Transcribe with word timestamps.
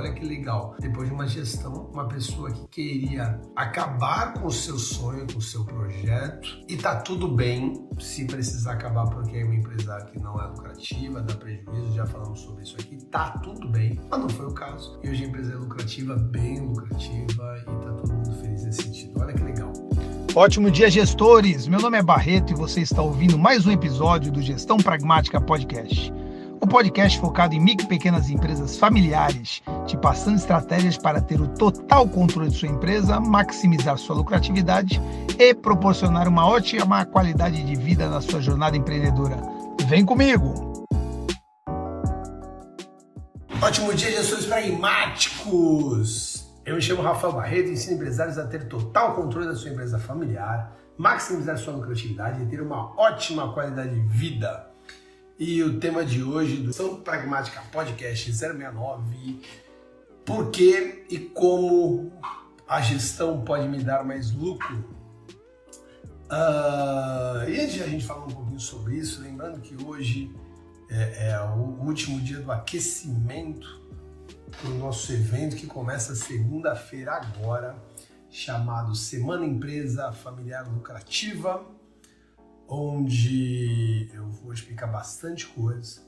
Olha 0.00 0.14
que 0.14 0.24
legal. 0.24 0.74
Depois 0.80 1.08
de 1.08 1.14
uma 1.14 1.28
gestão, 1.28 1.90
uma 1.92 2.08
pessoa 2.08 2.50
que 2.50 2.66
queria 2.68 3.38
acabar 3.54 4.32
com 4.32 4.46
o 4.46 4.50
seu 4.50 4.78
sonho, 4.78 5.26
com 5.30 5.38
o 5.38 5.42
seu 5.42 5.62
projeto, 5.62 6.48
e 6.66 6.74
tá 6.74 6.96
tudo 6.96 7.28
bem 7.28 7.86
se 7.98 8.24
precisar 8.24 8.72
acabar 8.72 9.04
porque 9.10 9.36
é 9.36 9.44
uma 9.44 9.54
empresa 9.54 9.98
que 10.06 10.18
não 10.18 10.40
é 10.40 10.46
lucrativa, 10.46 11.20
dá 11.20 11.34
prejuízo, 11.34 11.92
já 11.92 12.06
falamos 12.06 12.40
sobre 12.40 12.62
isso 12.62 12.76
aqui, 12.80 12.96
tá 13.10 13.32
tudo 13.42 13.68
bem. 13.68 14.00
Mas 14.10 14.20
não 14.20 14.28
foi 14.30 14.46
o 14.46 14.54
caso. 14.54 14.98
E 15.04 15.10
hoje 15.10 15.24
a 15.24 15.28
empresa 15.28 15.52
é 15.52 15.56
lucrativa, 15.56 16.16
bem 16.16 16.60
lucrativa, 16.60 17.58
e 17.60 17.64
tá 17.64 17.92
todo 17.92 18.10
mundo 18.10 18.32
feliz 18.40 18.64
nesse 18.64 18.82
sentido. 18.84 19.20
Olha 19.20 19.34
que 19.34 19.42
legal. 19.42 19.70
Ótimo 20.34 20.70
dia, 20.70 20.88
gestores! 20.88 21.66
Meu 21.66 21.78
nome 21.78 21.98
é 21.98 22.02
Barreto 22.02 22.54
e 22.54 22.56
você 22.56 22.80
está 22.80 23.02
ouvindo 23.02 23.38
mais 23.38 23.66
um 23.66 23.70
episódio 23.70 24.32
do 24.32 24.40
Gestão 24.40 24.78
Pragmática 24.78 25.38
Podcast. 25.38 26.10
Podcast 26.70 27.18
focado 27.18 27.52
em 27.52 27.60
micro 27.60 27.84
e 27.84 27.88
pequenas 27.88 28.30
empresas 28.30 28.76
familiares, 28.76 29.60
te 29.88 29.96
passando 29.96 30.36
estratégias 30.36 30.96
para 30.96 31.20
ter 31.20 31.40
o 31.40 31.48
total 31.48 32.08
controle 32.08 32.48
de 32.48 32.56
sua 32.56 32.68
empresa, 32.68 33.18
maximizar 33.18 33.98
sua 33.98 34.14
lucratividade 34.14 35.02
e 35.36 35.52
proporcionar 35.52 36.28
uma 36.28 36.46
ótima 36.46 37.04
qualidade 37.04 37.64
de 37.64 37.74
vida 37.74 38.08
na 38.08 38.20
sua 38.20 38.40
jornada 38.40 38.76
empreendedora. 38.76 39.36
Vem 39.88 40.04
comigo! 40.04 40.86
Ótimo 43.60 43.92
dia, 43.92 44.12
gestores 44.12 44.46
pragmáticos! 44.46 46.54
Eu 46.64 46.76
me 46.76 46.82
chamo 46.82 47.02
Rafael 47.02 47.32
Barreto 47.32 47.70
e 47.70 47.72
ensino 47.72 47.96
empresários 47.96 48.38
a 48.38 48.46
ter 48.46 48.68
total 48.68 49.16
controle 49.16 49.48
da 49.48 49.56
sua 49.56 49.70
empresa 49.70 49.98
familiar, 49.98 50.72
maximizar 50.96 51.58
sua 51.58 51.74
lucratividade 51.74 52.44
e 52.44 52.46
ter 52.46 52.62
uma 52.62 52.94
ótima 52.96 53.52
qualidade 53.52 53.92
de 53.92 54.06
vida. 54.06 54.69
E 55.40 55.62
o 55.62 55.80
tema 55.80 56.04
de 56.04 56.22
hoje 56.22 56.58
do 56.58 56.70
São 56.70 57.00
Pragmática 57.00 57.62
Podcast 57.72 58.30
069, 58.30 59.40
por 60.22 60.50
que 60.50 61.06
e 61.08 61.18
como 61.18 62.12
a 62.68 62.82
gestão 62.82 63.40
pode 63.42 63.66
me 63.66 63.82
dar 63.82 64.04
mais 64.04 64.30
lucro? 64.32 64.84
Uh, 66.26 67.48
e 67.48 67.58
antes 67.58 67.72
de 67.72 67.82
a 67.82 67.86
gente 67.86 68.04
falar 68.04 68.26
um 68.26 68.30
pouquinho 68.30 68.60
sobre 68.60 68.96
isso, 68.96 69.22
lembrando 69.22 69.62
que 69.62 69.82
hoje 69.82 70.30
é, 70.90 71.30
é 71.30 71.40
o 71.40 71.86
último 71.86 72.20
dia 72.20 72.40
do 72.40 72.52
aquecimento 72.52 73.80
para 74.60 74.70
o 74.70 74.74
nosso 74.74 75.10
evento 75.10 75.56
que 75.56 75.66
começa 75.66 76.14
segunda-feira 76.14 77.12
agora, 77.12 77.82
chamado 78.28 78.94
Semana 78.94 79.46
Empresa 79.46 80.12
Familiar 80.12 80.70
Lucrativa, 80.70 81.64
onde 82.70 84.08
eu 84.14 84.28
vou 84.28 84.52
explicar 84.52 84.86
bastante 84.86 85.46
coisas 85.48 86.06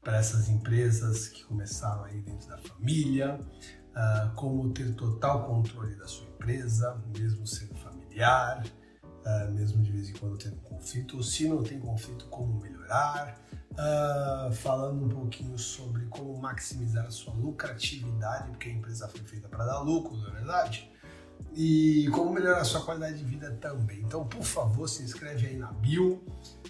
para 0.00 0.18
essas 0.18 0.48
empresas 0.48 1.26
que 1.28 1.44
começaram 1.44 2.04
aí 2.04 2.20
dentro 2.20 2.48
da 2.48 2.58
família, 2.58 3.40
uh, 3.90 4.32
como 4.36 4.72
ter 4.72 4.94
total 4.94 5.48
controle 5.48 5.96
da 5.96 6.06
sua 6.06 6.28
empresa, 6.28 7.02
mesmo 7.18 7.44
sendo 7.44 7.74
familiar, 7.74 8.64
uh, 9.02 9.52
mesmo 9.52 9.82
de 9.82 9.90
vez 9.90 10.08
em 10.08 10.12
quando 10.12 10.38
tendo 10.38 10.60
conflito, 10.60 11.16
ou 11.16 11.24
se 11.24 11.48
não 11.48 11.60
tem 11.64 11.80
conflito, 11.80 12.26
como 12.26 12.60
melhorar, 12.60 13.42
uh, 13.72 14.52
falando 14.52 15.06
um 15.06 15.08
pouquinho 15.08 15.58
sobre 15.58 16.06
como 16.06 16.40
maximizar 16.40 17.06
a 17.06 17.10
sua 17.10 17.34
lucratividade, 17.34 18.48
porque 18.50 18.68
a 18.68 18.72
empresa 18.72 19.08
foi 19.08 19.22
feita 19.22 19.48
para 19.48 19.66
dar 19.66 19.80
lucro, 19.80 20.16
não 20.16 20.28
é 20.28 20.34
verdade? 20.34 20.88
E 21.54 22.08
como 22.10 22.32
melhorar 22.32 22.64
sua 22.64 22.82
qualidade 22.82 23.18
de 23.18 23.24
vida 23.24 23.50
também. 23.60 24.00
Então, 24.00 24.26
por 24.26 24.42
favor, 24.42 24.88
se 24.88 25.02
inscreve 25.02 25.46
aí 25.46 25.56
na 25.56 25.72
bio. 25.72 26.22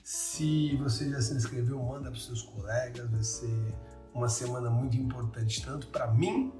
Se 0.05 0.77
você 0.77 1.11
já 1.11 1.21
se 1.21 1.35
inscreveu, 1.35 1.83
manda 1.83 2.11
para 2.11 2.21
seus 2.21 2.43
colegas. 2.43 3.11
Vai 3.11 3.25
ser 3.25 3.75
uma 4.15 4.29
semana 4.29 4.71
muito 4.71 4.97
importante, 4.97 5.65
tanto 5.65 5.89
para 5.89 6.13
mim, 6.13 6.53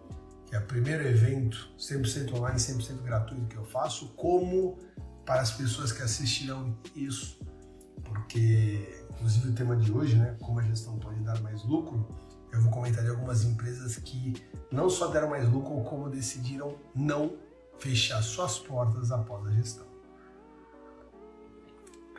que 0.47 0.55
é 0.55 0.59
o 0.59 0.67
primeiro 0.67 1.07
evento 1.07 1.71
100% 1.79 2.35
online, 2.35 2.59
100% 2.59 3.03
gratuito 3.03 3.47
que 3.47 3.57
eu 3.57 3.65
faço, 3.65 4.09
como 4.17 4.77
para 5.25 5.41
as 5.41 5.51
pessoas 5.51 5.91
que 5.91 6.03
assistirão 6.03 6.77
isso, 6.95 7.41
porque 8.05 9.05
inclusive 9.11 9.49
o 9.49 9.53
tema 9.53 9.77
de 9.77 9.91
hoje, 9.91 10.17
né, 10.17 10.37
como 10.41 10.61
a 10.61 10.63
gestão 10.63 10.99
pode 10.99 11.19
dar 11.21 11.41
mais 11.43 11.65
lucro, 11.65 12.07
eu 12.53 12.61
vou 12.61 12.71
comentar 12.71 13.03
de 13.03 13.11
algumas 13.11 13.43
empresas 13.45 13.97
que 13.97 14.35
não 14.71 14.89
só 14.89 15.09
deram 15.09 15.29
mais 15.31 15.49
lucro, 15.49 15.83
como 15.83 16.09
decidiram 16.09 16.77
não 16.95 17.37
fechar 17.79 18.23
suas 18.23 18.59
portas 18.59 19.11
após 19.11 19.47
a 19.47 19.51
gestão. 19.53 19.87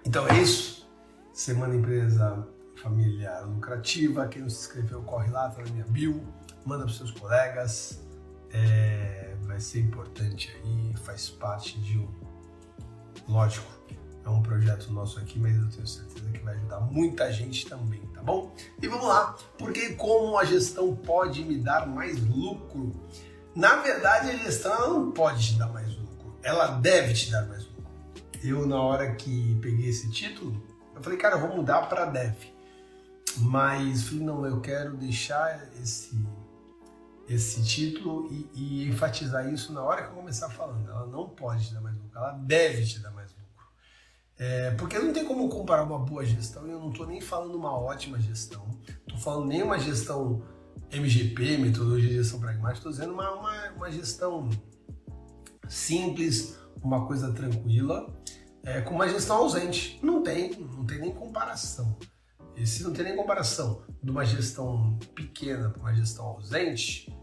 Então 0.06 0.28
é 0.28 0.42
isso. 0.42 0.90
Semana 1.34 1.76
Empresa 1.76 2.48
Familiar 2.82 3.46
Lucrativa. 3.46 4.28
Quem 4.28 4.42
não 4.42 4.50
se 4.50 4.62
inscreveu, 4.62 5.02
corre 5.04 5.30
lá, 5.30 5.50
tá 5.50 5.62
na 5.64 5.72
minha 5.72 5.86
bio, 5.86 6.22
manda 6.66 6.86
para 6.86 6.94
seus 6.94 7.12
colegas. 7.12 8.00
É, 8.52 9.36
vai 9.42 9.60
ser 9.60 9.82
importante 9.82 10.56
aí, 10.64 10.96
faz 10.98 11.30
parte 11.30 11.80
de 11.82 11.98
um 12.00 12.08
Lógico, 13.28 13.68
é 14.24 14.30
um 14.30 14.42
projeto 14.42 14.92
nosso 14.92 15.20
aqui, 15.20 15.38
mas 15.38 15.56
eu 15.56 15.70
tenho 15.70 15.86
certeza 15.86 16.30
que 16.32 16.40
vai 16.40 16.56
ajudar 16.56 16.80
muita 16.80 17.32
gente 17.32 17.68
também, 17.68 18.00
tá 18.14 18.22
bom? 18.22 18.54
E 18.82 18.88
vamos 18.88 19.06
lá, 19.06 19.36
porque 19.58 19.96
como 19.96 20.38
a 20.38 20.46
gestão 20.46 20.96
pode 20.96 21.44
me 21.44 21.58
dar 21.58 21.86
mais 21.88 22.26
lucro? 22.26 22.92
Na 23.58 23.78
verdade, 23.78 24.30
a 24.30 24.38
gestão 24.38 24.72
ela 24.72 24.90
não 24.90 25.12
pode 25.12 25.44
te 25.44 25.58
dar 25.58 25.68
mais 25.70 25.88
lucro, 25.88 26.38
ela 26.44 26.68
deve 26.68 27.16
te 27.16 27.32
dar 27.32 27.44
mais 27.48 27.66
lucro. 27.66 27.92
Eu, 28.44 28.68
na 28.68 28.80
hora 28.80 29.16
que 29.16 29.58
peguei 29.64 29.90
esse 29.90 30.12
título, 30.12 30.64
eu 30.96 31.02
falei, 31.02 31.18
cara, 31.18 31.38
eu 31.38 31.40
vou 31.40 31.58
mudar 31.58 31.90
para 31.90 32.06
dev. 32.06 32.36
Mas 33.40 34.04
falei, 34.04 34.24
não, 34.24 34.46
eu 34.46 34.62
quero 34.62 34.96
deixar 34.96 35.70
esse 35.82 36.24
esse 37.28 37.62
título 37.64 38.32
e, 38.32 38.50
e, 38.54 38.88
enfatizar 38.88 39.52
isso 39.52 39.74
na 39.74 39.82
hora 39.82 40.04
que 40.04 40.10
eu 40.10 40.16
começar 40.16 40.50
falando. 40.50 40.88
Ela 40.88 41.08
não 41.08 41.28
pode 41.28 41.68
te 41.68 41.74
dar 41.74 41.82
mais 41.82 41.96
lucro, 41.98 42.16
ela 42.16 42.34
deve 42.34 42.86
te 42.86 43.00
dar 43.00 43.10
mais 43.10 43.32
lucro. 43.32 43.68
É, 44.38 44.72
porque 44.76 45.00
não 45.00 45.12
tem 45.12 45.26
como 45.26 45.50
comparar 45.50 45.82
uma 45.82 45.98
boa 45.98 46.24
gestão, 46.24 46.68
e 46.68 46.72
eu 46.72 46.80
não 46.80 46.92
estou 46.92 47.08
nem 47.08 47.20
falando 47.20 47.56
uma 47.56 47.76
ótima 47.76 48.20
gestão, 48.20 48.70
estou 48.88 49.18
falando 49.18 49.48
nem 49.48 49.64
uma 49.64 49.80
gestão 49.80 50.44
MGP, 50.92 51.58
metodologia 51.58 52.10
de 52.10 52.16
gestão 52.16 52.40
pragmática, 52.40 52.78
estou 52.78 52.92
dizendo 52.92 53.14
uma, 53.14 53.32
uma, 53.32 53.70
uma, 53.72 53.92
gestão 53.92 54.50
simples, 55.68 56.58
uma 56.82 57.06
coisa 57.06 57.32
tranquila, 57.34 58.08
é, 58.64 58.82
com 58.82 58.96
uma 58.96 59.08
gestão 59.08 59.38
ausente. 59.38 60.00
Não 60.02 60.24
tem, 60.24 60.52
não 60.60 60.86
tem 60.86 61.00
nem 61.00 61.12
comparação. 61.12 61.98
E 62.56 62.66
se 62.66 62.84
não 62.84 62.94
tem 62.94 63.06
nem 63.06 63.16
comparação 63.16 63.84
de 64.02 64.10
uma 64.10 64.26
gestão 64.26 64.98
pequena 65.14 65.70
para 65.70 65.82
uma 65.82 65.94
gestão 65.94 66.26
ausente, 66.26 67.14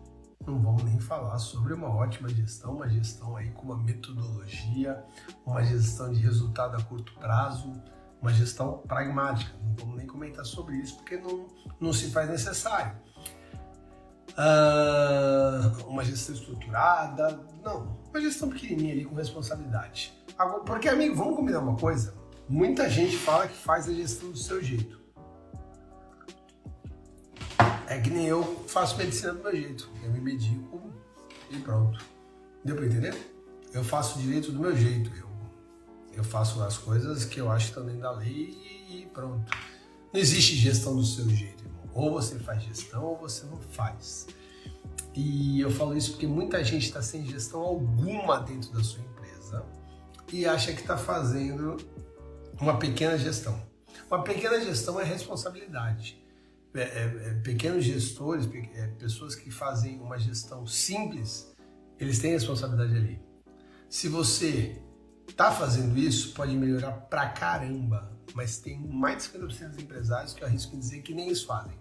não 0.47 0.61
vamos 0.61 0.85
nem 0.85 1.01
falar 1.01 1.39
sobre 1.39 1.73
uma 1.73 1.89
ótima 1.89 2.29
gestão, 2.29 2.77
uma 2.77 2.89
gestão 2.89 3.37
aí 3.37 3.51
com 3.51 3.63
uma 3.63 3.77
metodologia, 3.77 5.03
uma 5.45 5.65
gestão 5.65 6.13
de 6.13 6.21
resultado 6.21 6.77
a 6.77 6.83
curto 6.83 7.15
prazo, 7.15 7.73
uma 8.21 8.33
gestão 8.33 8.79
pragmática. 8.87 9.53
Não 9.63 9.75
vamos 9.75 9.97
nem 9.97 10.07
comentar 10.07 10.45
sobre 10.45 10.77
isso 10.77 10.97
porque 10.97 11.17
não, 11.17 11.49
não 11.81 11.93
se 11.93 12.11
faz 12.11 12.29
necessário. 12.29 12.97
Uh, 14.37 15.89
uma 15.89 16.03
gestão 16.03 16.35
estruturada, 16.35 17.41
não, 17.63 17.97
uma 18.11 18.21
gestão 18.21 18.49
pequenininha 18.49 18.93
ali 18.93 19.05
com 19.05 19.15
responsabilidade. 19.15 20.13
Agora, 20.37 20.65
porque, 20.65 20.89
amigo, 20.89 21.15
vamos 21.15 21.37
combinar 21.37 21.61
uma 21.61 21.77
coisa? 21.77 22.15
Muita 22.49 22.91
gente 22.91 23.17
fala 23.17 23.47
que 23.47 23.57
faz 23.57 23.89
a 23.89 23.93
gestão 23.93 24.31
do 24.31 24.37
seu 24.37 24.63
jeito. 24.63 25.01
É 27.87 28.01
que 28.01 28.11
nem 28.11 28.27
eu 28.27 28.65
faço 28.67 28.97
medicina 28.97 29.33
do 29.33 29.43
meu 29.43 29.53
jeito. 29.55 29.89
Eu 30.03 30.11
me 30.11 30.21
medico 30.21 30.93
e 31.51 31.59
pronto. 31.59 32.05
Deu 32.65 32.75
pra 32.75 32.87
entender? 32.87 33.15
Eu 33.73 33.85
faço 33.85 34.19
direito 34.19 34.51
do 34.51 34.59
meu 34.59 34.77
jeito. 34.77 35.11
Eu, 35.17 35.29
eu 36.15 36.25
faço 36.25 36.61
as 36.63 36.77
coisas 36.77 37.25
que 37.25 37.41
eu 37.41 37.51
acho 37.53 37.67
que 37.67 37.71
estão 37.71 37.85
dentro 37.85 38.01
da 38.01 38.11
lei 38.11 38.59
e 38.91 39.09
pronto. 39.13 39.49
Não 40.13 40.21
existe 40.21 40.57
gestão 40.57 40.97
do 40.97 41.05
seu 41.05 41.29
jeito. 41.29 41.54
Ou 41.95 42.13
você 42.13 42.39
faz 42.39 42.63
gestão 42.63 43.05
ou 43.05 43.17
você 43.17 43.47
não 43.47 43.59
faz. 43.59 44.27
E 45.15 45.61
eu 45.61 45.71
falo 45.71 45.97
isso 45.97 46.13
porque 46.13 46.27
muita 46.27 46.63
gente 46.65 46.87
está 46.87 47.01
sem 47.01 47.25
gestão 47.25 47.61
alguma 47.61 48.41
dentro 48.41 48.73
da 48.73 48.83
sua 48.83 49.01
empresa 49.01 49.65
e 50.33 50.45
acha 50.45 50.73
que 50.73 50.81
está 50.81 50.97
fazendo 50.97 51.77
uma 52.61 52.77
pequena 52.79 53.17
gestão. 53.17 53.61
Uma 54.11 54.23
pequena 54.23 54.61
gestão 54.61 55.01
é 55.01 55.05
responsabilidade. 55.05 56.23
É, 56.75 56.81
é, 56.81 57.29
é, 57.29 57.35
pequenos 57.35 57.85
gestores, 57.85 58.49
é, 58.75 58.89
pessoas 58.99 59.37
que 59.37 59.49
fazem 59.49 60.01
uma 60.01 60.19
gestão 60.19 60.67
simples, 60.67 61.55
eles 62.01 62.19
têm 62.19 62.33
responsabilidade 62.33 62.97
ali. 62.97 63.23
Se 63.89 64.09
você 64.09 64.83
está 65.29 65.53
fazendo 65.53 65.97
isso, 65.97 66.35
pode 66.35 66.57
melhorar 66.57 66.91
pra 66.93 67.29
caramba, 67.29 68.13
mas 68.35 68.59
tem 68.59 68.77
mais 68.79 69.23
de 69.23 69.39
50% 69.39 69.69
dos 69.69 69.79
empresários 69.79 70.35
que 70.35 70.43
eu 70.43 70.49
arrisco 70.49 70.75
em 70.75 70.81
dizer 70.81 71.03
que 71.03 71.15
nem 71.15 71.29
isso 71.29 71.47
fazem. 71.47 71.79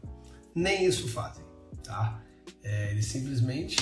Nem 0.56 0.86
isso 0.86 1.08
fazem, 1.08 1.44
tá? 1.84 2.24
É, 2.64 2.92
eles 2.92 3.06
simplesmente 3.06 3.78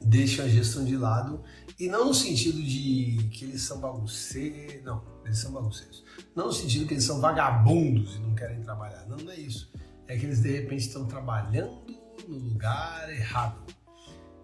deixam 0.00 0.44
a 0.44 0.48
gestão 0.48 0.84
de 0.84 0.96
lado 0.96 1.42
e 1.78 1.88
não 1.88 2.06
no 2.06 2.14
sentido 2.14 2.62
de 2.62 3.28
que 3.32 3.44
eles 3.44 3.62
são 3.62 3.80
bagunceiros, 3.80 4.84
não, 4.84 5.02
eles 5.24 5.38
são 5.38 5.52
bagunceiros. 5.52 6.04
Não 6.36 6.46
no 6.46 6.52
sentido 6.52 6.86
que 6.86 6.94
eles 6.94 7.04
são 7.04 7.20
vagabundos 7.20 8.16
e 8.16 8.18
não 8.18 8.34
querem 8.34 8.60
trabalhar, 8.60 9.06
não, 9.06 9.16
não 9.16 9.32
é 9.32 9.40
isso. 9.40 9.72
É 10.06 10.16
que 10.16 10.26
eles 10.26 10.42
de 10.42 10.50
repente 10.50 10.86
estão 10.86 11.06
trabalhando 11.06 11.82
no 12.28 12.36
lugar 12.36 13.10
errado. 13.10 13.62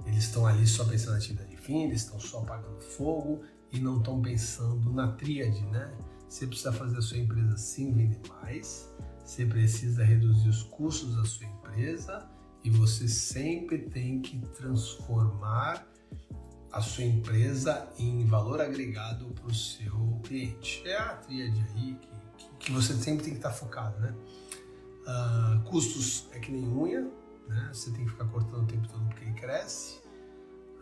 Eles 0.07 0.25
estão 0.25 0.47
ali 0.47 0.67
só 0.67 0.85
pensando 0.85 1.13
na 1.13 1.19
atividade 1.19 1.51
fim, 1.71 1.85
eles 1.85 2.03
estão 2.03 2.19
só 2.19 2.41
apagando 2.41 2.81
fogo 2.81 3.43
e 3.71 3.79
não 3.79 3.99
estão 3.99 4.21
pensando 4.21 4.93
na 4.93 5.13
tríade, 5.13 5.65
né? 5.67 5.93
Você 6.29 6.47
precisa 6.47 6.73
fazer 6.73 6.99
a 6.99 7.03
sua 7.03 7.19
empresa 7.19 7.57
sim 7.57 7.93
vender 7.93 8.21
mais, 8.43 8.90
você 9.31 9.47
precisa 9.47 10.03
reduzir 10.03 10.49
os 10.49 10.65
custos 10.65 11.15
da 11.15 11.25
sua 11.25 11.47
empresa 11.47 12.29
e 12.65 12.69
você 12.69 13.07
sempre 13.07 13.79
tem 13.79 14.21
que 14.21 14.37
transformar 14.57 15.87
a 16.73 16.83
sua 16.83 17.05
empresa 17.05 17.89
em 17.97 18.25
valor 18.25 18.61
agregado 18.61 19.27
para 19.27 19.47
o 19.47 19.55
seu 19.55 20.21
cliente. 20.25 20.83
É 20.85 20.97
a 20.97 21.15
tríade 21.15 21.65
aí 21.77 21.97
que, 22.01 22.49
que, 22.59 22.73
você 22.73 22.93
sempre 22.95 23.23
tem 23.23 23.33
que 23.35 23.39
estar 23.39 23.53
focado, 23.53 24.01
né? 24.01 24.13
Uh, 25.07 25.63
custos 25.63 26.27
é 26.33 26.41
que 26.41 26.51
nem 26.51 26.67
unha, 26.69 27.09
né? 27.47 27.71
Você 27.73 27.93
tem 27.93 28.05
que 28.05 28.11
ficar 28.11 28.25
cortando 28.25 28.65
o 28.65 28.67
tempo 28.67 28.89
todo 28.89 29.05
porque 29.05 29.25
ele 29.25 29.35
cresce. 29.35 30.01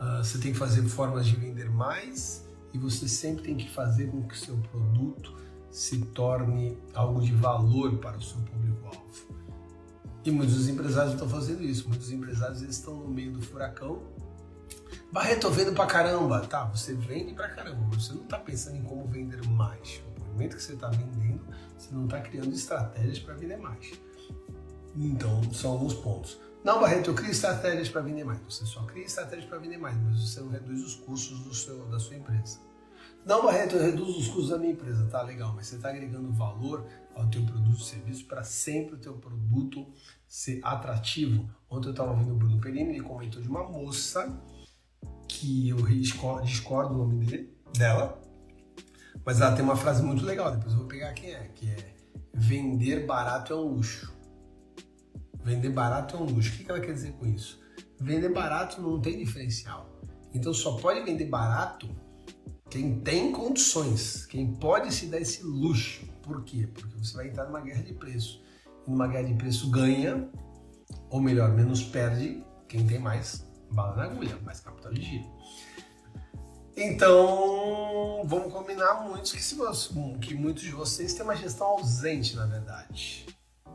Uh, 0.00 0.24
você 0.24 0.38
tem 0.38 0.52
que 0.52 0.58
fazer 0.58 0.82
formas 0.88 1.26
de 1.26 1.36
vender 1.36 1.70
mais 1.70 2.48
e 2.72 2.78
você 2.78 3.06
sempre 3.06 3.42
tem 3.42 3.58
que 3.58 3.68
fazer 3.68 4.10
com 4.10 4.26
que 4.26 4.34
o 4.34 4.38
seu 4.38 4.56
produto 4.56 5.37
se 5.70 5.98
torne 5.98 6.78
algo 6.94 7.20
de 7.20 7.32
valor 7.32 7.98
para 7.98 8.16
o 8.16 8.22
seu 8.22 8.38
público-alvo. 8.40 9.04
E 10.24 10.30
muitos 10.30 10.68
empresários 10.68 11.14
estão 11.14 11.28
fazendo 11.28 11.62
isso. 11.62 11.88
Muitos 11.88 12.10
empresários 12.10 12.62
estão 12.62 12.94
no 12.94 13.08
meio 13.08 13.32
do 13.32 13.40
furacão 13.40 14.02
Barreto, 15.10 15.50
vendo 15.50 15.72
pra 15.72 15.86
caramba. 15.86 16.40
Tá, 16.40 16.64
você 16.64 16.94
vende 16.94 17.32
pra 17.32 17.48
caramba, 17.48 17.96
você 17.96 18.12
não 18.12 18.24
tá 18.24 18.38
pensando 18.38 18.76
em 18.76 18.82
como 18.82 19.06
vender 19.06 19.42
mais. 19.48 20.02
No 20.18 20.26
momento 20.26 20.56
que 20.56 20.62
você 20.62 20.76
tá 20.76 20.88
vendendo, 20.88 21.42
você 21.76 21.94
não 21.94 22.06
tá 22.06 22.20
criando 22.20 22.52
estratégias 22.52 23.18
para 23.18 23.34
vender 23.34 23.56
mais. 23.56 23.92
Então, 24.94 25.42
são 25.52 25.72
alguns 25.72 25.94
pontos. 25.94 26.38
Não, 26.62 26.80
Barreto, 26.80 27.10
eu 27.10 27.14
crio 27.14 27.30
estratégias 27.30 27.88
para 27.88 28.02
vender 28.02 28.24
mais. 28.24 28.38
Você 28.48 28.66
só 28.66 28.82
cria 28.82 29.04
estratégias 29.04 29.48
para 29.48 29.58
vender 29.58 29.78
mais, 29.78 29.96
mas 29.96 30.28
você 30.28 30.40
não 30.40 30.50
reduz 30.50 30.82
os 30.84 30.94
custos 30.96 31.62
seu, 31.62 31.86
da 31.86 31.98
sua 31.98 32.16
empresa. 32.16 32.58
Não, 33.28 33.44
Barreto, 33.44 33.76
eu 33.76 33.82
reduzo 33.82 34.20
os 34.20 34.26
custos 34.28 34.48
da 34.48 34.56
minha 34.56 34.72
empresa. 34.72 35.06
Tá 35.10 35.20
legal, 35.20 35.52
mas 35.54 35.66
você 35.66 35.76
está 35.76 35.90
agregando 35.90 36.32
valor 36.32 36.86
ao 37.14 37.28
teu 37.28 37.44
produto 37.44 37.78
e 37.78 37.84
serviço 37.84 38.24
para 38.24 38.42
sempre 38.42 38.94
o 38.94 38.98
teu 38.98 39.18
produto 39.18 39.86
ser 40.26 40.60
atrativo. 40.64 41.46
Ontem 41.68 41.88
eu 41.88 41.90
estava 41.90 42.12
ouvindo 42.12 42.32
o 42.32 42.36
Bruno 42.36 42.58
Perini, 42.58 42.94
ele 42.94 43.02
comentou 43.02 43.42
de 43.42 43.46
uma 43.46 43.68
moça 43.68 44.34
que 45.28 45.68
eu 45.68 45.76
discordo 46.40 46.94
o 46.94 46.96
nome 46.96 47.26
dele, 47.26 47.54
dela, 47.76 48.18
mas 49.22 49.42
ela 49.42 49.54
tem 49.54 49.62
uma 49.62 49.76
frase 49.76 50.02
muito 50.02 50.24
legal, 50.24 50.50
depois 50.50 50.72
eu 50.72 50.78
vou 50.78 50.88
pegar 50.88 51.12
quem 51.12 51.34
é, 51.34 51.50
que 51.54 51.68
é 51.68 51.94
vender 52.32 53.04
barato 53.04 53.52
é 53.52 53.56
um 53.56 53.74
luxo. 53.74 54.10
Vender 55.44 55.68
barato 55.68 56.16
é 56.16 56.18
um 56.18 56.24
luxo. 56.24 56.54
O 56.54 56.64
que 56.64 56.70
ela 56.70 56.80
quer 56.80 56.94
dizer 56.94 57.12
com 57.12 57.26
isso? 57.26 57.60
Vender 58.00 58.32
barato 58.32 58.80
não 58.80 58.98
tem 58.98 59.18
diferencial. 59.18 59.86
Então 60.32 60.54
só 60.54 60.78
pode 60.78 61.04
vender 61.04 61.26
barato 61.26 61.86
quem 62.70 63.00
tem 63.00 63.32
condições, 63.32 64.26
quem 64.26 64.54
pode 64.54 64.92
se 64.92 65.06
dar 65.06 65.20
esse 65.20 65.42
luxo. 65.42 66.06
Por 66.22 66.44
quê? 66.44 66.68
Porque 66.72 66.96
você 66.98 67.16
vai 67.16 67.28
entrar 67.28 67.46
numa 67.46 67.60
guerra 67.60 67.82
de 67.82 67.94
preço. 67.94 68.42
E 68.86 68.90
numa 68.90 69.06
guerra 69.06 69.24
de 69.24 69.34
preço 69.34 69.70
ganha, 69.70 70.28
ou 71.10 71.20
melhor, 71.20 71.50
menos 71.52 71.82
perde 71.82 72.44
quem 72.68 72.86
tem 72.86 72.98
mais 72.98 73.46
bala 73.70 73.96
na 73.96 74.04
agulha, 74.04 74.38
mais 74.44 74.60
capital 74.60 74.92
de 74.92 75.02
giro. 75.02 75.24
Então, 76.76 78.22
vamos 78.26 78.52
combinar 78.52 79.02
muitos 79.02 79.32
que, 79.32 79.42
se 79.42 79.56
que 80.20 80.34
muitos 80.34 80.62
de 80.62 80.70
vocês 80.70 81.14
têm 81.14 81.24
uma 81.24 81.34
gestão 81.34 81.66
ausente, 81.66 82.36
na 82.36 82.46
verdade. 82.46 83.26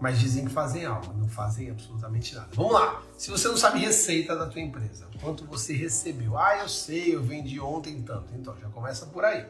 Mas 0.03 0.19
dizem 0.19 0.43
que 0.43 0.51
fazem 0.51 0.83
algo, 0.83 1.13
não 1.13 1.29
fazem 1.29 1.69
absolutamente 1.69 2.35
nada. 2.35 2.49
Vamos 2.55 2.73
lá. 2.73 3.01
Se 3.17 3.31
você 3.31 3.47
não 3.47 3.55
sabe 3.55 3.79
receita 3.79 4.35
da 4.35 4.47
tua 4.47 4.59
empresa, 4.59 5.07
quanto 5.21 5.45
você 5.45 5.71
recebeu? 5.71 6.37
Ah, 6.37 6.57
eu 6.57 6.67
sei, 6.67 7.15
eu 7.15 7.23
vendi 7.23 7.57
ontem 7.57 8.01
tanto. 8.01 8.35
Então, 8.35 8.53
já 8.59 8.67
começa 8.67 9.05
por 9.05 9.23
aí. 9.23 9.47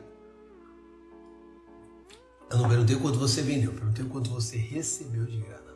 Eu 2.52 2.58
não 2.60 2.70
perguntei 2.70 2.96
quanto 2.98 3.18
você 3.18 3.42
vendeu, 3.42 3.72
eu 3.72 3.76
perguntei 3.76 4.06
quanto 4.06 4.30
você 4.30 4.56
recebeu 4.56 5.26
de 5.26 5.38
grana. 5.38 5.74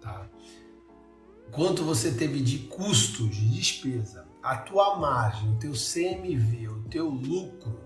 Tá? 0.00 0.24
quanto 1.50 1.82
você 1.82 2.12
teve 2.12 2.40
de 2.42 2.58
custo, 2.58 3.26
de 3.28 3.48
despesa, 3.48 4.24
a 4.40 4.56
tua 4.56 5.00
margem, 5.00 5.52
o 5.52 5.56
teu 5.56 5.72
CMV, 5.72 6.68
o 6.68 6.82
teu 6.84 7.08
lucro, 7.08 7.76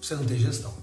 você 0.00 0.16
não 0.16 0.24
tem 0.24 0.36
gestão. 0.36 0.74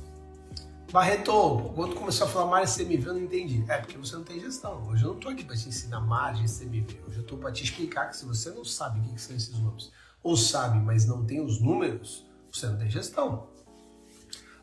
Barreto, 0.92 1.72
quando 1.76 1.96
começou 1.96 2.26
a 2.26 2.30
falar 2.30 2.48
margem 2.48 2.88
CMV, 2.88 3.10
eu 3.10 3.14
não 3.14 3.22
entendi. 3.22 3.64
É 3.68 3.78
porque 3.78 3.96
você 3.96 4.16
não 4.16 4.24
tem 4.24 4.40
gestão. 4.40 4.88
Hoje 4.88 5.04
eu 5.04 5.10
não 5.10 5.18
estou 5.18 5.32
aqui 5.32 5.44
para 5.44 5.56
te 5.56 5.70
ensinar 5.70 6.02
margem 6.02 6.48
CMV. 6.48 7.02
Hoje 7.08 7.18
eu 7.18 7.22
estou 7.22 7.38
para 7.38 7.52
te 7.52 7.64
explicar 7.64 8.10
que 8.10 8.18
se 8.18 8.26
você 8.26 8.50
não 8.50 8.66
sabe 8.66 9.00
o 9.00 9.04
que, 9.04 9.22
são 9.22 9.36
esses 9.36 9.52
números, 9.52 9.92
ou 10.24 10.36
sabe, 10.36 10.80
mas 10.80 11.06
não 11.06 11.24
tem 11.24 11.42
os 11.42 11.62
números, 11.62 12.28
você 12.52 12.66
não 12.66 12.78
tem 12.78 12.90
gestão. 12.90 13.48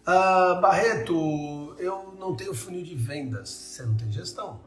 Uh, 0.02 0.60
Barreto, 0.60 1.76
eu 1.78 2.16
não 2.18 2.34
tenho 2.34 2.54
funil 2.54 2.82
de 2.82 2.96
vendas, 2.96 3.48
você 3.48 3.84
não 3.84 3.96
tem 3.96 4.10
gestão. 4.10 4.60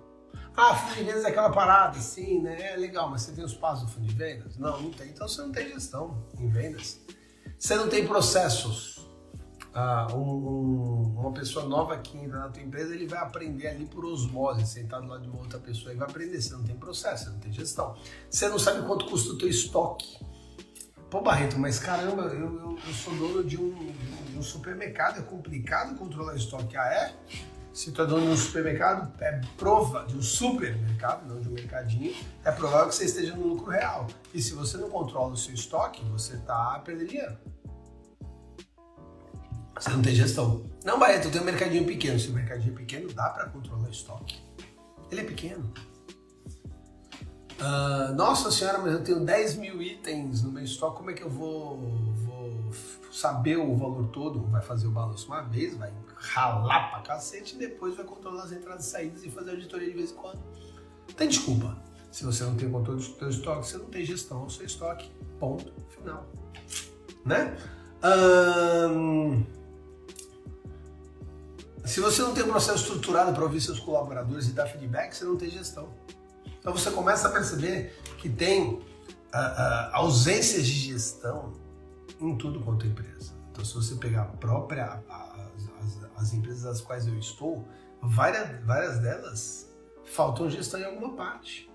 Ah, 0.55 0.75
fundo 0.75 0.95
de 0.95 1.03
vendas 1.03 1.25
é 1.25 1.27
aquela 1.27 1.49
parada, 1.49 1.99
sim, 1.99 2.41
né? 2.41 2.73
É 2.73 2.77
legal, 2.77 3.09
mas 3.09 3.23
você 3.23 3.33
tem 3.33 3.43
os 3.43 3.53
passos 3.53 3.85
do 3.85 3.91
fundo 3.91 4.07
de 4.07 4.15
vendas? 4.15 4.57
Não, 4.57 4.81
não 4.81 4.91
tem. 4.91 5.09
Então 5.09 5.27
você 5.27 5.41
não 5.41 5.51
tem 5.51 5.67
gestão 5.69 6.25
em 6.37 6.49
vendas. 6.49 7.01
Você 7.57 7.75
não 7.75 7.89
tem 7.89 8.07
processos. 8.07 8.98
Ah, 9.73 10.07
um, 10.13 10.17
um, 10.17 11.19
uma 11.19 11.31
pessoa 11.31 11.65
nova 11.65 11.97
que 11.97 12.17
entra 12.17 12.39
na 12.39 12.49
tua 12.49 12.61
empresa, 12.61 12.93
ele 12.93 13.07
vai 13.07 13.19
aprender 13.19 13.67
ali 13.67 13.85
por 13.85 14.03
osmose, 14.03 14.65
sentado 14.65 15.07
lá 15.07 15.17
de 15.19 15.29
uma 15.29 15.39
outra 15.39 15.59
pessoa, 15.59 15.93
e 15.93 15.97
vai 15.97 16.07
aprender. 16.09 16.41
Você 16.41 16.53
não 16.53 16.63
tem 16.63 16.75
processo, 16.75 17.25
você 17.25 17.29
não 17.29 17.39
tem 17.39 17.53
gestão. 17.53 17.95
Você 18.29 18.49
não 18.49 18.57
sabe 18.57 18.85
quanto 18.85 19.05
custa 19.05 19.33
o 19.33 19.37
teu 19.37 19.47
estoque. 19.47 20.17
Pô, 21.09 21.21
Barreto, 21.21 21.57
mas 21.57 21.79
caramba, 21.79 22.23
eu, 22.23 22.55
eu, 22.55 22.79
eu 22.85 22.93
sou 22.93 23.13
dono 23.15 23.43
de 23.43 23.57
um, 23.57 23.73
de 24.31 24.37
um 24.37 24.43
supermercado, 24.43 25.19
é 25.19 25.23
complicado 25.23 25.97
controlar 25.97 26.35
estoque. 26.35 26.77
Ah, 26.77 26.93
é? 26.93 27.13
se 27.79 27.91
tu 27.91 28.01
é 28.01 28.05
dono 28.05 28.25
de 28.25 28.31
um 28.31 28.35
supermercado, 28.35 29.09
é 29.21 29.39
prova 29.57 30.05
de 30.05 30.17
um 30.17 30.21
supermercado, 30.21 31.25
não 31.25 31.39
de 31.39 31.47
um 31.47 31.53
mercadinho, 31.53 32.13
é 32.43 32.51
provável 32.51 32.89
que 32.89 32.95
você 32.95 33.05
esteja 33.05 33.33
no 33.35 33.47
lucro 33.47 33.71
real. 33.71 34.05
E 34.33 34.41
se 34.41 34.53
você 34.53 34.77
não 34.77 34.89
controla 34.89 35.33
o 35.33 35.37
seu 35.37 35.53
estoque, 35.53 36.03
você 36.09 36.35
está 36.35 36.77
perdendo 36.83 37.07
dinheiro. 37.07 37.37
Você 39.79 39.89
não 39.91 40.01
tem 40.01 40.13
gestão. 40.13 40.63
Não, 40.83 40.99
Barreto, 40.99 41.25
eu 41.25 41.31
tenho 41.31 41.43
um 41.43 41.45
mercadinho 41.45 41.85
pequeno. 41.85 42.19
Se 42.19 42.29
o 42.29 42.33
mercadinho 42.33 42.73
é 42.73 42.77
pequeno, 42.77 43.13
dá 43.13 43.29
para 43.29 43.45
controlar 43.45 43.87
o 43.87 43.91
estoque. 43.91 44.41
Ele 45.09 45.21
é 45.21 45.23
pequeno. 45.23 45.71
Uh, 47.59 48.13
nossa 48.15 48.51
senhora, 48.51 48.77
mas 48.77 48.93
eu 48.93 49.03
tenho 49.03 49.19
10 49.25 49.55
mil 49.57 49.81
itens 49.81 50.43
no 50.43 50.51
meu 50.51 50.63
estoque, 50.63 50.97
como 50.97 51.11
é 51.11 51.13
que 51.13 51.23
eu 51.23 51.29
vou, 51.29 51.77
vou 52.25 52.71
saber 53.11 53.57
o 53.57 53.75
valor 53.75 54.07
todo? 54.09 54.41
Vai 54.47 54.61
fazer 54.61 54.87
o 54.87 54.91
balanço 54.91 55.27
uma 55.27 55.41
vez, 55.41 55.75
vai 55.75 55.91
ralar 56.15 56.89
pra 56.89 57.01
cacete 57.01 57.55
e 57.55 57.59
depois 57.59 57.95
vai 57.95 58.05
controlar 58.05 58.43
as 58.43 58.51
entradas 58.53 58.85
e 58.85 58.89
saídas 58.89 59.25
e 59.25 59.29
fazer 59.29 59.51
auditoria 59.51 59.89
de 59.89 59.95
vez 59.95 60.11
em 60.11 60.15
quando. 60.15 60.39
Tem 61.17 61.27
desculpa. 61.27 61.77
Se 62.11 62.23
você 62.23 62.43
não 62.43 62.55
tem 62.55 62.71
controle 62.71 62.99
do 62.99 63.05
seu 63.05 63.29
estoque, 63.29 63.67
você 63.67 63.77
não 63.77 63.85
tem 63.85 64.05
gestão 64.05 64.45
do 64.45 64.51
seu 64.51 64.65
estoque. 64.65 65.11
Ponto 65.37 65.73
final. 65.89 66.25
Né? 67.25 67.57
Se 71.89 71.99
você 71.99 72.21
não 72.21 72.33
tem 72.33 72.43
um 72.43 72.47
processo 72.49 72.83
estruturado 72.83 73.33
para 73.33 73.43
ouvir 73.43 73.59
seus 73.59 73.79
colaboradores 73.79 74.47
e 74.47 74.51
dar 74.51 74.67
feedback, 74.67 75.13
você 75.13 75.25
não 75.25 75.35
tem 75.35 75.49
gestão. 75.49 75.89
Então 76.59 76.71
você 76.71 76.91
começa 76.91 77.27
a 77.27 77.31
perceber 77.31 77.99
que 78.19 78.29
tem 78.29 78.73
uh, 78.73 78.77
uh, 78.77 79.89
ausências 79.93 80.67
de 80.67 80.73
gestão 80.73 81.51
em 82.21 82.37
tudo 82.37 82.59
quanto 82.59 82.85
é 82.85 82.89
empresa. 82.89 83.33
Então 83.51 83.65
se 83.65 83.73
você 83.73 83.95
pegar 83.95 84.21
a 84.21 84.25
própria 84.25 85.01
a, 85.09 85.47
as, 85.81 85.97
as 86.15 86.33
empresas 86.33 86.63
das 86.63 86.79
quais 86.79 87.07
eu 87.07 87.17
estou, 87.17 87.67
várias, 88.01 88.63
várias 88.63 88.99
delas 88.99 89.67
faltam 90.05 90.47
gestão 90.47 90.79
em 90.79 90.85
alguma 90.85 91.15
parte. 91.15 91.71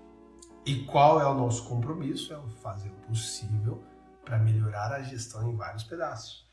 E 0.65 0.83
qual 0.85 1.19
é 1.19 1.25
o 1.25 1.33
nosso 1.33 1.65
compromisso? 1.65 2.33
É 2.33 2.39
fazer 2.61 2.89
o 2.89 3.07
possível 3.07 3.83
para 4.23 4.39
melhorar 4.39 4.93
a 4.93 5.03
gestão 5.03 5.51
em 5.51 5.55
vários 5.55 5.83
pedaços. 5.83 6.44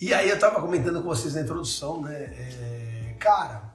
E 0.00 0.12
aí 0.12 0.28
eu 0.28 0.34
estava 0.34 0.60
comentando 0.60 1.02
com 1.02 1.08
vocês 1.08 1.34
na 1.34 1.40
introdução, 1.40 2.02
né? 2.02 2.14
É, 2.14 3.16
cara, 3.18 3.72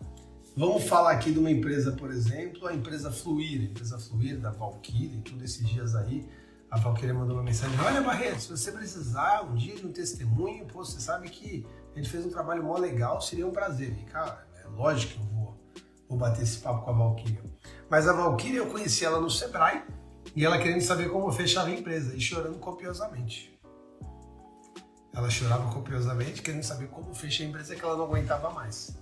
vamos 0.55 0.83
falar 0.83 1.11
aqui 1.11 1.31
de 1.31 1.39
uma 1.39 1.49
empresa, 1.49 1.91
por 1.93 2.11
exemplo, 2.11 2.67
a 2.67 2.73
empresa 2.73 3.11
Fluir, 3.11 3.61
a 3.61 3.63
empresa 3.65 3.99
Fluir 3.99 4.39
da 4.39 4.51
Valkyrie, 4.51 5.21
tudo 5.21 5.43
esses 5.43 5.67
dias 5.67 5.95
aí, 5.95 6.27
a 6.69 6.77
Valkyrie 6.77 7.13
mandou 7.13 7.35
uma 7.35 7.43
mensagem, 7.43 7.77
olha 7.79 8.01
Barreto, 8.01 8.39
se 8.39 8.49
você 8.49 8.71
precisar 8.71 9.43
um 9.43 9.55
dia 9.55 9.75
de 9.75 9.85
um 9.85 9.91
testemunho, 9.91 10.65
pô, 10.65 10.85
você 10.85 10.99
sabe 10.99 11.29
que 11.29 11.65
gente 11.95 12.09
fez 12.09 12.25
um 12.25 12.29
trabalho 12.29 12.63
mó 12.63 12.77
legal, 12.77 13.21
seria 13.21 13.45
um 13.45 13.51
prazer. 13.51 13.95
E, 13.99 14.05
cara, 14.05 14.45
é 14.63 14.67
lógico 14.67 15.13
que 15.13 15.19
eu 15.19 15.25
vou, 15.25 15.57
vou 16.09 16.17
bater 16.17 16.43
esse 16.43 16.57
papo 16.57 16.83
com 16.83 16.91
a 16.91 16.93
Valkyria. 16.93 17.43
Mas 17.89 18.07
a 18.07 18.13
Valkyria, 18.13 18.59
eu 18.59 18.67
conheci 18.67 19.05
ela 19.05 19.19
no 19.19 19.29
Sebrae 19.29 19.83
e 20.35 20.45
ela 20.45 20.57
querendo 20.57 20.81
saber 20.81 21.09
como 21.09 21.31
fechava 21.31 21.67
a 21.67 21.71
empresa 21.71 22.15
e 22.15 22.19
chorando 22.19 22.57
copiosamente. 22.57 23.50
Ela 25.13 25.29
chorava 25.29 25.71
copiosamente, 25.71 26.41
querendo 26.41 26.63
saber 26.63 26.87
como 26.87 27.13
fechar 27.13 27.43
a 27.43 27.47
empresa 27.47 27.75
que 27.75 27.83
ela 27.83 27.97
não 27.97 28.05
aguentava 28.05 28.49
mais. 28.49 28.97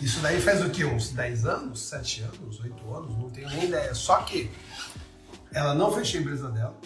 Isso 0.00 0.20
daí 0.20 0.40
faz 0.40 0.64
o 0.64 0.70
quê? 0.70 0.84
Uns 0.84 1.10
10 1.10 1.44
anos, 1.44 1.80
7 1.88 2.22
anos, 2.22 2.60
8 2.60 2.94
anos? 2.94 3.16
Não 3.16 3.30
tenho 3.30 3.48
nem 3.48 3.64
ideia. 3.64 3.92
Só 3.94 4.22
que 4.22 4.50
ela 5.52 5.74
não 5.74 5.90
fechou 5.90 6.18
a 6.18 6.22
empresa 6.22 6.50
dela, 6.50 6.78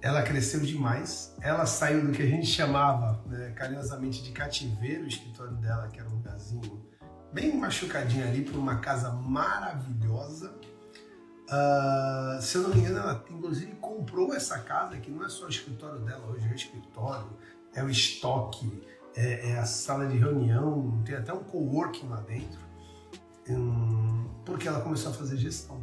ela 0.00 0.22
cresceu 0.22 0.60
demais, 0.60 1.34
ela 1.40 1.66
saiu 1.66 2.06
do 2.06 2.12
que 2.12 2.22
a 2.22 2.26
gente 2.26 2.46
chamava 2.46 3.20
né, 3.26 3.50
carinhosamente 3.56 4.22
de 4.22 4.30
cativeiro, 4.30 5.04
o 5.04 5.08
escritório 5.08 5.56
dela, 5.56 5.88
que 5.88 5.98
era 5.98 6.08
um 6.08 6.16
lugarzinho 6.16 6.86
bem 7.32 7.56
machucadinho 7.56 8.26
ali, 8.26 8.42
para 8.42 8.58
uma 8.58 8.76
casa 8.76 9.10
maravilhosa. 9.10 10.54
Uh, 11.48 12.42
se 12.42 12.58
eu 12.58 12.62
não 12.62 12.70
me 12.70 12.80
engano, 12.80 12.98
ela 12.98 13.24
inclusive 13.30 13.72
comprou 13.76 14.34
essa 14.34 14.58
casa, 14.58 14.98
que 14.98 15.10
não 15.10 15.24
é 15.24 15.30
só 15.30 15.46
o 15.46 15.48
escritório 15.48 15.98
dela, 16.00 16.26
hoje 16.26 16.46
é 16.46 16.50
o 16.50 16.54
escritório, 16.54 17.30
é 17.74 17.82
o 17.82 17.88
estoque, 17.88 18.86
é, 19.16 19.52
é 19.52 19.58
a 19.58 19.64
sala 19.64 20.06
de 20.06 20.18
reunião, 20.18 21.02
tem 21.06 21.16
até 21.16 21.32
um 21.32 21.42
coworking 21.42 22.06
lá 22.08 22.20
dentro, 22.20 22.60
hum, 23.48 24.28
porque 24.44 24.68
ela 24.68 24.82
começou 24.82 25.10
a 25.10 25.14
fazer 25.14 25.38
gestão. 25.38 25.82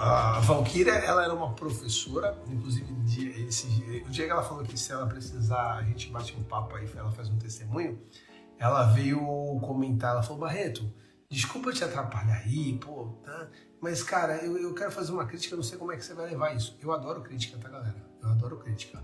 A 0.00 0.38
Valkyria, 0.40 0.92
ela 0.92 1.24
era 1.24 1.34
uma 1.34 1.52
professora, 1.54 2.38
inclusive 2.46 2.94
esse, 3.48 3.66
o 4.06 4.10
dia 4.10 4.26
que 4.26 4.30
ela 4.30 4.42
falou 4.42 4.64
que 4.64 4.78
se 4.78 4.92
ela 4.92 5.06
precisar, 5.06 5.78
a 5.78 5.82
gente 5.82 6.10
bate 6.10 6.36
um 6.38 6.42
papo 6.44 6.76
aí, 6.76 6.88
ela 6.94 7.10
faz 7.10 7.28
um 7.30 7.38
testemunho, 7.38 7.98
ela 8.58 8.84
veio 8.84 9.18
comentar, 9.60 10.12
ela 10.12 10.22
falou, 10.22 10.40
Barreto, 10.40 10.92
desculpa 11.34 11.72
te 11.72 11.82
atrapalhar 11.82 12.42
aí, 12.44 12.78
pô, 12.78 13.18
tá? 13.24 13.48
mas 13.80 14.02
cara, 14.02 14.36
eu, 14.36 14.56
eu 14.56 14.72
quero 14.72 14.92
fazer 14.92 15.12
uma 15.12 15.26
crítica, 15.26 15.56
não 15.56 15.62
sei 15.64 15.76
como 15.76 15.90
é 15.90 15.96
que 15.96 16.04
você 16.04 16.14
vai 16.14 16.30
levar 16.30 16.54
isso. 16.54 16.78
Eu 16.80 16.92
adoro 16.92 17.22
crítica, 17.22 17.58
tá 17.58 17.68
galera? 17.68 17.96
Eu 18.22 18.28
adoro 18.28 18.56
crítica. 18.58 19.02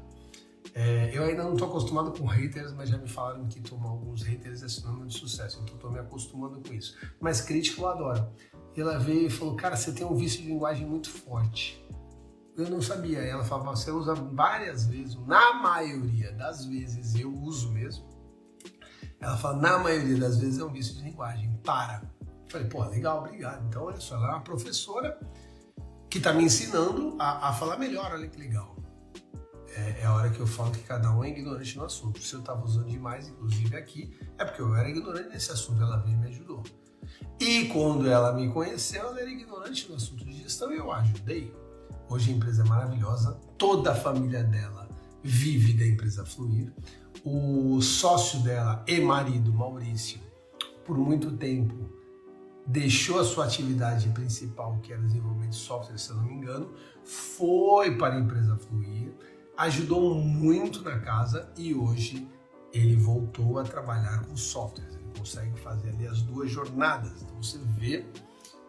É, 0.72 1.10
eu 1.12 1.24
ainda 1.24 1.42
não 1.42 1.54
estou 1.54 1.68
acostumado 1.68 2.12
com 2.12 2.24
haters, 2.26 2.72
mas 2.72 2.88
já 2.88 2.96
me 2.96 3.08
falaram 3.08 3.48
que 3.48 3.60
tomar 3.60 3.88
alguns 3.88 4.22
haters 4.22 4.62
é 4.62 4.68
sinônimo 4.68 5.06
de 5.06 5.18
sucesso, 5.18 5.60
então 5.62 5.74
estou 5.74 5.90
me 5.90 5.98
acostumando 5.98 6.60
com 6.60 6.72
isso. 6.72 6.96
Mas 7.20 7.40
crítica 7.40 7.80
eu 7.80 7.88
adoro. 7.88 8.28
E 8.76 8.80
ela 8.80 8.96
veio 8.98 9.26
e 9.26 9.30
falou: 9.30 9.56
Cara, 9.56 9.76
você 9.76 9.90
tem 9.90 10.06
um 10.06 10.14
vício 10.14 10.40
de 10.42 10.48
linguagem 10.48 10.86
muito 10.86 11.10
forte. 11.10 11.84
Eu 12.56 12.70
não 12.70 12.80
sabia. 12.80 13.18
Ela 13.18 13.42
falava: 13.42 13.70
Você 13.74 13.90
usa 13.90 14.14
várias 14.14 14.86
vezes, 14.86 15.16
na 15.26 15.54
maioria 15.54 16.30
das 16.32 16.64
vezes 16.64 17.18
eu 17.18 17.34
uso 17.34 17.72
mesmo. 17.72 18.08
Ela 19.18 19.36
fala: 19.36 19.56
Na 19.56 19.78
maioria 19.78 20.16
das 20.16 20.38
vezes 20.38 20.60
é 20.60 20.64
um 20.64 20.72
vício 20.72 20.94
de 20.94 21.02
linguagem. 21.02 21.50
Para. 21.64 22.02
Falei: 22.50 22.66
Pô, 22.66 22.84
legal, 22.84 23.20
obrigado. 23.20 23.64
Então, 23.66 23.84
olha 23.84 24.00
só, 24.00 24.16
ela 24.16 24.26
é 24.26 24.30
uma 24.32 24.40
professora 24.40 25.18
que 26.10 26.18
está 26.18 26.32
me 26.32 26.42
ensinando 26.42 27.16
a, 27.18 27.48
a, 27.48 27.52
falar 27.52 27.78
melhor. 27.78 28.10
Olha 28.12 28.26
que 28.26 28.38
legal. 28.38 28.76
É, 29.76 30.00
é, 30.00 30.04
a 30.04 30.12
hora 30.12 30.30
que 30.30 30.40
eu 30.40 30.46
falo 30.48 30.72
que 30.72 30.80
cada 30.80 31.14
um 31.14 31.22
é 31.22 31.28
ignorante 31.28 31.78
no 31.78 31.84
assunto. 31.84 32.20
Se 32.20 32.34
eu 32.34 32.40
estava 32.40 32.64
usando 32.64 32.88
demais, 32.88 33.28
inclusive 33.28 33.76
aqui, 33.76 34.18
é 34.36 34.44
porque 34.44 34.60
eu 34.60 34.74
era 34.74 34.90
ignorante 34.90 35.28
nesse 35.28 35.52
assunto. 35.52 35.80
Ela 35.80 35.98
veio 35.98 36.16
e 36.16 36.18
me 36.18 36.26
ajudou. 36.26 36.64
E 37.38 37.66
quando 37.66 38.08
ela 38.08 38.32
me 38.32 38.52
conheceu, 38.52 39.00
ela 39.00 39.20
era 39.20 39.30
ignorante 39.30 39.88
no 39.88 39.94
assunto 39.94 40.24
de 40.24 40.42
gestão 40.42 40.72
e 40.72 40.76
eu 40.76 40.90
ajudei. 40.90 41.54
Hoje 42.08 42.32
a 42.32 42.34
empresa 42.34 42.62
é 42.62 42.66
maravilhosa, 42.66 43.34
toda 43.56 43.92
a 43.92 43.94
família 43.94 44.42
dela 44.42 44.88
vive 45.22 45.72
da 45.74 45.86
empresa 45.86 46.26
Fluir. 46.26 46.72
O 47.24 47.80
sócio 47.80 48.40
dela 48.40 48.84
e 48.88 49.00
marido, 49.00 49.52
Maurício, 49.52 50.18
por 50.84 50.98
muito 50.98 51.30
tempo 51.36 51.99
deixou 52.70 53.18
a 53.18 53.24
sua 53.24 53.44
atividade 53.44 54.08
principal, 54.10 54.78
que 54.82 54.92
era 54.92 55.02
desenvolvimento 55.02 55.50
de 55.50 55.56
software, 55.56 55.98
se 55.98 56.10
eu 56.10 56.16
não 56.16 56.24
me 56.24 56.34
engano, 56.34 56.72
foi 57.04 57.96
para 57.96 58.14
a 58.14 58.18
empresa 58.20 58.56
Fluir, 58.56 59.12
ajudou 59.56 60.14
muito 60.14 60.82
na 60.82 60.98
casa 61.00 61.52
e 61.56 61.74
hoje 61.74 62.28
ele 62.72 62.96
voltou 62.96 63.58
a 63.58 63.64
trabalhar 63.64 64.24
com 64.24 64.36
softwares 64.36 65.00
consegue 65.20 65.58
fazer 65.60 65.90
ali 65.90 66.06
as 66.06 66.22
duas 66.22 66.50
jornadas. 66.50 67.22
Então 67.22 67.42
você 67.42 67.58
vê 67.78 68.06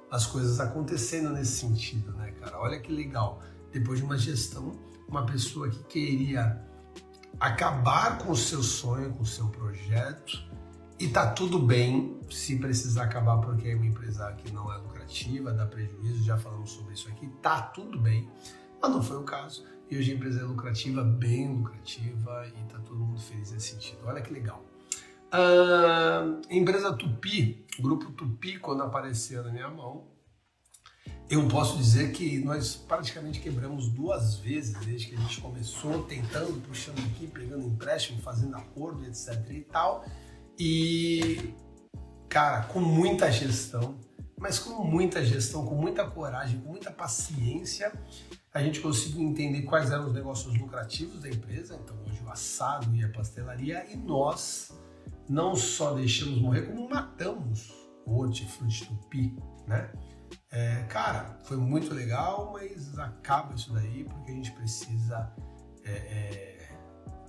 as 0.10 0.26
coisas 0.26 0.60
acontecendo 0.60 1.30
nesse 1.30 1.60
sentido, 1.60 2.12
né, 2.14 2.32
cara? 2.32 2.60
Olha 2.60 2.80
que 2.80 2.92
legal. 2.92 3.42
Depois 3.72 4.00
de 4.00 4.06
uma 4.06 4.18
gestão, 4.18 4.74
uma 5.08 5.26
pessoa 5.26 5.70
que 5.70 5.84
queria 5.86 6.62
acabar 7.40 8.18
com 8.18 8.32
o 8.32 8.36
seu 8.36 8.62
sonho, 8.62 9.14
com 9.14 9.24
o 9.24 9.26
seu 9.26 9.48
projeto, 9.48 10.44
e 11.02 11.08
tá 11.08 11.32
tudo 11.32 11.58
bem 11.58 12.20
se 12.30 12.58
precisar 12.58 13.06
acabar 13.06 13.40
porque 13.40 13.70
é 13.70 13.76
uma 13.76 13.88
empresa 13.88 14.32
que 14.34 14.52
não 14.52 14.72
é 14.72 14.78
lucrativa, 14.78 15.52
dá 15.52 15.66
prejuízo, 15.66 16.24
já 16.24 16.38
falamos 16.38 16.70
sobre 16.70 16.94
isso 16.94 17.10
aqui, 17.10 17.28
tá 17.42 17.60
tudo 17.60 18.00
bem. 18.00 18.30
Mas 18.80 18.92
não 18.92 19.02
foi 19.02 19.18
o 19.18 19.24
caso. 19.24 19.66
E 19.90 19.98
hoje 19.98 20.12
a 20.12 20.16
empresa 20.16 20.42
é 20.42 20.44
lucrativa, 20.44 21.04
bem 21.04 21.52
lucrativa, 21.56 22.46
e 22.48 22.72
tá 22.72 22.78
todo 22.80 23.00
mundo 23.00 23.20
feliz 23.20 23.52
nesse 23.52 23.70
sentido. 23.70 23.98
Olha 24.06 24.22
que 24.22 24.32
legal. 24.32 24.64
Uh, 25.34 26.40
empresa 26.52 26.94
Tupi, 26.94 27.66
grupo 27.80 28.12
Tupi, 28.12 28.60
quando 28.60 28.84
apareceu 28.84 29.44
na 29.44 29.52
minha 29.52 29.70
mão, 29.70 30.06
eu 31.32 31.48
posso 31.48 31.78
dizer 31.78 32.12
que 32.12 32.44
nós 32.44 32.76
praticamente 32.76 33.40
quebramos 33.40 33.88
duas 33.90 34.36
vezes 34.36 34.78
desde 34.86 35.08
que 35.08 35.16
a 35.16 35.20
gente 35.20 35.42
começou, 35.42 36.04
tentando, 36.04 36.62
puxando 36.68 37.00
aqui, 37.00 37.26
pegando 37.26 37.66
empréstimo, 37.66 38.22
fazendo 38.22 38.56
acordo, 38.56 39.04
etc 39.04 39.50
e 39.50 39.62
tal. 39.62 40.06
E, 40.64 41.56
cara, 42.30 42.66
com 42.66 42.80
muita 42.80 43.32
gestão, 43.32 43.98
mas 44.38 44.60
com 44.60 44.84
muita 44.84 45.26
gestão, 45.26 45.66
com 45.66 45.74
muita 45.74 46.08
coragem, 46.08 46.62
com 46.62 46.70
muita 46.70 46.92
paciência, 46.92 47.92
a 48.54 48.62
gente 48.62 48.80
conseguiu 48.80 49.24
entender 49.24 49.64
quais 49.64 49.90
eram 49.90 50.06
os 50.06 50.14
negócios 50.14 50.56
lucrativos 50.56 51.20
da 51.20 51.30
empresa. 51.30 51.80
Então, 51.84 51.98
hoje 52.06 52.22
o 52.24 52.30
assado 52.30 52.96
e 52.96 53.04
a 53.04 53.10
pastelaria, 53.10 53.88
e 53.92 53.98
nós 53.98 54.72
não 55.28 55.56
só 55.56 55.96
deixamos 55.96 56.40
morrer, 56.40 56.68
como 56.68 56.88
matamos 56.88 57.74
o 58.06 58.20
hortifruti 58.20 58.86
tupi, 58.86 59.36
né? 59.66 59.92
É, 60.52 60.84
cara, 60.90 61.40
foi 61.44 61.58
muito 61.58 61.92
legal, 61.92 62.52
mas 62.54 63.00
acaba 63.00 63.56
isso 63.56 63.74
daí 63.74 64.04
porque 64.04 64.32
a 64.32 64.36
gente 64.36 64.52
precisa 64.52 65.34
é, 65.84 65.92
é, 65.92 66.51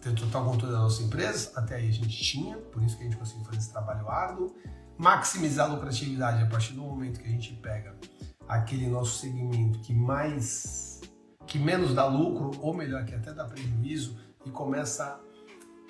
ter 0.02 0.14
total 0.14 0.44
controle 0.44 0.74
da 0.74 0.80
nossa 0.80 1.02
empresa. 1.02 1.52
Até 1.54 1.76
aí 1.76 1.88
a 1.88 1.92
gente 1.92 2.22
tinha, 2.22 2.58
por 2.58 2.82
isso 2.82 2.96
que 2.96 3.02
a 3.02 3.06
gente 3.06 3.16
conseguiu 3.16 3.44
fazer 3.44 3.58
esse 3.58 3.72
trabalho 3.72 4.08
árduo. 4.08 4.54
Maximizar 4.98 5.70
a 5.70 5.74
lucratividade 5.74 6.42
a 6.42 6.46
partir 6.46 6.74
do 6.74 6.82
momento 6.82 7.20
que 7.20 7.26
a 7.26 7.30
gente 7.30 7.54
pega 7.54 7.96
aquele 8.46 8.86
nosso 8.88 9.18
segmento 9.18 9.78
que 9.80 9.94
mais, 9.94 11.00
que 11.46 11.58
menos 11.58 11.94
dá 11.94 12.06
lucro, 12.06 12.50
ou 12.60 12.74
melhor, 12.74 13.04
que 13.04 13.14
até 13.14 13.32
dá 13.32 13.44
prejuízo, 13.44 14.18
e 14.44 14.50
começa 14.50 15.18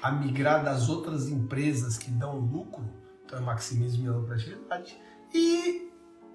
a 0.01 0.13
migrar 0.13 0.65
das 0.65 0.89
outras 0.89 1.29
empresas 1.29 1.99
que 1.99 2.11
dão 2.11 2.39
lucro, 2.39 2.85
então 3.25 3.39
é 3.39 3.43
maximismo 3.43 4.05
e 4.05 4.11
lucratividade, 4.11 4.97
e 5.35 5.91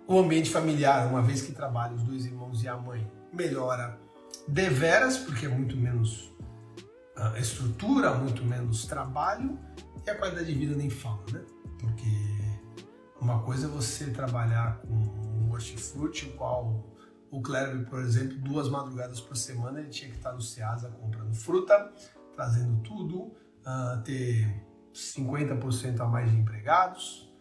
o 0.07 0.19
ambiente 0.19 0.49
familiar, 0.49 1.07
uma 1.07 1.21
vez 1.21 1.41
que 1.41 1.51
trabalha 1.51 1.95
os 1.95 2.03
dois 2.03 2.25
irmãos 2.25 2.63
e 2.63 2.67
a 2.67 2.75
mãe, 2.75 3.09
melhora 3.31 3.99
deveras, 4.47 5.17
porque 5.17 5.45
é 5.45 5.49
muito 5.49 5.77
menos 5.77 6.33
estrutura, 7.37 8.13
muito 8.13 8.43
menos 8.43 8.85
trabalho, 8.85 9.57
e 10.05 10.09
a 10.09 10.15
qualidade 10.15 10.47
de 10.47 10.57
vida 10.57 10.75
nem 10.75 10.89
fala, 10.89 11.23
né? 11.31 11.43
Porque 11.79 12.09
uma 13.19 13.41
coisa 13.41 13.67
é 13.67 13.69
você 13.69 14.09
trabalhar 14.11 14.79
com 14.79 14.93
um 14.93 15.51
hortifruti, 15.51 16.25
o 16.25 16.33
qual 16.33 16.85
o 17.29 17.41
Kleber, 17.41 17.85
por 17.89 18.01
exemplo, 18.01 18.37
duas 18.37 18.69
madrugadas 18.69 19.19
por 19.19 19.35
semana 19.35 19.79
ele 19.79 19.89
tinha 19.89 20.09
que 20.09 20.17
estar 20.17 20.33
no 20.33 20.41
Ceasa 20.41 20.89
comprando 20.89 21.33
fruta, 21.35 21.91
trazendo 22.33 22.81
tudo, 22.81 23.23
uh, 23.65 24.01
ter 24.03 24.63
50% 24.93 25.99
a 25.99 26.05
mais 26.05 26.31
de 26.31 26.37
empregados 26.37 27.31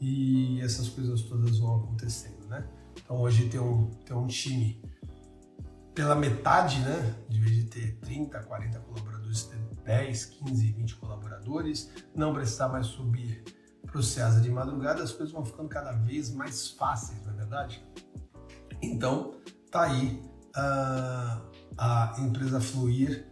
e 0.00 0.60
essas 0.60 0.88
coisas 0.88 1.22
todas 1.22 1.58
vão 1.58 1.76
acontecendo, 1.76 2.46
né? 2.48 2.68
Então 3.02 3.20
hoje 3.20 3.48
tem 3.48 3.60
um, 3.60 3.90
tem 4.04 4.16
um 4.16 4.26
time 4.26 4.82
pela 5.96 6.14
metade, 6.14 6.78
né? 6.80 7.16
De 7.26 7.40
vez 7.40 7.56
de 7.56 7.64
ter 7.64 7.96
30, 8.02 8.38
40 8.40 8.78
colaboradores, 8.80 9.44
ter 9.44 9.58
10, 9.82 10.26
15, 10.26 10.72
20 10.72 10.96
colaboradores, 10.96 11.90
não 12.14 12.34
precisar 12.34 12.68
mais 12.68 12.86
subir 12.86 13.42
para 13.84 13.98
o 13.98 14.02
CEASA 14.02 14.42
de 14.42 14.50
madrugada, 14.50 15.02
as 15.02 15.10
coisas 15.10 15.32
vão 15.32 15.44
ficando 15.44 15.70
cada 15.70 15.92
vez 15.92 16.30
mais 16.30 16.70
fáceis, 16.72 17.24
não 17.24 17.32
é 17.32 17.36
verdade? 17.36 17.82
Então, 18.82 19.36
tá 19.70 19.84
aí 19.84 20.22
uh, 20.54 21.40
a 21.78 22.14
empresa 22.18 22.60
Fluir 22.60 23.26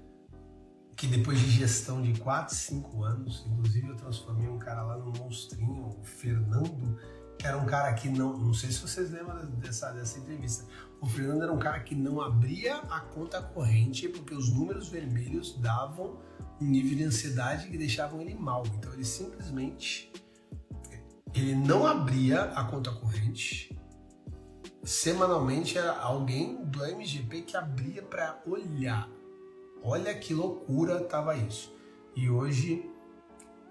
que 0.96 1.06
depois 1.06 1.38
de 1.38 1.50
gestão 1.50 2.00
de 2.00 2.18
4, 2.18 2.54
5 2.54 3.02
anos, 3.02 3.44
inclusive 3.46 3.88
eu 3.88 3.96
transformei 3.96 4.48
um 4.48 4.58
cara 4.58 4.84
lá 4.84 4.96
no 4.96 5.12
monstrinho, 5.18 5.88
o 5.88 6.04
Fernando, 6.04 6.98
que 7.38 7.46
era 7.46 7.58
um 7.58 7.66
cara 7.66 7.92
que 7.94 8.08
não, 8.08 8.38
não 8.38 8.54
sei 8.54 8.70
se 8.70 8.78
vocês 8.78 9.10
lembram 9.10 9.44
dessa, 9.56 9.90
dessa 9.90 10.18
entrevista, 10.18 10.64
o 11.04 11.08
Fernando 11.08 11.42
era 11.42 11.52
um 11.52 11.58
cara 11.58 11.80
que 11.80 11.94
não 11.94 12.20
abria 12.20 12.76
a 12.76 13.00
conta 13.00 13.40
corrente 13.40 14.08
porque 14.08 14.34
os 14.34 14.52
números 14.52 14.88
vermelhos 14.88 15.56
davam 15.58 16.18
um 16.60 16.64
nível 16.64 16.96
de 16.96 17.04
ansiedade 17.04 17.68
que 17.68 17.76
deixavam 17.78 18.20
ele 18.20 18.34
mal, 18.34 18.62
então 18.78 18.92
ele 18.92 19.04
simplesmente 19.04 20.12
ele 21.34 21.54
não 21.54 21.86
abria 21.86 22.42
a 22.42 22.64
conta 22.64 22.92
corrente, 22.92 23.76
semanalmente 24.82 25.76
era 25.76 25.98
alguém 25.98 26.64
do 26.64 26.84
MGP 26.84 27.42
que 27.42 27.56
abria 27.56 28.02
para 28.02 28.40
olhar 28.46 29.08
Olha 29.86 30.14
que 30.14 30.32
loucura 30.32 30.98
tava 31.00 31.36
isso. 31.36 31.70
E 32.16 32.30
hoje 32.30 32.90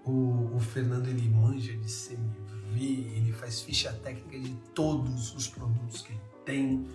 o, 0.04 0.54
o 0.54 0.60
Fernando 0.60 1.08
ele 1.08 1.28
manja 1.28 1.76
de 1.76 1.88
CMV, 1.88 2.80
ele 3.16 3.32
faz 3.32 3.62
ficha 3.62 3.92
técnica 3.92 4.38
de 4.38 4.54
todos 4.72 5.34
os 5.34 5.48
produtos 5.48 6.02
que 6.02 6.12
ele 6.12 6.20
tem. 6.44 6.86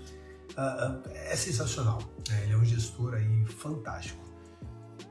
Uh, 0.59 0.99
uh, 0.99 1.11
é 1.13 1.35
sensacional. 1.35 1.99
Né? 2.27 2.43
Ele 2.43 2.53
é 2.53 2.57
um 2.57 2.65
gestor 2.65 3.13
aí 3.13 3.45
fantástico. 3.45 4.27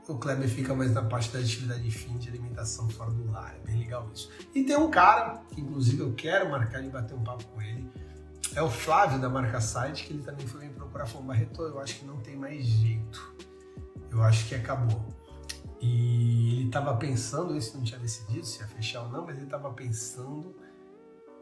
O 0.07 0.17
Kleber 0.17 0.49
fica 0.49 0.73
mais 0.73 0.91
na 0.91 1.03
parte 1.03 1.31
da 1.31 1.39
atividade 1.39 1.89
fim 1.91 2.17
de 2.17 2.29
alimentação 2.29 2.89
fora 2.89 3.11
do 3.11 3.31
lar. 3.31 3.55
É 3.55 3.59
bem 3.59 3.77
legal 3.77 4.09
isso. 4.13 4.29
E 4.55 4.63
tem 4.63 4.75
um 4.75 4.89
cara, 4.89 5.43
que 5.51 5.61
inclusive 5.61 6.01
eu 6.01 6.13
quero 6.13 6.49
marcar 6.49 6.83
e 6.83 6.89
bater 6.89 7.15
um 7.15 7.23
papo 7.23 7.45
com 7.45 7.61
ele. 7.61 7.87
É 8.55 8.61
o 8.63 8.69
Flávio 8.69 9.19
da 9.19 9.29
marca 9.29 9.61
Site, 9.61 10.05
que 10.05 10.13
ele 10.13 10.23
também 10.23 10.47
foi 10.47 10.65
me 10.65 10.73
procurar. 10.73 11.05
Falou, 11.05 11.27
Barreto, 11.27 11.61
eu 11.61 11.79
acho 11.79 11.99
que 11.99 12.05
não 12.05 12.17
tem 12.17 12.35
mais 12.35 12.65
jeito. 12.65 13.35
Eu 14.09 14.23
acho 14.23 14.47
que 14.47 14.55
acabou. 14.55 15.05
E 15.79 16.53
ele 16.53 16.65
estava 16.65 16.97
pensando, 16.97 17.55
esse 17.55 17.75
não 17.77 17.83
tinha 17.83 17.99
decidido 17.99 18.43
se 18.45 18.59
ia 18.59 18.67
fechar 18.67 19.03
ou 19.03 19.09
não, 19.09 19.25
mas 19.25 19.35
ele 19.35 19.45
estava 19.45 19.71
pensando 19.71 20.55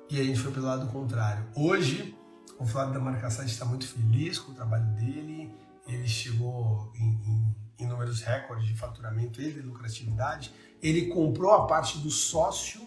e 0.10 0.20
a 0.20 0.24
gente 0.24 0.40
foi 0.40 0.52
pelo 0.52 0.66
lado 0.66 0.88
contrário. 0.88 1.46
Hoje, 1.56 2.16
o 2.60 2.66
Flávio 2.66 2.94
da 2.94 3.00
Marca 3.00 3.30
Site 3.30 3.52
está 3.52 3.66
muito 3.66 3.88
feliz 3.88 4.40
com 4.40 4.52
o 4.52 4.56
trabalho 4.56 4.86
dele, 4.96 5.54
ele 5.88 6.08
chegou 6.08 6.92
em, 6.96 7.06
em, 7.06 7.56
em 7.80 7.88
números 7.88 8.22
recordes 8.22 8.68
de 8.68 8.76
faturamento 8.76 9.42
e 9.42 9.52
de 9.52 9.62
lucratividade. 9.62 10.54
Ele 10.82 11.08
comprou 11.08 11.52
a 11.52 11.66
parte 11.66 11.98
do 12.00 12.10
sócio 12.10 12.82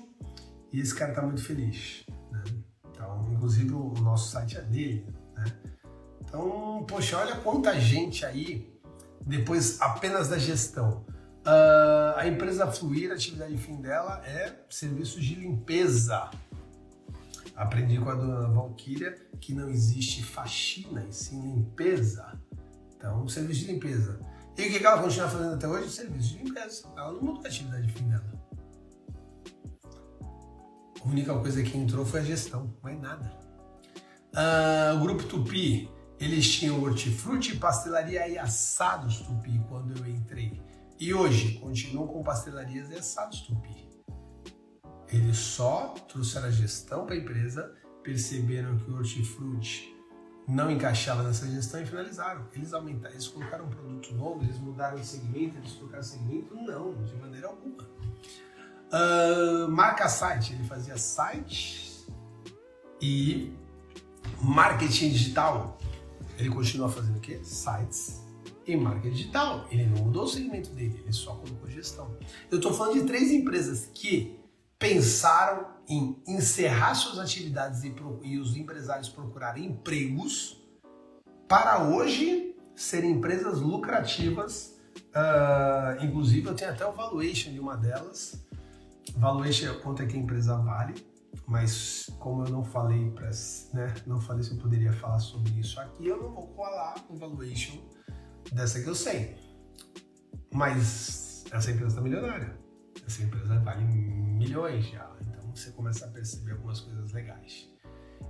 e 0.73 0.81
esse 0.81 0.95
cara 0.95 1.13
está 1.13 1.23
muito 1.23 1.43
feliz. 1.43 2.05
Né? 2.31 2.45
Então, 2.91 3.29
inclusive, 3.33 3.73
o 3.73 3.95
nosso 4.01 4.31
site 4.31 4.59
é 4.59 4.63
dele. 4.63 5.07
Né? 5.35 5.45
Então, 6.21 6.85
poxa, 6.87 7.17
olha 7.17 7.37
quanta 7.37 7.79
gente 7.81 8.25
aí, 8.25 8.71
depois 9.27 9.81
apenas 9.81 10.29
da 10.29 10.39
gestão. 10.39 11.05
Uh, 11.41 12.17
a 12.17 12.29
empresa 12.29 12.71
Fluir, 12.71 13.11
a 13.11 13.15
atividade 13.15 13.57
fim 13.57 13.81
dela 13.81 14.23
é 14.27 14.55
serviços 14.69 15.25
de 15.25 15.35
limpeza. 15.35 16.31
Aprendi 17.61 17.99
com 17.99 18.09
a 18.09 18.15
dona 18.15 18.49
Valquíria 18.49 19.15
que 19.39 19.53
não 19.53 19.69
existe 19.69 20.25
faxina 20.25 21.05
e 21.05 21.13
sim 21.13 21.43
limpeza. 21.43 22.41
Então, 22.97 23.29
serviço 23.29 23.67
de 23.67 23.73
limpeza. 23.73 24.19
E 24.57 24.63
o 24.63 24.71
que 24.71 24.83
ela 24.83 25.03
continua 25.03 25.29
fazendo 25.29 25.55
até 25.57 25.69
hoje? 25.69 25.91
Serviço 25.91 26.39
de 26.39 26.43
limpeza. 26.43 26.89
Ela 26.97 27.13
não 27.13 27.21
mudou 27.21 27.45
a 27.45 27.49
atividade 27.49 27.93
fim 27.93 28.09
dela. 28.09 28.33
A 31.05 31.07
única 31.07 31.39
coisa 31.39 31.63
que 31.63 31.77
entrou 31.77 32.07
foi 32.07 32.21
a 32.21 32.25
gestão, 32.25 32.75
mais 32.83 32.99
nada. 32.99 33.31
Uh, 34.33 34.97
o 34.97 35.01
grupo 35.01 35.25
Tupi, 35.25 35.91
eles 36.19 36.51
tinham 36.51 36.83
hortifruti, 36.83 37.59
pastelaria 37.59 38.27
e 38.27 38.39
assados 38.39 39.21
Tupi 39.21 39.61
quando 39.69 39.99
eu 39.99 40.09
entrei. 40.09 40.59
E 40.99 41.13
hoje 41.13 41.59
continuam 41.59 42.07
com 42.07 42.23
pastelarias 42.23 42.89
e 42.89 42.95
assados 42.95 43.43
Tupi. 43.43 43.90
Eles 45.13 45.39
só 45.39 45.95
trouxeram 46.09 46.47
a 46.47 46.51
gestão 46.51 47.05
para 47.05 47.15
a 47.15 47.19
empresa, 47.19 47.75
perceberam 48.03 48.79
que 48.79 48.91
o 48.91 48.97
hortifruti 48.97 49.97
não 50.47 50.71
encaixava 50.71 51.23
nessa 51.23 51.47
gestão 51.49 51.81
e 51.81 51.87
finalizaram. 51.87 52.47
Eles 52.55 52.73
aumentaram, 52.73 53.15
eles 53.15 53.29
colocaram 53.29 53.67
um 53.67 53.71
produto 53.71 54.15
novo, 54.15 54.43
eles 54.45 54.59
mudaram 54.59 54.97
o 54.99 55.05
segmento, 55.05 55.57
eles 55.59 55.73
trocaram 55.75 56.01
o 56.01 56.05
segmento? 56.05 56.55
Não, 56.55 56.95
de 57.05 57.15
maneira 57.17 57.49
alguma. 57.49 57.89
Uh, 58.93 59.69
marca 59.71 60.09
site, 60.09 60.53
ele 60.53 60.65
fazia 60.65 60.97
site 60.97 62.05
e 63.01 63.53
marketing 64.41 65.11
digital. 65.11 65.79
Ele 66.39 66.49
continua 66.49 66.89
fazendo 66.89 67.19
o 67.19 67.21
quê? 67.21 67.41
Sites 67.45 68.21
em 68.67 68.77
marketing 68.77 69.15
digital. 69.15 69.67
Ele 69.71 69.87
não 69.87 70.05
mudou 70.05 70.25
o 70.25 70.29
segmento 70.29 70.71
dele, 70.71 71.01
ele 71.03 71.13
só 71.13 71.35
colocou 71.35 71.69
gestão. 71.71 72.17
Eu 72.51 72.59
estou 72.59 72.73
falando 72.73 73.01
de 73.01 73.07
três 73.07 73.31
empresas 73.31 73.89
que 73.95 74.40
pensaram 74.81 75.67
em 75.87 76.21
encerrar 76.27 76.95
suas 76.95 77.19
atividades 77.19 77.85
e, 77.85 77.95
e 78.23 78.39
os 78.39 78.57
empresários 78.57 79.11
procurarem 79.11 79.67
empregos 79.67 80.59
para 81.47 81.85
hoje 81.85 82.57
serem 82.75 83.13
empresas 83.13 83.61
lucrativas. 83.61 84.81
Uh, 85.11 86.03
inclusive, 86.03 86.49
eu 86.49 86.55
tenho 86.55 86.71
até 86.71 86.87
o 86.87 86.93
valuation 86.93 87.53
de 87.53 87.61
uma 87.61 87.77
delas. 87.77 88.43
Valuation 89.17 89.67
é 89.67 89.75
quanto 89.75 90.03
é 90.03 90.07
que 90.07 90.17
a 90.17 90.21
empresa 90.21 90.57
vale, 90.57 90.95
mas 91.47 92.09
como 92.19 92.47
eu 92.47 92.51
não 92.51 92.65
falei, 92.65 93.11
pra, 93.11 93.31
né, 93.75 93.95
não 94.07 94.21
falei 94.21 94.43
se 94.43 94.53
eu 94.53 94.57
poderia 94.57 94.93
falar 94.95 95.19
sobre 95.19 95.51
isso 95.61 95.79
aqui, 95.79 96.07
eu 96.07 96.23
não 96.23 96.31
vou 96.31 96.55
falar 96.57 96.95
o 97.11 97.17
valuation 97.17 97.77
dessa 98.53 98.81
que 98.81 98.89
eu 98.89 98.95
sei. 98.95 99.37
Mas 100.55 101.45
essa 101.51 101.71
empresa 101.71 101.89
está 101.89 102.01
milionária. 102.01 102.60
Essa 103.11 103.25
empresa 103.25 103.59
vale 103.59 103.83
milhões 103.83 104.87
já. 104.87 105.11
Então 105.21 105.51
você 105.53 105.73
começa 105.73 106.07
a 106.07 106.09
perceber 106.09 106.53
algumas 106.53 106.79
coisas 106.79 107.11
legais. 107.11 107.69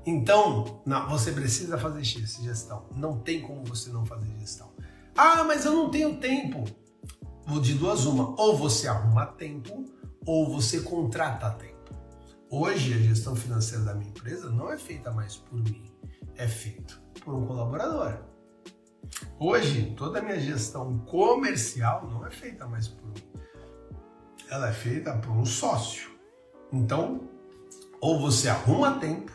Então, 0.07 0.81
não, 0.87 1.07
você 1.07 1.33
precisa 1.33 1.77
fazer 1.77 2.03
gestão. 2.03 2.87
Não 2.97 3.19
tem 3.19 3.43
como 3.43 3.63
você 3.63 3.91
não 3.91 4.07
fazer 4.07 4.35
gestão. 4.39 4.73
Ah, 5.15 5.45
mas 5.45 5.67
eu 5.67 5.73
não 5.73 5.91
tenho 5.91 6.17
tempo. 6.19 6.65
Vou 7.47 7.61
de 7.61 7.75
duas 7.75 8.07
uma. 8.07 8.35
Ou 8.41 8.57
você 8.57 8.89
arruma 8.89 9.27
tempo, 9.27 9.85
ou 10.25 10.51
você 10.51 10.81
contrata 10.81 11.51
tempo. 11.51 11.95
Hoje, 12.51 12.95
a 12.95 12.99
gestão 12.99 13.37
financeira 13.37 13.85
da 13.85 13.95
minha 13.95 14.09
empresa 14.09 14.49
não 14.49 14.73
é 14.73 14.79
feita 14.79 15.13
mais 15.13 15.37
por 15.37 15.63
mim, 15.63 15.93
é 16.37 16.49
feita 16.49 16.95
por 17.23 17.35
um 17.35 17.47
colaborador. 17.47 18.19
Hoje, 19.39 19.95
toda 19.95 20.21
a 20.21 20.23
minha 20.23 20.41
gestão 20.41 21.01
comercial 21.01 22.09
não 22.11 22.27
é 22.27 22.31
feita 22.31 22.67
mais 22.67 22.89
por 22.89 23.07
mim. 23.09 23.31
Ela 24.51 24.69
é 24.69 24.73
feita 24.73 25.13
por 25.15 25.31
um 25.31 25.47
sócio. 25.47 26.11
Então, 26.73 27.21
ou 28.01 28.19
você 28.19 28.49
arruma 28.49 28.99
tempo, 28.99 29.33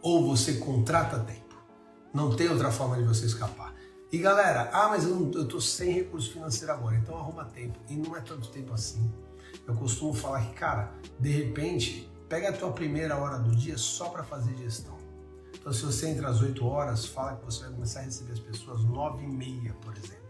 ou 0.00 0.28
você 0.28 0.54
contrata 0.54 1.18
tempo. 1.18 1.56
Não 2.14 2.34
tem 2.36 2.48
outra 2.48 2.70
forma 2.70 2.96
de 2.96 3.02
você 3.02 3.26
escapar. 3.26 3.74
E 4.12 4.18
galera, 4.18 4.70
ah, 4.72 4.88
mas 4.88 5.04
eu, 5.04 5.46
tô 5.46 5.60
sem 5.60 5.92
recurso 5.92 6.32
financeiro 6.32 6.72
agora, 6.72 6.96
então 6.96 7.18
arruma 7.18 7.44
tempo. 7.46 7.78
E 7.88 7.96
não 7.96 8.16
é 8.16 8.20
tanto 8.20 8.48
tempo 8.50 8.72
assim. 8.72 9.12
Eu 9.66 9.74
costumo 9.74 10.14
falar 10.14 10.40
que, 10.46 10.54
cara, 10.54 10.92
de 11.18 11.30
repente, 11.30 12.08
pega 12.28 12.50
a 12.50 12.52
tua 12.52 12.70
primeira 12.70 13.16
hora 13.16 13.38
do 13.38 13.54
dia 13.56 13.76
só 13.76 14.08
para 14.08 14.22
fazer 14.22 14.56
gestão. 14.56 14.96
Então, 15.52 15.72
se 15.72 15.84
você 15.84 16.08
entra 16.08 16.28
às 16.28 16.40
8 16.40 16.64
horas, 16.64 17.04
fala 17.04 17.36
que 17.36 17.44
você 17.44 17.64
vai 17.64 17.72
começar 17.72 18.00
a 18.00 18.02
receber 18.04 18.32
as 18.32 18.38
pessoas 18.38 18.84
9 18.84 19.24
e 19.24 19.26
meia, 19.26 19.74
por 19.82 19.94
exemplo. 19.96 20.28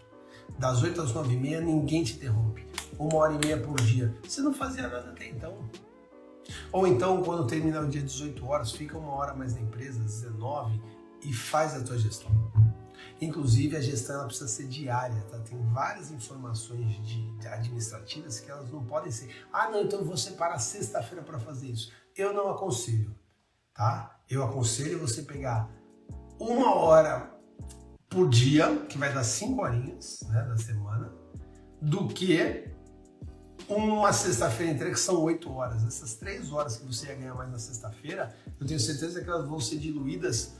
Das 0.58 0.82
8 0.82 1.02
às 1.02 1.12
9 1.12 1.34
e 1.34 1.36
meia, 1.36 1.60
ninguém 1.60 2.02
te 2.02 2.14
interrompe. 2.14 2.66
Uma 2.98 3.16
hora 3.16 3.34
e 3.34 3.38
meia 3.38 3.60
por 3.60 3.80
dia. 3.80 4.14
Você 4.22 4.40
não 4.40 4.52
fazia 4.52 4.82
nada 4.82 5.10
até 5.10 5.28
então. 5.28 5.68
Ou 6.72 6.86
então, 6.86 7.22
quando 7.22 7.46
terminar 7.46 7.84
o 7.84 7.88
dia 7.88 8.02
18 8.02 8.44
horas, 8.46 8.72
fica 8.72 8.96
uma 8.96 9.12
hora 9.12 9.34
mais 9.34 9.54
na 9.54 9.60
empresa, 9.60 10.00
19, 10.00 10.80
e 11.24 11.32
faz 11.32 11.74
a 11.74 11.82
tua 11.82 11.98
gestão. 11.98 12.30
Inclusive, 13.20 13.76
a 13.76 13.80
gestão 13.80 14.16
ela 14.16 14.26
precisa 14.26 14.48
ser 14.48 14.66
diária, 14.66 15.20
tá? 15.30 15.38
Tem 15.40 15.60
várias 15.72 16.10
informações 16.10 16.90
de, 17.06 17.48
administrativas 17.48 18.40
que 18.40 18.50
elas 18.50 18.70
não 18.70 18.84
podem 18.84 19.10
ser. 19.10 19.30
Ah, 19.52 19.70
não, 19.70 19.82
então 19.82 20.00
eu 20.00 20.04
vou 20.04 20.16
separar 20.16 20.58
sexta-feira 20.58 21.22
para 21.22 21.38
fazer 21.38 21.68
isso. 21.68 21.92
Eu 22.16 22.32
não 22.32 22.48
aconselho, 22.48 23.14
tá? 23.74 24.18
eu 24.28 24.44
aconselho 24.44 24.98
você 24.98 25.22
pegar 25.22 25.70
uma 26.38 26.74
hora 26.74 27.34
por 28.08 28.28
dia, 28.28 28.86
que 28.88 28.98
vai 28.98 29.12
dar 29.12 29.24
cinco 29.24 29.62
horinhas 29.62 30.20
né, 30.28 30.42
da 30.42 30.56
semana, 30.56 31.12
do 31.80 32.08
que 32.08 32.67
uma 33.68 34.12
sexta-feira 34.12 34.72
inteira, 34.72 34.92
que 34.92 35.00
são 35.00 35.20
oito 35.22 35.52
horas. 35.52 35.84
Essas 35.84 36.14
três 36.14 36.52
horas 36.52 36.76
que 36.76 36.86
você 36.86 37.06
ia 37.06 37.14
ganhar 37.14 37.34
mais 37.34 37.50
na 37.50 37.58
sexta-feira, 37.58 38.34
eu 38.58 38.66
tenho 38.66 38.80
certeza 38.80 39.22
que 39.22 39.28
elas 39.28 39.46
vão 39.46 39.60
ser 39.60 39.78
diluídas 39.78 40.54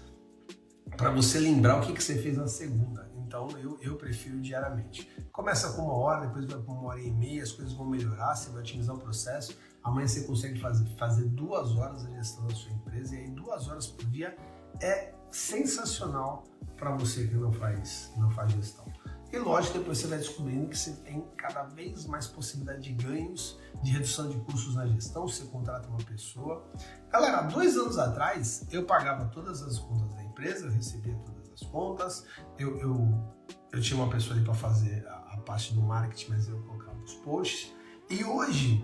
para 0.97 1.11
você 1.11 1.39
lembrar 1.39 1.79
o 1.79 1.81
que, 1.81 1.93
que 1.93 2.03
você 2.03 2.21
fez 2.21 2.37
na 2.37 2.49
segunda. 2.49 3.09
Então 3.27 3.49
eu, 3.59 3.79
eu 3.83 3.97
prefiro 3.97 4.41
diariamente. 4.41 5.09
Começa 5.31 5.73
com 5.73 5.83
uma 5.83 5.95
hora, 5.95 6.27
depois 6.27 6.47
vai 6.47 6.61
para 6.61 6.73
uma 6.73 6.89
hora 6.89 7.01
e 7.01 7.11
meia, 7.11 7.43
as 7.43 7.53
coisas 7.53 7.75
vão 7.75 7.87
melhorar, 7.87 8.35
você 8.35 8.51
vai 8.51 8.61
otimizar 8.61 8.97
o 8.97 8.99
processo. 8.99 9.57
Amanhã 9.83 10.09
você 10.09 10.23
consegue 10.23 10.59
fazer, 10.61 10.87
fazer 10.97 11.25
duas 11.27 11.77
horas 11.77 12.05
a 12.07 12.11
gestão 12.11 12.47
da 12.47 12.55
sua 12.55 12.73
empresa 12.73 13.15
e 13.15 13.19
aí 13.19 13.31
duas 13.31 13.69
horas 13.69 13.87
por 13.87 14.05
dia 14.07 14.37
é 14.81 15.13
sensacional 15.31 16.45
para 16.77 16.91
você 16.93 17.27
que 17.27 17.35
não 17.35 17.53
faz, 17.53 18.11
não 18.17 18.31
faz 18.31 18.53
gestão. 18.53 18.85
E 19.31 19.39
lógico, 19.39 19.79
depois 19.79 19.99
você 19.99 20.07
vai 20.07 20.19
descobrindo 20.19 20.69
que 20.69 20.79
você 20.79 20.93
tem 20.93 21.23
cada 21.37 21.65
vez 21.65 22.07
mais 22.07 22.27
possibilidade 22.27 22.81
de 22.81 22.93
ganhos, 22.93 23.59
de 23.83 23.91
redução 23.91 24.29
de 24.29 24.39
custos 24.39 24.75
na 24.75 24.87
gestão, 24.87 25.29
você 25.29 25.45
contrata 25.45 25.87
uma 25.89 25.99
pessoa. 25.99 26.67
Galera, 27.11 27.43
dois 27.43 27.77
anos 27.77 27.99
atrás 27.99 28.67
eu 28.73 28.85
pagava 28.85 29.27
todas 29.27 29.63
as 29.63 29.79
contas 29.79 30.15
da 30.15 30.25
empresa, 30.25 30.71
recebia 30.71 31.15
todas 31.27 31.51
as 31.53 31.61
contas, 31.69 32.25
eu, 32.59 32.79
eu, 32.79 33.35
eu 33.71 33.81
tinha 33.83 34.01
uma 34.01 34.11
pessoa 34.11 34.35
ali 34.35 34.45
para 34.45 34.55
fazer 34.55 35.07
a, 35.07 35.35
a 35.35 35.37
parte 35.39 35.75
do 35.75 35.83
marketing, 35.83 36.31
mas 36.31 36.49
eu 36.49 36.59
colocava 36.63 36.99
os 37.03 37.15
posts. 37.17 37.75
E 38.09 38.25
hoje 38.25 38.83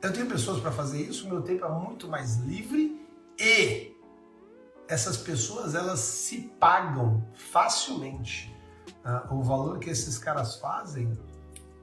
eu 0.00 0.12
tenho 0.12 0.26
pessoas 0.26 0.60
para 0.60 0.70
fazer 0.70 1.02
isso, 1.02 1.28
meu 1.28 1.42
tempo 1.42 1.64
é 1.64 1.68
muito 1.68 2.06
mais 2.06 2.36
livre 2.36 3.04
e 3.36 3.96
essas 4.88 5.16
pessoas 5.16 5.74
elas 5.74 5.98
se 5.98 6.42
pagam 6.60 7.26
facilmente. 7.34 8.55
Uh, 9.06 9.34
o 9.34 9.42
valor 9.42 9.78
que 9.78 9.88
esses 9.88 10.18
caras 10.18 10.56
fazem, 10.56 11.16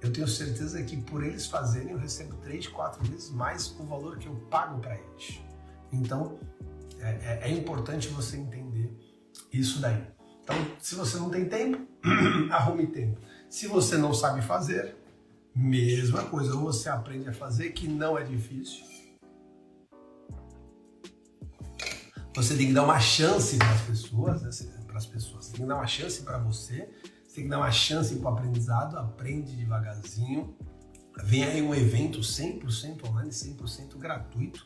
eu 0.01 0.11
tenho 0.11 0.27
certeza 0.27 0.83
que 0.83 0.97
por 0.97 1.23
eles 1.23 1.47
fazerem 1.47 1.91
eu 1.91 1.97
recebo 1.97 2.35
três, 2.43 2.67
quatro 2.67 3.01
vezes 3.05 3.29
mais 3.29 3.73
o 3.79 3.85
valor 3.85 4.17
que 4.17 4.27
eu 4.27 4.35
pago 4.51 4.81
para 4.81 4.97
eles. 4.97 5.41
Então 5.89 6.37
é, 6.99 7.09
é, 7.09 7.39
é 7.43 7.51
importante 7.51 8.09
você 8.09 8.35
entender 8.35 8.93
isso 9.53 9.79
daí. 9.79 10.05
Então, 10.43 10.55
se 10.79 10.95
você 10.95 11.17
não 11.17 11.29
tem 11.29 11.47
tempo, 11.47 11.87
arrume 12.51 12.87
tempo. 12.87 13.19
Se 13.49 13.67
você 13.67 13.97
não 13.97 14.13
sabe 14.13 14.41
fazer, 14.41 14.95
mesma 15.55 16.23
coisa. 16.25 16.53
Ou 16.55 16.63
você 16.63 16.89
aprende 16.89 17.29
a 17.29 17.33
fazer, 17.33 17.69
que 17.71 17.87
não 17.87 18.17
é 18.17 18.23
difícil. 18.23 18.83
Você 22.35 22.57
tem 22.57 22.67
que 22.67 22.73
dar 22.73 22.83
uma 22.83 22.99
chance 22.99 23.57
para 23.57 23.71
as 23.71 23.81
pessoas, 23.81 24.41
né? 24.41 24.83
para 24.87 24.97
as 24.97 25.05
pessoas. 25.05 25.47
Tem 25.49 25.61
que 25.61 25.67
dar 25.67 25.75
uma 25.75 25.87
chance 25.87 26.21
para 26.23 26.37
você. 26.39 26.89
Você 27.33 27.37
tem 27.37 27.45
que 27.45 27.49
dar 27.49 27.57
uma 27.57 27.71
chance 27.71 28.15
para 28.17 28.29
o 28.29 28.33
aprendizado. 28.35 28.95
Aprende 28.95 29.55
devagarzinho. 29.55 30.55
Vem 31.23 31.43
aí 31.43 31.63
um 31.63 31.73
evento 31.73 32.19
100% 32.19 33.09
online, 33.09 33.31
100% 33.31 33.97
gratuito. 33.97 34.63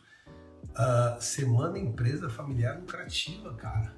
Uh, 0.72 1.22
Semana 1.22 1.80
Empresa 1.80 2.30
Familiar 2.30 2.78
Lucrativa, 2.78 3.54
cara. 3.54 3.96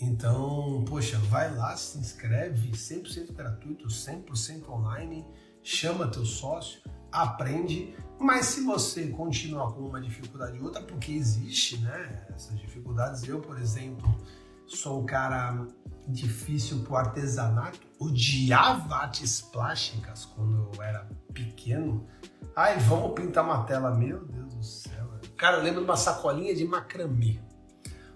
Então, 0.00 0.84
poxa, 0.84 1.16
vai 1.30 1.54
lá, 1.54 1.76
se 1.76 1.96
inscreve, 1.96 2.72
100% 2.72 3.34
gratuito, 3.34 3.86
100% 3.86 4.68
online, 4.68 5.24
chama 5.62 6.08
teu 6.08 6.24
sócio, 6.24 6.82
aprende. 7.12 7.94
Mas 8.18 8.46
se 8.46 8.64
você 8.64 9.10
continuar 9.10 9.74
com 9.74 9.82
uma 9.82 10.00
dificuldade 10.00 10.58
ou 10.58 10.64
outra, 10.64 10.82
porque 10.82 11.12
existe, 11.12 11.78
né? 11.78 12.26
Essas 12.34 12.58
dificuldades. 12.58 13.22
Eu, 13.22 13.40
por 13.40 13.60
exemplo, 13.60 14.12
sou 14.76 15.02
um 15.02 15.06
cara 15.06 15.66
difícil 16.08 16.80
pro 16.82 16.96
artesanato, 16.96 17.80
odiava 17.98 18.96
artes 18.96 19.40
plásticas 19.40 20.24
quando 20.24 20.70
eu 20.74 20.82
era 20.82 21.06
pequeno. 21.32 22.06
Ai, 22.56 22.78
vamos 22.80 23.12
pintar 23.12 23.44
uma 23.44 23.64
tela, 23.64 23.94
meu 23.94 24.24
Deus 24.24 24.54
do 24.54 24.64
céu. 24.64 25.10
Cara, 25.36 25.58
eu 25.58 25.62
lembro 25.62 25.80
de 25.80 25.86
uma 25.86 25.96
sacolinha 25.96 26.54
de 26.54 26.64
macramê. 26.64 27.40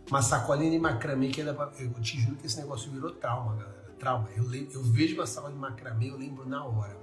Uma 0.08 0.22
sacolinha 0.22 0.70
de 0.70 0.78
macramê 0.78 1.28
que 1.28 1.40
era 1.40 1.54
pra... 1.54 1.70
Eu 1.78 1.90
te 1.94 2.20
juro 2.20 2.36
que 2.36 2.46
esse 2.46 2.56
negócio 2.60 2.90
virou 2.90 3.12
trauma, 3.12 3.56
galera. 3.56 3.94
Trauma. 3.98 4.28
Eu, 4.36 4.44
lembro, 4.44 4.72
eu 4.72 4.82
vejo 4.82 5.14
uma 5.14 5.26
sacola 5.26 5.52
de 5.52 5.58
macramê, 5.58 6.10
eu 6.10 6.16
lembro 6.16 6.48
na 6.48 6.64
hora. 6.64 6.96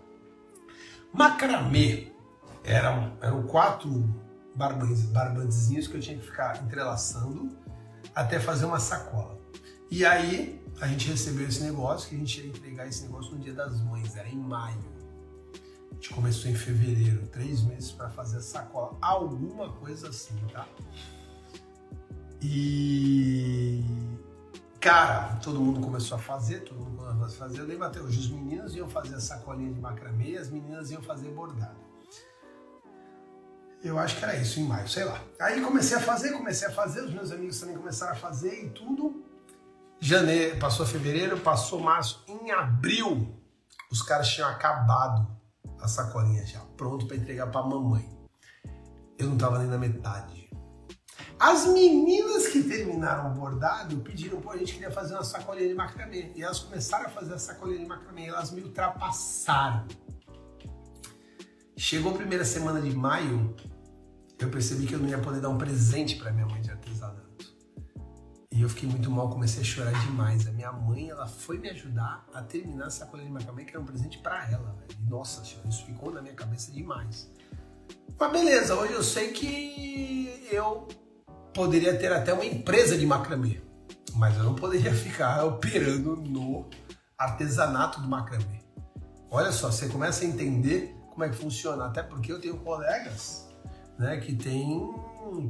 Macramê 1.12 2.12
eram, 2.63 3.18
eram 3.22 3.44
quatro 3.44 3.89
barbantezinhos 4.56 5.88
que 5.88 5.96
eu 5.96 6.00
tinha 6.00 6.18
que 6.18 6.26
ficar 6.26 6.62
entrelaçando 6.63 7.58
até 8.16 8.39
fazer 8.39 8.66
uma 8.66 8.80
sacola. 8.80 9.43
E 9.94 10.04
aí 10.04 10.60
a 10.82 10.88
gente 10.88 11.08
recebeu 11.08 11.48
esse 11.48 11.62
negócio, 11.62 12.10
que 12.10 12.16
a 12.16 12.18
gente 12.18 12.42
ia 12.42 12.48
entregar 12.48 12.88
esse 12.88 13.04
negócio 13.04 13.36
no 13.36 13.38
dia 13.38 13.54
das 13.54 13.80
mães, 13.80 14.16
era 14.16 14.28
em 14.28 14.40
maio. 14.40 14.84
A 15.92 15.94
gente 15.94 16.10
começou 16.10 16.50
em 16.50 16.56
fevereiro, 16.56 17.28
três 17.28 17.62
meses 17.62 17.92
para 17.92 18.10
fazer 18.10 18.38
a 18.38 18.42
sacola, 18.42 18.98
alguma 19.00 19.72
coisa 19.74 20.10
assim, 20.10 20.36
tá? 20.52 20.68
E 22.42 23.84
cara, 24.80 25.36
todo 25.44 25.62
mundo 25.62 25.80
começou 25.80 26.18
a 26.18 26.20
fazer, 26.20 26.62
todo 26.62 26.80
mundo 26.80 26.98
começou 26.98 27.46
a 27.46 27.48
fazer. 27.48 27.60
Eu 27.60 27.68
lembro 27.68 27.86
até 27.86 28.02
hoje, 28.02 28.18
os 28.18 28.32
meninos 28.32 28.76
iam 28.76 28.90
fazer 28.90 29.14
a 29.14 29.20
sacolinha 29.20 29.72
de 29.72 29.80
macramê, 29.80 30.38
as 30.38 30.50
meninas 30.50 30.90
iam 30.90 31.04
fazer 31.04 31.30
bordado. 31.30 31.78
Eu 33.84 34.00
acho 34.00 34.18
que 34.18 34.24
era 34.24 34.36
isso, 34.38 34.60
em 34.60 34.64
maio, 34.64 34.90
sei 34.90 35.04
lá. 35.04 35.24
Aí 35.40 35.62
comecei 35.62 35.96
a 35.96 36.02
fazer, 36.02 36.32
comecei 36.32 36.68
a 36.68 36.72
fazer, 36.72 37.02
os 37.02 37.14
meus 37.14 37.32
amigos 37.32 37.60
também 37.60 37.78
começaram 37.78 38.14
a 38.14 38.16
fazer 38.16 38.66
e 38.66 38.70
tudo. 38.72 39.32
Janeiro, 40.06 40.60
passou 40.60 40.86
fevereiro, 40.86 41.39
passou 41.39 41.80
março, 41.80 42.26
em 42.28 42.52
abril, 42.52 43.26
os 43.89 44.02
caras 44.02 44.28
tinham 44.28 44.50
acabado 44.50 45.26
a 45.80 45.88
sacolinha 45.88 46.46
já, 46.46 46.60
pronto 46.76 47.08
para 47.08 47.16
entregar 47.16 47.48
para 47.48 47.63
mamãe. 47.63 48.06
Eu 49.18 49.30
não 49.30 49.38
tava 49.38 49.60
nem 49.60 49.68
na 49.70 49.78
metade. 49.78 50.50
As 51.39 51.66
meninas 51.68 52.48
que 52.48 52.63
terminaram 52.63 53.32
o 53.32 53.34
bordado 53.34 53.96
pediram, 54.02 54.42
pô, 54.42 54.52
a 54.52 54.58
gente 54.58 54.74
queria 54.74 54.92
fazer 54.92 55.13
uma 55.13 55.24
sacolinha 55.24 55.70
de 55.70 55.74
macramê. 55.74 56.34
E 56.36 56.44
elas 56.44 56.60
começaram 56.60 57.06
a 57.06 57.10
fazer 57.10 57.36
a 57.36 57.39
sacolinha 57.39 57.80
de 57.80 57.86
macramê, 57.86 58.26
elas 58.26 58.52
me 58.52 58.62
ultrapassaram. 58.62 59.88
Chegou 61.78 62.12
a 62.12 62.18
primeira 62.18 62.44
semana 62.44 62.82
de 62.82 62.94
maio, 62.94 63.56
eu 64.38 64.50
percebi 64.50 64.86
que 64.86 64.96
eu 64.96 65.00
não 65.00 65.08
ia 65.08 65.20
poder 65.20 65.39
dar 65.39 65.48
um 65.48 65.58
presente 65.58 66.18
para 66.18 66.30
minha 66.34 66.46
mãe 66.46 66.62
de 66.62 66.72
artesanato. 66.72 67.23
E 68.56 68.62
eu 68.62 68.70
fiquei 68.70 68.88
muito 68.88 69.10
mal, 69.10 69.32
comecei 69.32 69.62
a 69.62 69.66
chorar 69.66 69.92
demais. 70.06 70.48
A 70.48 70.52
minha 70.52 70.72
mãe, 70.72 71.10
ela 71.10 71.26
foi 71.26 71.58
me 71.58 71.72
ajudar 71.72 72.24
a 72.32 72.39
terminar 72.44 72.86
essa 72.86 73.00
sacolinha 73.00 73.28
de 73.28 73.34
macramê, 73.34 73.66
que 73.66 73.72
era 73.72 73.80
um 73.80 73.86
presente 73.86 74.20
para 74.20 74.48
ela, 74.48 74.76
velho. 74.80 75.02
E, 75.02 75.10
nossa 75.10 75.44
senhora, 75.44 75.68
isso 75.68 75.84
ficou 75.88 76.13
na 76.13 76.22
minha 76.22 76.36
cabeça 76.36 76.72
demais. 76.72 77.32
Mas 78.20 78.32
beleza, 78.32 78.76
hoje 78.76 78.94
eu 78.94 79.02
sei 79.02 79.32
que 79.32 80.48
eu 80.52 80.88
poderia 81.52 81.98
ter 81.98 82.13
até 82.13 82.32
uma 82.32 82.46
empresa 82.46 82.96
de 82.96 83.08
macramê, 83.08 83.60
mas 84.13 84.38
eu 84.38 84.44
não 84.44 84.54
poderia 84.54 84.94
ficar 84.94 85.44
operando 85.44 86.16
no 86.18 86.70
artesanato 87.18 88.02
do 88.02 88.08
macramê. 88.08 88.62
Olha 89.32 89.52
só, 89.52 89.72
você 89.72 89.89
começa 89.89 90.24
a 90.24 90.28
entender 90.28 90.96
como 91.10 91.24
é 91.24 91.30
que 91.30 91.36
funciona, 91.36 91.88
até 91.88 92.04
porque 92.04 92.32
eu 92.32 92.39
tenho 92.39 92.58
colegas 92.58 93.50
né, 93.98 94.18
que 94.18 94.36
têm 94.36 94.94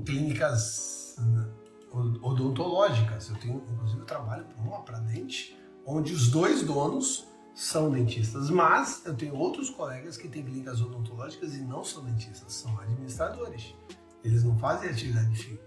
clínicas 0.05 1.15
né, 1.19 1.49
odontológicas. 1.93 3.29
Eu 3.29 3.35
tenho, 3.37 3.63
inclusive, 3.71 3.99
eu 4.01 4.05
trabalho 4.05 4.45
para 4.45 4.61
uma 4.61 4.81
para 4.81 4.99
dente, 4.99 5.57
onde 5.85 6.13
os 6.13 6.29
dois 6.29 6.63
donos 6.63 7.27
são 7.53 7.91
dentistas, 7.91 8.49
mas 8.49 9.05
eu 9.05 9.15
tenho 9.15 9.35
outros 9.35 9.69
colegas 9.69 10.17
que 10.17 10.27
têm 10.27 10.43
clínicas 10.43 10.81
odontológicas 10.81 11.53
e 11.53 11.61
não 11.61 11.83
são 11.83 12.03
dentistas, 12.03 12.51
são 12.51 12.77
administradores. 12.79 13.75
Eles 14.23 14.43
não 14.43 14.57
fazem 14.57 14.89
atividade 14.89 15.35
fim. 15.35 15.59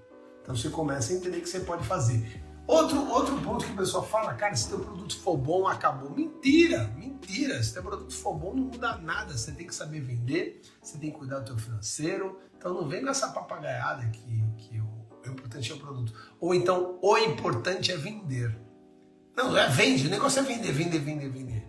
Então 0.43 0.57
você 0.57 0.69
começa 0.69 1.13
a 1.13 1.17
entender 1.17 1.41
que 1.41 1.49
você 1.49 1.61
pode 1.61 1.85
fazer. 1.87 2.43
Outro, 2.67 3.09
outro 3.11 3.41
ponto 3.43 3.65
que 3.65 3.73
o 3.73 3.77
pessoal 3.77 4.05
fala, 4.05 4.35
cara, 4.35 4.57
se 4.57 4.69
teu 4.69 4.81
produto 4.81 5.17
for 5.21 5.37
bom, 5.37 5.69
acabou. 5.69 6.11
Mentira, 6.11 6.89
mentira. 6.97 7.63
Se 7.63 7.73
teu 7.73 7.83
produto 7.83 8.13
for 8.13 8.35
bom, 8.35 8.55
não 8.55 8.65
muda 8.65 8.97
nada. 8.97 9.37
Você 9.37 9.53
tem 9.53 9.67
que 9.67 9.75
saber 9.75 10.01
vender, 10.01 10.63
você 10.83 10.99
tem 10.99 11.13
que 11.13 11.19
cuidar 11.19 11.41
do 11.41 11.45
teu 11.47 11.59
financeiro. 11.59 12.41
Então 12.57 12.75
não 12.75 12.89
vem 12.89 13.03
com 13.03 13.09
essa 13.09 13.29
papagaiada 13.29 14.05
que, 14.09 14.43
que 14.57 14.81
o 14.81 14.96
importante 15.57 15.73
é 15.73 15.75
o 15.75 15.79
produto. 15.79 16.13
Ou 16.41 16.55
então, 16.55 16.99
o 17.03 17.19
importante 17.19 17.93
é 17.93 17.97
vender. 17.97 18.57
Não, 19.37 19.57
é 19.57 19.69
vende. 19.69 20.07
O 20.07 20.11
negócio 20.11 20.41
é 20.41 20.43
vender, 20.43 20.73
vender, 20.73 20.99
vender, 20.99 21.31
vender. 21.31 21.67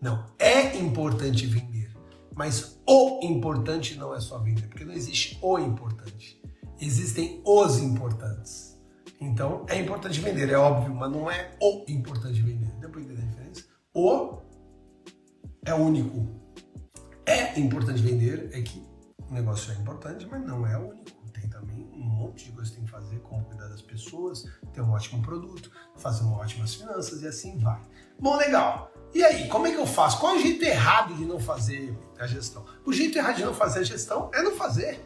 Não, 0.00 0.26
é 0.38 0.76
importante 0.76 1.46
vender. 1.46 1.94
Mas 2.34 2.80
o 2.86 3.20
importante 3.22 3.96
não 3.96 4.14
é 4.14 4.20
só 4.20 4.38
vender, 4.38 4.68
porque 4.68 4.84
não 4.84 4.94
existe 4.94 5.38
o 5.42 5.58
importante. 5.58 6.40
Existem 6.80 7.42
os 7.44 7.78
importantes. 7.78 8.78
Então, 9.20 9.66
é 9.68 9.78
importante 9.78 10.18
vender, 10.20 10.48
é 10.48 10.56
óbvio, 10.56 10.94
mas 10.94 11.10
não 11.10 11.30
é 11.30 11.50
o 11.60 11.84
importante 11.88 12.40
vender. 12.40 12.70
Deu 12.80 12.88
para 12.88 13.02
entender 13.02 13.22
a 13.22 13.26
diferença? 13.26 13.64
O 13.92 14.38
é 15.66 15.74
único. 15.74 16.26
É 17.26 17.60
importante 17.60 18.00
vender, 18.00 18.48
é 18.54 18.62
que 18.62 18.82
o 19.28 19.34
negócio 19.34 19.72
é 19.72 19.76
importante, 19.76 20.26
mas 20.30 20.42
não 20.46 20.66
é 20.66 20.78
único. 20.78 21.19
Também 21.60 21.90
um 21.92 22.02
monte 22.02 22.46
de 22.46 22.52
coisa 22.52 22.70
que 22.70 22.76
tem 22.76 22.84
que 22.86 22.90
fazer, 22.90 23.18
como 23.20 23.44
cuidar 23.44 23.68
das 23.68 23.82
pessoas, 23.82 24.48
ter 24.72 24.80
um 24.80 24.90
ótimo 24.90 25.20
produto, 25.20 25.70
fazer 25.96 26.24
uma 26.24 26.38
ótimas 26.38 26.74
finanças 26.74 27.22
e 27.22 27.28
assim 27.28 27.58
vai. 27.58 27.80
Bom, 28.18 28.36
legal. 28.36 28.90
E 29.14 29.22
aí, 29.22 29.46
como 29.48 29.66
é 29.66 29.72
que 29.72 29.76
eu 29.76 29.86
faço? 29.86 30.18
Qual 30.18 30.34
é 30.34 30.38
o 30.38 30.40
jeito 30.40 30.64
errado 30.64 31.14
de 31.14 31.26
não 31.26 31.38
fazer 31.38 31.94
a 32.18 32.26
gestão? 32.26 32.64
O 32.86 32.92
jeito 32.92 33.18
errado 33.18 33.36
de 33.36 33.44
não 33.44 33.52
fazer 33.52 33.80
a 33.80 33.82
gestão 33.82 34.30
é 34.32 34.42
não 34.42 34.56
fazer. 34.56 35.04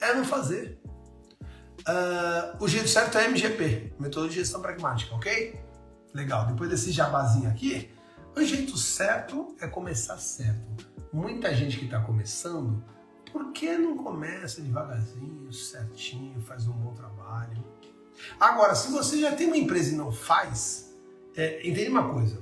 É 0.00 0.14
não 0.14 0.24
fazer. 0.24 0.80
Uh, 1.80 2.62
o 2.62 2.68
jeito 2.68 2.88
certo 2.88 3.18
é 3.18 3.26
MGP, 3.26 3.94
Metodologia 3.98 4.36
de 4.36 4.44
Gestão 4.44 4.60
Pragmática, 4.60 5.14
ok? 5.14 5.60
Legal. 6.14 6.46
Depois 6.46 6.70
desse 6.70 6.92
jabazinho 6.92 7.48
aqui, 7.48 7.90
o 8.36 8.42
jeito 8.44 8.76
certo 8.76 9.56
é 9.60 9.66
começar 9.66 10.16
certo. 10.18 10.86
Muita 11.12 11.52
gente 11.54 11.78
que 11.78 11.86
está 11.86 12.00
começando, 12.00 12.84
por 13.32 13.50
que 13.52 13.76
não 13.78 13.96
começa 13.96 14.60
devagarzinho, 14.60 15.50
certinho, 15.52 16.40
faz 16.42 16.68
um 16.68 16.72
bom 16.72 16.92
trabalho? 16.92 17.64
Agora, 18.38 18.74
se 18.74 18.92
você 18.92 19.18
já 19.20 19.34
tem 19.34 19.46
uma 19.46 19.56
empresa 19.56 19.94
e 19.94 19.96
não 19.96 20.12
faz, 20.12 20.94
é, 21.34 21.66
entende 21.66 21.90
uma 21.90 22.12
coisa. 22.12 22.38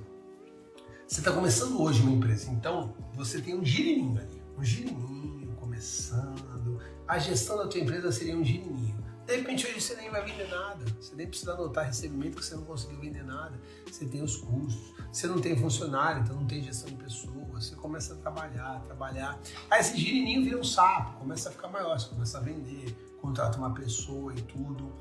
Você 1.06 1.20
está 1.20 1.32
começando 1.32 1.80
hoje 1.80 2.02
uma 2.02 2.10
empresa, 2.10 2.50
então 2.50 2.94
você 3.14 3.40
tem 3.40 3.54
um 3.54 3.64
girininho 3.64 4.20
ali, 4.20 4.42
um 4.58 4.64
girininho 4.64 5.54
começando. 5.56 6.80
A 7.06 7.18
gestão 7.18 7.56
da 7.56 7.66
tua 7.66 7.80
empresa 7.80 8.10
seria 8.12 8.36
um 8.36 8.44
girininho. 8.44 8.98
De 9.26 9.36
repente 9.36 9.66
hoje 9.66 9.80
você 9.80 9.94
nem 9.94 10.10
vai 10.10 10.24
vender 10.24 10.48
nada, 10.48 10.84
você 11.00 11.14
nem 11.14 11.26
precisa 11.26 11.52
anotar 11.52 11.86
recebimento 11.86 12.36
que 12.36 12.44
você 12.44 12.56
não 12.56 12.64
conseguiu 12.64 12.98
vender 13.00 13.24
nada. 13.24 13.60
Você 13.86 14.04
tem 14.06 14.22
os 14.22 14.36
custos, 14.36 14.92
você 15.12 15.28
não 15.28 15.40
tem 15.40 15.56
funcionário, 15.56 16.22
então 16.22 16.34
não 16.36 16.46
tem 16.46 16.62
gestão 16.62 16.88
de 16.88 16.96
pessoas. 16.96 17.39
Você 17.60 17.74
começa 17.76 18.14
a 18.14 18.16
trabalhar, 18.16 18.80
trabalhar. 18.84 19.38
Aí 19.70 19.80
esse 19.80 19.96
girininho 19.96 20.42
vira 20.42 20.58
um 20.58 20.64
sapo, 20.64 21.18
começa 21.18 21.48
a 21.48 21.52
ficar 21.52 21.68
maior, 21.68 21.98
você 21.98 22.08
começa 22.08 22.38
a 22.38 22.40
vender, 22.40 22.92
contrata 23.20 23.58
uma 23.58 23.74
pessoa 23.74 24.32
e 24.34 24.40
tudo. 24.42 24.92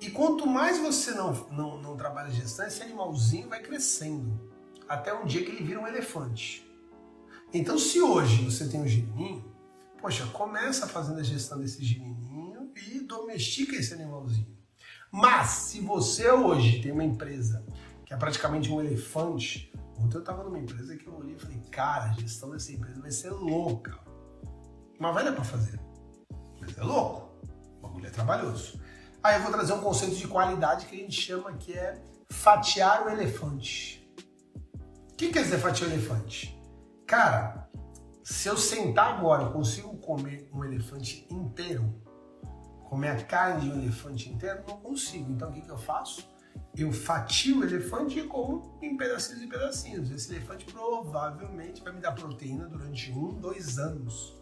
E 0.00 0.10
quanto 0.10 0.46
mais 0.46 0.78
você 0.78 1.12
não, 1.12 1.32
não, 1.50 1.82
não 1.82 1.96
trabalha 1.96 2.30
gestão, 2.30 2.66
esse 2.66 2.82
animalzinho 2.82 3.48
vai 3.48 3.60
crescendo. 3.60 4.38
Até 4.88 5.12
um 5.12 5.24
dia 5.24 5.44
que 5.44 5.50
ele 5.50 5.64
vira 5.64 5.80
um 5.80 5.86
elefante. 5.86 6.64
Então, 7.52 7.78
se 7.78 8.00
hoje 8.00 8.44
você 8.44 8.68
tem 8.68 8.80
um 8.80 8.86
girininho, 8.86 9.44
poxa, 10.00 10.26
começa 10.26 10.86
fazendo 10.86 11.18
a 11.18 11.22
gestão 11.22 11.58
desse 11.58 11.84
girininho 11.84 12.70
e 12.76 13.00
domestica 13.00 13.74
esse 13.74 13.94
animalzinho. 13.94 14.56
Mas 15.10 15.48
se 15.48 15.80
você 15.80 16.30
hoje 16.30 16.80
tem 16.80 16.92
uma 16.92 17.04
empresa 17.04 17.64
que 18.06 18.14
é 18.14 18.16
praticamente 18.16 18.70
um 18.70 18.80
elefante. 18.80 19.72
Ontem 19.98 20.16
eu 20.16 20.20
estava 20.20 20.44
numa 20.44 20.58
empresa 20.58 20.96
que 20.96 21.06
eu 21.06 21.16
olhei 21.16 21.36
e 21.36 21.38
falei, 21.38 21.60
cara, 21.70 22.04
a 22.04 22.12
gestão 22.12 22.50
dessa 22.50 22.72
empresa 22.72 23.00
vai 23.00 23.10
ser 23.10 23.30
louca. 23.30 23.98
Mas 24.98 25.14
vai 25.14 25.24
dar 25.24 25.32
para 25.32 25.44
fazer. 25.44 25.80
Mas 26.60 26.76
é 26.76 26.82
louco. 26.82 27.30
O 27.78 27.80
bagulho 27.82 28.06
é 28.06 28.10
trabalhoso. 28.10 28.80
Aí 29.22 29.36
eu 29.36 29.42
vou 29.42 29.50
trazer 29.50 29.72
um 29.72 29.80
conceito 29.80 30.16
de 30.16 30.28
qualidade 30.28 30.86
que 30.86 30.94
a 30.94 30.98
gente 30.98 31.20
chama 31.20 31.52
que 31.54 31.72
é 31.72 32.00
fatiar 32.30 33.06
o 33.06 33.10
elefante. 33.10 34.08
O 35.12 35.16
que 35.16 35.30
quer 35.30 35.42
dizer 35.42 35.58
fatiar 35.58 35.90
o 35.90 35.92
elefante? 35.92 36.56
Cara, 37.06 37.68
se 38.22 38.48
eu 38.48 38.56
sentar 38.56 39.14
agora, 39.14 39.44
eu 39.44 39.52
consigo 39.52 39.96
comer 39.98 40.48
um 40.52 40.64
elefante 40.64 41.26
inteiro? 41.30 42.02
Comer 42.88 43.10
a 43.10 43.24
carne 43.24 43.62
de 43.62 43.70
um 43.70 43.82
elefante 43.82 44.28
inteiro? 44.28 44.64
Não 44.68 44.78
consigo. 44.78 45.30
Então 45.32 45.50
o 45.50 45.52
que, 45.52 45.62
que 45.62 45.70
eu 45.70 45.78
faço? 45.78 46.28
Eu 46.76 46.92
fatio 46.92 47.60
o 47.60 47.64
elefante 47.64 48.18
e 48.18 48.24
como 48.24 48.78
em 48.82 48.96
pedacinhos 48.96 49.42
e 49.42 49.46
pedacinhos. 49.46 50.10
Esse 50.10 50.34
elefante 50.34 50.64
provavelmente 50.66 51.82
vai 51.82 51.92
me 51.92 52.00
dar 52.00 52.12
proteína 52.12 52.66
durante 52.68 53.10
um, 53.12 53.34
dois 53.34 53.78
anos. 53.78 54.38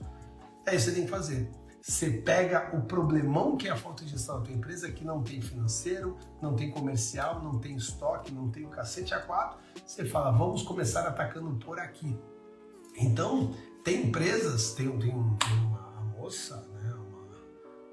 É 0.66 0.74
isso 0.74 0.86
que 0.86 0.90
você 0.90 0.96
tem 0.96 1.04
que 1.04 1.10
fazer. 1.10 1.50
Você 1.86 2.10
pega 2.10 2.74
o 2.74 2.80
problemão 2.80 3.58
que 3.58 3.68
é 3.68 3.70
a 3.70 3.76
falta 3.76 4.04
de 4.04 4.12
gestão 4.12 4.38
da 4.38 4.46
tua 4.46 4.54
empresa, 4.54 4.90
que 4.90 5.04
não 5.04 5.22
tem 5.22 5.42
financeiro, 5.42 6.16
não 6.40 6.56
tem 6.56 6.70
comercial, 6.70 7.42
não 7.42 7.58
tem 7.58 7.76
estoque, 7.76 8.32
não 8.32 8.50
tem 8.50 8.64
o 8.64 8.70
cacete 8.70 9.12
a 9.12 9.20
quatro. 9.20 9.58
Você 9.84 10.06
fala, 10.06 10.30
vamos 10.30 10.62
começar 10.62 11.06
atacando 11.06 11.54
por 11.56 11.78
aqui. 11.78 12.18
Então, 12.96 13.54
tem 13.84 14.06
empresas, 14.06 14.72
tem, 14.72 14.88
tem, 14.98 14.98
tem 14.98 15.12
uma 15.12 16.14
moça, 16.16 16.56
né, 16.72 16.94
uma, 16.94 17.28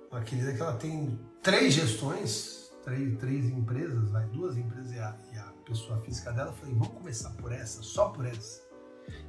uma 0.10 0.24
querida 0.24 0.54
que 0.54 0.62
ela 0.62 0.78
tem 0.78 1.20
três 1.44 1.74
gestões, 1.74 2.61
três, 2.84 3.18
três 3.20 3.46
empresas, 3.46 4.10
vai, 4.10 4.26
duas 4.28 4.58
empresas 4.58 4.92
e 4.92 5.00
a, 5.00 5.18
e 5.34 5.38
a 5.38 5.54
pessoa 5.66 6.00
física 6.02 6.32
dela. 6.32 6.54
Falei, 6.54 6.74
vamos 6.74 6.94
começar 6.94 7.30
por 7.32 7.52
essa, 7.52 7.82
só 7.82 8.10
por 8.10 8.26
essa. 8.26 8.62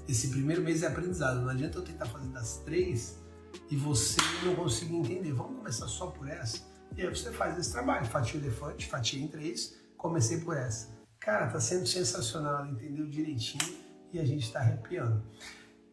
Esse 0.08 0.28
primeiro 0.28 0.62
mês 0.62 0.82
é 0.82 0.86
aprendizado, 0.86 1.40
não 1.40 1.48
adianta 1.48 1.78
eu 1.78 1.82
tentar 1.82 2.06
fazer 2.06 2.28
das 2.28 2.58
três 2.58 3.22
e 3.70 3.76
você 3.76 4.20
não 4.44 4.54
conseguir 4.54 4.96
entender. 4.96 5.32
Vamos 5.32 5.56
começar 5.56 5.88
só 5.88 6.06
por 6.08 6.28
essa? 6.28 6.58
E 6.96 7.02
aí 7.02 7.08
você 7.08 7.32
faz 7.32 7.58
esse 7.58 7.72
trabalho, 7.72 8.04
fatia 8.06 8.38
o 8.38 8.42
elefante, 8.42 8.86
fatia 8.86 9.22
em 9.22 9.28
três, 9.28 9.76
comecei 9.96 10.40
por 10.40 10.56
essa. 10.56 10.88
Cara, 11.18 11.46
tá 11.46 11.60
sendo 11.60 11.86
sensacional, 11.86 12.66
entendeu 12.66 13.06
direitinho 13.08 13.76
e 14.12 14.18
a 14.18 14.24
gente 14.24 14.44
está 14.44 14.60
arrepiando. 14.60 15.22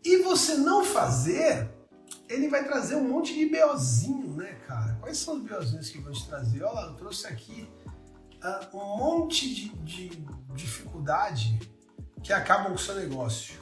E 0.04 0.24
você 0.24 0.56
não 0.56 0.84
fazer, 0.84 1.70
ele 2.28 2.50
vai 2.50 2.64
trazer 2.66 2.96
um 2.96 3.08
monte 3.08 3.34
de 3.34 3.46
BOzinho, 3.46 4.34
né, 4.36 4.56
cara? 4.68 4.89
Quais 5.10 5.18
são 5.18 5.38
os 5.38 5.50
BOzinhos 5.50 5.90
que 5.90 5.98
vão 5.98 6.12
te 6.12 6.24
trazer? 6.28 6.62
Olha 6.62 6.72
lá, 6.72 6.86
eu 6.86 6.94
trouxe 6.94 7.26
aqui 7.26 7.68
uh, 8.44 8.78
um 8.78 8.98
monte 8.98 9.52
de, 9.56 9.70
de 9.80 10.24
dificuldade 10.54 11.60
que 12.22 12.32
acabam 12.32 12.68
com 12.68 12.76
o 12.76 12.78
seu 12.78 12.94
negócio 12.94 13.60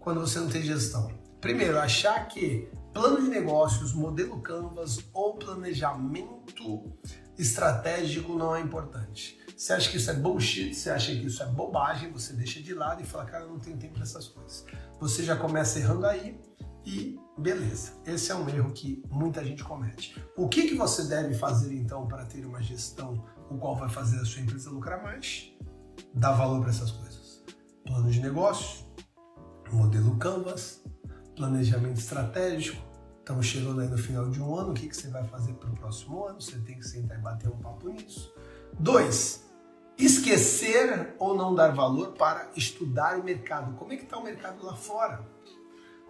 quando 0.00 0.20
você 0.20 0.38
não 0.38 0.48
tem 0.48 0.62
gestão. 0.62 1.12
Primeiro, 1.38 1.78
achar 1.78 2.26
que 2.28 2.70
plano 2.94 3.20
de 3.20 3.28
negócios, 3.28 3.92
modelo 3.92 4.40
Canvas 4.40 5.00
ou 5.12 5.34
planejamento 5.34 6.98
estratégico 7.36 8.34
não 8.34 8.56
é 8.56 8.62
importante. 8.62 9.38
Você 9.54 9.74
acha 9.74 9.90
que 9.90 9.98
isso 9.98 10.10
é 10.10 10.14
bullshit, 10.14 10.74
você 10.74 10.88
acha 10.88 11.12
que 11.12 11.26
isso 11.26 11.42
é 11.42 11.46
bobagem, 11.46 12.10
você 12.10 12.32
deixa 12.32 12.62
de 12.62 12.72
lado 12.72 13.02
e 13.02 13.04
fala, 13.04 13.26
cara, 13.26 13.44
eu 13.44 13.50
não 13.50 13.58
tenho 13.58 13.76
tempo 13.76 13.92
para 13.92 14.04
essas 14.04 14.28
coisas. 14.28 14.64
Você 14.98 15.22
já 15.22 15.36
começa 15.36 15.78
errando 15.78 16.06
aí 16.06 16.40
e 16.86 17.18
beleza. 17.36 17.92
Esse 18.04 18.32
é 18.32 18.34
um 18.34 18.48
erro 18.48 18.72
que 18.72 19.02
muita 19.10 19.44
gente 19.44 19.62
comete. 19.62 20.20
O 20.36 20.48
que, 20.48 20.68
que 20.68 20.74
você 20.74 21.04
deve 21.04 21.34
fazer 21.34 21.74
então 21.74 22.06
para 22.06 22.24
ter 22.24 22.44
uma 22.46 22.62
gestão 22.62 23.24
o 23.50 23.58
qual 23.58 23.76
vai 23.76 23.88
fazer 23.88 24.20
a 24.20 24.24
sua 24.24 24.42
empresa 24.42 24.70
lucrar 24.70 25.02
mais? 25.02 25.52
Dar 26.14 26.32
valor 26.32 26.60
para 26.60 26.70
essas 26.70 26.90
coisas. 26.90 27.44
Plano 27.84 28.10
de 28.10 28.20
negócio, 28.20 28.84
modelo 29.70 30.16
Canvas, 30.16 30.82
planejamento 31.36 31.98
estratégico. 31.98 32.84
Estamos 33.18 33.46
chegando 33.46 33.80
aí 33.80 33.88
no 33.88 33.98
final 33.98 34.30
de 34.30 34.40
um 34.40 34.56
ano, 34.56 34.70
o 34.70 34.74
que, 34.74 34.88
que 34.88 34.96
você 34.96 35.08
vai 35.08 35.24
fazer 35.24 35.52
para 35.54 35.70
o 35.70 35.74
próximo 35.74 36.24
ano? 36.24 36.40
Você 36.40 36.58
tem 36.58 36.78
que 36.78 36.86
sentar 36.86 37.18
e 37.18 37.20
bater 37.20 37.48
um 37.48 37.58
papo 37.58 37.88
nisso. 37.88 38.32
Dois, 38.78 39.44
esquecer 39.98 41.14
ou 41.18 41.36
não 41.36 41.54
dar 41.54 41.74
valor 41.74 42.12
para 42.12 42.50
estudar 42.56 43.18
o 43.18 43.24
mercado. 43.24 43.74
Como 43.76 43.92
é 43.92 43.96
que 43.96 44.04
está 44.04 44.16
o 44.18 44.22
mercado 44.22 44.64
lá 44.64 44.76
fora? 44.76 45.35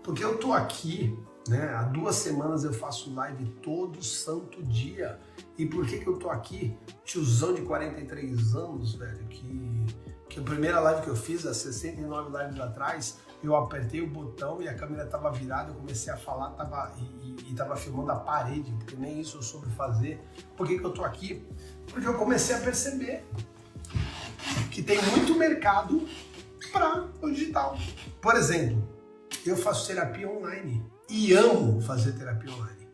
Porque 0.07 0.23
eu 0.23 0.39
tô 0.39 0.53
aqui, 0.53 1.19
né? 1.49 1.75
Há 1.75 1.83
duas 1.83 2.15
semanas 2.15 2.63
eu 2.63 2.73
faço 2.73 3.13
live 3.13 3.45
todo 3.61 4.01
santo 4.05 4.63
dia. 4.63 5.19
E 5.59 5.67
por 5.67 5.85
que 5.85 5.99
que 5.99 6.07
eu 6.07 6.17
tô 6.17 6.31
aqui? 6.31 6.79
Tiozão 7.05 7.53
de 7.53 7.63
43 7.63 8.55
anos, 8.55 8.95
velho, 8.95 9.27
que, 9.27 9.87
que 10.29 10.39
a 10.39 10.43
primeira 10.45 10.79
live 10.79 11.03
que 11.03 11.09
eu 11.09 11.17
fiz, 11.17 11.45
há 11.45 11.53
69 11.53 12.39
lives 12.39 12.61
atrás, 12.61 13.19
eu 13.43 13.57
apertei 13.57 14.01
o 14.01 14.07
botão 14.07 14.63
e 14.63 14.69
a 14.69 14.75
câmera 14.75 15.03
estava 15.03 15.29
virada, 15.33 15.73
eu 15.73 15.75
comecei 15.75 16.13
a 16.13 16.17
falar 16.17 16.51
tava, 16.51 16.95
e 17.45 17.51
estava 17.51 17.75
filmando 17.75 18.13
a 18.13 18.17
parede, 18.17 18.71
porque 18.79 18.95
nem 18.95 19.21
isso 19.21 19.39
eu 19.39 19.43
soube 19.43 19.69
fazer. 19.71 20.21
Por 20.57 20.69
que, 20.69 20.79
que 20.79 20.85
eu 20.85 20.93
tô 20.93 21.03
aqui? 21.03 21.45
Porque 21.89 22.07
eu 22.07 22.15
comecei 22.15 22.55
a 22.55 22.61
perceber 22.61 23.25
que 24.71 24.85
tem 24.85 25.03
muito 25.07 25.35
mercado 25.35 26.07
para 26.73 27.09
o 27.21 27.29
digital. 27.29 27.77
Por 28.21 28.37
exemplo, 28.37 28.96
eu 29.51 29.57
faço 29.57 29.87
terapia 29.87 30.29
online 30.29 30.85
e 31.09 31.33
amo 31.33 31.81
fazer 31.81 32.13
terapia 32.13 32.53
online. 32.53 32.89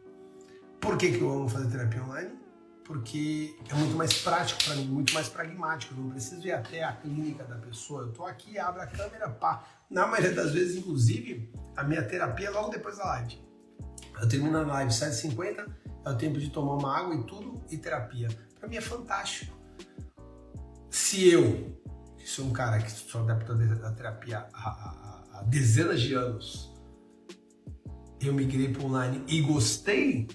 Por 0.80 0.96
que, 0.96 1.12
que 1.12 1.20
eu 1.20 1.30
amo 1.30 1.48
fazer 1.48 1.70
terapia 1.70 2.02
online? 2.02 2.42
porque 2.84 3.56
é 3.70 3.74
muito 3.74 3.96
mais 3.96 4.12
prático 4.22 4.62
para 4.64 4.76
mim, 4.76 4.84
muito 4.84 5.14
mais 5.14 5.28
pragmático. 5.28 5.94
Eu 5.94 6.04
não 6.04 6.10
preciso 6.10 6.46
ir 6.46 6.52
até 6.52 6.84
a 6.84 6.92
clínica 6.92 7.44
da 7.44 7.56
pessoa. 7.56 8.02
Eu 8.02 8.10
estou 8.10 8.26
aqui, 8.26 8.58
abro 8.58 8.82
a 8.82 8.86
câmera, 8.86 9.28
pá. 9.30 9.64
Na 9.88 10.06
maioria 10.06 10.34
das 10.34 10.52
vezes, 10.52 10.76
inclusive, 10.76 11.52
a 11.76 11.84
minha 11.84 12.02
terapia 12.02 12.48
é 12.48 12.50
logo 12.50 12.70
depois 12.70 12.98
da 12.98 13.04
live. 13.04 13.40
Eu 14.20 14.28
termino 14.28 14.58
a 14.58 14.62
live 14.62 14.90
7h50, 14.90 15.66
é 16.04 16.10
o 16.10 16.16
tempo 16.16 16.38
de 16.38 16.50
tomar 16.50 16.74
uma 16.74 16.98
água 16.98 17.14
e 17.14 17.24
tudo, 17.24 17.62
e 17.70 17.78
terapia. 17.78 18.28
Para 18.58 18.68
mim 18.68 18.76
é 18.76 18.80
fantástico. 18.80 19.56
Se 20.90 21.30
eu, 21.30 21.80
que 22.18 22.28
sou 22.28 22.46
um 22.46 22.52
cara 22.52 22.78
que 22.78 22.90
sou 22.90 23.22
adepto 23.22 23.54
da 23.54 23.92
terapia 23.92 24.46
dezenas 25.46 26.00
de 26.00 26.14
anos, 26.14 26.72
eu 28.20 28.32
migrei 28.32 28.72
para 28.72 28.84
online 28.84 29.24
e 29.26 29.40
gostei, 29.40 30.28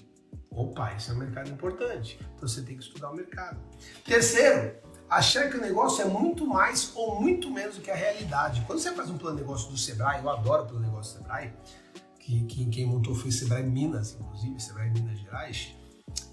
Opa, 0.58 0.92
isso 0.94 1.12
é 1.12 1.14
um 1.14 1.18
mercado 1.18 1.50
importante. 1.50 2.18
Então 2.34 2.48
você 2.48 2.62
tem 2.62 2.76
que 2.76 2.82
estudar 2.82 3.12
o 3.12 3.14
mercado. 3.14 3.60
Terceiro, 4.04 4.74
achar 5.08 5.48
que 5.48 5.56
o 5.56 5.60
negócio 5.60 6.02
é 6.02 6.04
muito 6.04 6.44
mais 6.44 6.90
ou 6.96 7.20
muito 7.20 7.48
menos 7.48 7.76
do 7.76 7.80
que 7.80 7.92
a 7.92 7.94
realidade. 7.94 8.64
Quando 8.66 8.80
você 8.80 8.92
faz 8.92 9.08
um 9.08 9.16
plano 9.16 9.36
de 9.36 9.42
negócio 9.42 9.70
do 9.70 9.78
Sebrae, 9.78 10.20
eu 10.20 10.28
adoro 10.28 10.64
o 10.64 10.66
plano 10.66 10.82
de 10.82 10.90
negócio 10.90 11.14
do 11.14 11.22
Sebrae, 11.22 11.54
que, 12.18 12.44
que 12.46 12.66
quem 12.70 12.86
montou 12.86 13.14
foi 13.14 13.28
o 13.28 13.32
Sebrae 13.32 13.62
Minas, 13.62 14.16
inclusive, 14.18 14.58
Sebrae 14.58 14.90
Minas 14.90 15.20
Gerais. 15.20 15.76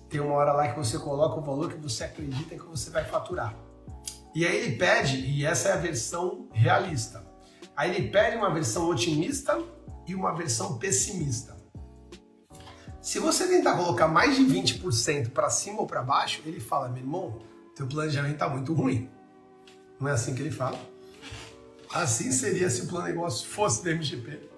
Tem 0.09 0.19
uma 0.19 0.33
hora 0.33 0.53
lá 0.53 0.69
que 0.69 0.77
você 0.79 0.97
coloca 0.97 1.39
o 1.39 1.43
valor 1.43 1.71
que 1.71 1.77
você 1.77 2.05
acredita 2.05 2.55
que 2.55 2.65
você 2.65 2.89
vai 2.89 3.05
faturar. 3.05 3.55
E 4.33 4.43
aí 4.43 4.55
ele 4.57 4.75
pede, 4.75 5.17
e 5.17 5.45
essa 5.45 5.69
é 5.69 5.73
a 5.73 5.77
versão 5.77 6.49
realista. 6.51 7.23
Aí 7.75 7.93
ele 7.93 8.09
pede 8.09 8.37
uma 8.37 8.53
versão 8.53 8.89
otimista 8.89 9.61
e 10.07 10.15
uma 10.15 10.33
versão 10.33 10.77
pessimista. 10.77 11.55
Se 13.01 13.19
você 13.19 13.47
tentar 13.47 13.75
colocar 13.77 14.07
mais 14.07 14.35
de 14.35 14.43
20% 14.43 15.29
para 15.29 15.49
cima 15.49 15.81
ou 15.81 15.85
para 15.85 16.01
baixo, 16.01 16.41
ele 16.45 16.59
fala, 16.59 16.89
meu 16.89 17.03
irmão, 17.03 17.39
teu 17.75 17.85
planejamento 17.85 18.33
está 18.33 18.49
muito 18.49 18.73
ruim. 18.73 19.09
Não 19.99 20.07
é 20.07 20.13
assim 20.13 20.33
que 20.33 20.41
ele 20.41 20.51
fala. 20.51 20.79
Assim 21.93 22.31
seria 22.31 22.69
se 22.69 22.81
o 22.81 22.87
plano 22.87 23.05
negócio 23.05 23.47
fosse 23.47 23.83
da 23.83 23.91
MGP. 23.91 24.49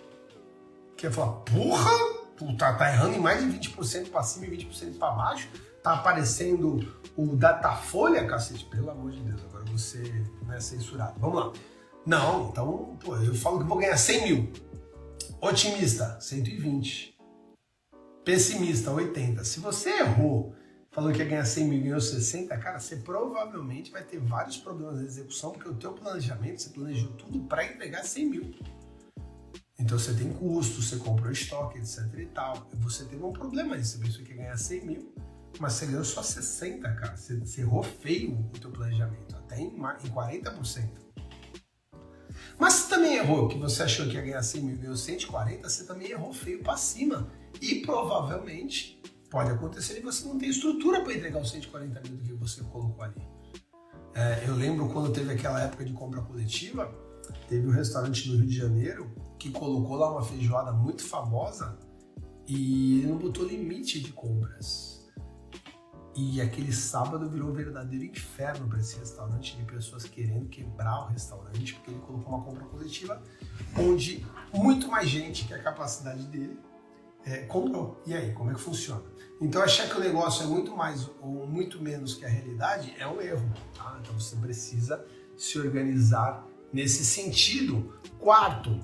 Que 0.96 1.08
ia 1.08 1.12
falar, 1.12 1.34
porra, 1.42 1.92
tu 2.38 2.56
tá, 2.56 2.74
tá 2.74 2.90
errando 2.90 3.16
em 3.16 3.20
mais 3.20 3.42
de 3.42 3.70
20% 3.70 4.10
para 4.10 4.24
cima 4.24 4.46
e 4.46 4.66
20% 4.66 4.98
para 4.98 5.12
baixo. 5.12 5.50
Tá 5.84 5.94
aparecendo 5.94 6.88
o 7.16 7.36
Datafolha, 7.36 8.26
cacete, 8.26 8.66
pelo 8.66 8.90
amor 8.90 9.12
de 9.12 9.22
Deus, 9.22 9.42
agora 9.44 9.66
você 9.66 10.26
não 10.46 10.54
é 10.54 10.60
censurado. 10.60 11.20
Vamos 11.20 11.36
lá. 11.38 11.54
Não, 12.08 12.50
então, 12.50 12.98
pô, 13.04 13.18
eu 13.18 13.36
falo 13.36 13.60
que 13.60 13.66
vou 13.66 13.78
ganhar 13.78 13.98
100 13.98 14.24
mil. 14.24 14.52
Otimista, 15.42 16.18
120 16.20 17.18
pessimista, 18.28 18.92
80. 18.92 19.42
Se 19.46 19.62
você 19.62 19.90
errou, 20.02 20.54
falou 20.92 21.14
que 21.14 21.20
ia 21.20 21.26
ganhar 21.26 21.46
100 21.46 21.66
mil 21.66 21.80
e 21.80 21.84
ganhou 21.84 22.02
60, 22.02 22.58
cara, 22.58 22.78
você 22.78 22.98
provavelmente 22.98 23.90
vai 23.90 24.04
ter 24.04 24.20
vários 24.20 24.58
problemas 24.58 25.00
de 25.00 25.06
execução, 25.06 25.52
porque 25.52 25.70
o 25.70 25.76
teu 25.76 25.94
planejamento, 25.94 26.62
você 26.62 26.70
planejou 26.70 27.14
tudo 27.14 27.40
para 27.44 27.64
entregar 27.64 28.04
100 28.04 28.26
mil. 28.30 28.56
Então 29.80 29.98
você 29.98 30.14
tem 30.14 30.34
custo, 30.34 30.82
você 30.82 30.98
comprou 30.98 31.32
estoque, 31.32 31.78
etc 31.78 32.00
e 32.18 32.26
tal. 32.26 32.68
Você 32.80 33.06
teve 33.06 33.24
um 33.24 33.32
problema 33.32 33.76
aí, 33.76 33.86
você 33.86 33.98
pensou 33.98 34.26
que 34.26 34.32
ia 34.32 34.38
ganhar 34.38 34.58
100 34.58 34.86
mil, 34.86 35.14
mas 35.62 35.74
você 35.74 35.86
ganhou 35.86 36.04
só 36.04 36.22
60, 36.22 36.82
cara. 36.96 37.16
Você, 37.16 37.38
você 37.38 37.62
errou 37.62 37.82
feio 37.82 38.38
o 38.54 38.60
teu 38.60 38.72
planejamento, 38.72 39.38
até 39.38 39.58
em, 39.58 39.68
em 39.68 39.80
40%. 39.80 41.07
Mas 42.60 42.74
você 42.74 42.90
também 42.90 43.16
errou, 43.16 43.48
que 43.48 43.58
você 43.58 43.84
achou 43.84 44.08
que 44.08 44.14
ia 44.14 44.22
ganhar 44.22 44.42
100 44.42 44.62
mil 44.62 44.78
ganhou 44.78 44.96
140, 44.96 45.70
você 45.70 45.86
também 45.86 46.12
errou 46.12 46.34
feio 46.34 46.64
para 46.64 46.78
cima. 46.78 47.32
E 47.62 47.82
provavelmente 47.82 49.02
pode 49.30 49.52
acontecer 49.52 50.00
e 50.00 50.02
você 50.02 50.28
não 50.28 50.38
tem 50.38 50.50
estrutura 50.50 51.02
para 51.02 51.14
entregar 51.14 51.42
os 51.42 51.50
140 51.50 52.02
mil 52.10 52.18
que 52.20 52.34
você 52.34 52.62
colocou 52.64 53.04
ali. 53.04 53.22
É, 54.16 54.46
eu 54.48 54.56
lembro 54.56 54.90
quando 54.90 55.12
teve 55.12 55.32
aquela 55.32 55.62
época 55.62 55.86
de 55.86 55.94
compra 55.94 56.22
coletiva, 56.22 56.92
teve 57.48 57.68
um 57.68 57.72
restaurante 57.72 58.30
no 58.30 58.38
Rio 58.38 58.48
de 58.48 58.56
Janeiro 58.56 59.12
que 59.38 59.52
colocou 59.52 59.96
lá 59.96 60.12
uma 60.12 60.24
feijoada 60.24 60.72
muito 60.72 61.04
famosa 61.04 61.78
e 62.48 63.04
não 63.06 63.18
botou 63.18 63.46
limite 63.46 64.00
de 64.00 64.12
compras. 64.12 64.97
E 66.20 66.42
aquele 66.42 66.74
sábado 66.74 67.30
virou 67.30 67.52
um 67.52 67.54
verdadeiro 67.54 68.04
inferno 68.04 68.68
para 68.68 68.80
esse 68.80 68.98
restaurante 68.98 69.56
de 69.56 69.64
pessoas 69.66 70.04
querendo 70.04 70.50
quebrar 70.50 71.02
o 71.02 71.06
restaurante, 71.10 71.76
porque 71.76 71.92
ele 71.92 72.00
colocou 72.00 72.34
uma 72.34 72.44
compra 72.44 72.66
coletiva 72.66 73.22
onde 73.78 74.26
muito 74.52 74.88
mais 74.88 75.08
gente 75.08 75.46
que 75.46 75.54
a 75.54 75.62
capacidade 75.62 76.24
dele 76.24 76.60
é, 77.24 77.42
comprou. 77.42 78.02
E 78.04 78.16
aí, 78.16 78.34
como 78.34 78.50
é 78.50 78.56
que 78.56 78.60
funciona? 78.60 79.04
Então, 79.40 79.62
achar 79.62 79.88
que 79.88 79.96
o 79.96 80.00
negócio 80.00 80.44
é 80.44 80.48
muito 80.48 80.76
mais 80.76 81.08
ou 81.22 81.46
muito 81.46 81.80
menos 81.80 82.16
que 82.16 82.26
a 82.26 82.30
realidade 82.30 82.96
é 82.98 83.06
um 83.06 83.22
erro. 83.22 83.54
Tá? 83.76 84.00
Então, 84.02 84.20
você 84.20 84.36
precisa 84.38 85.06
se 85.38 85.60
organizar 85.60 86.48
nesse 86.74 87.06
sentido. 87.06 87.94
Quarto, 88.18 88.80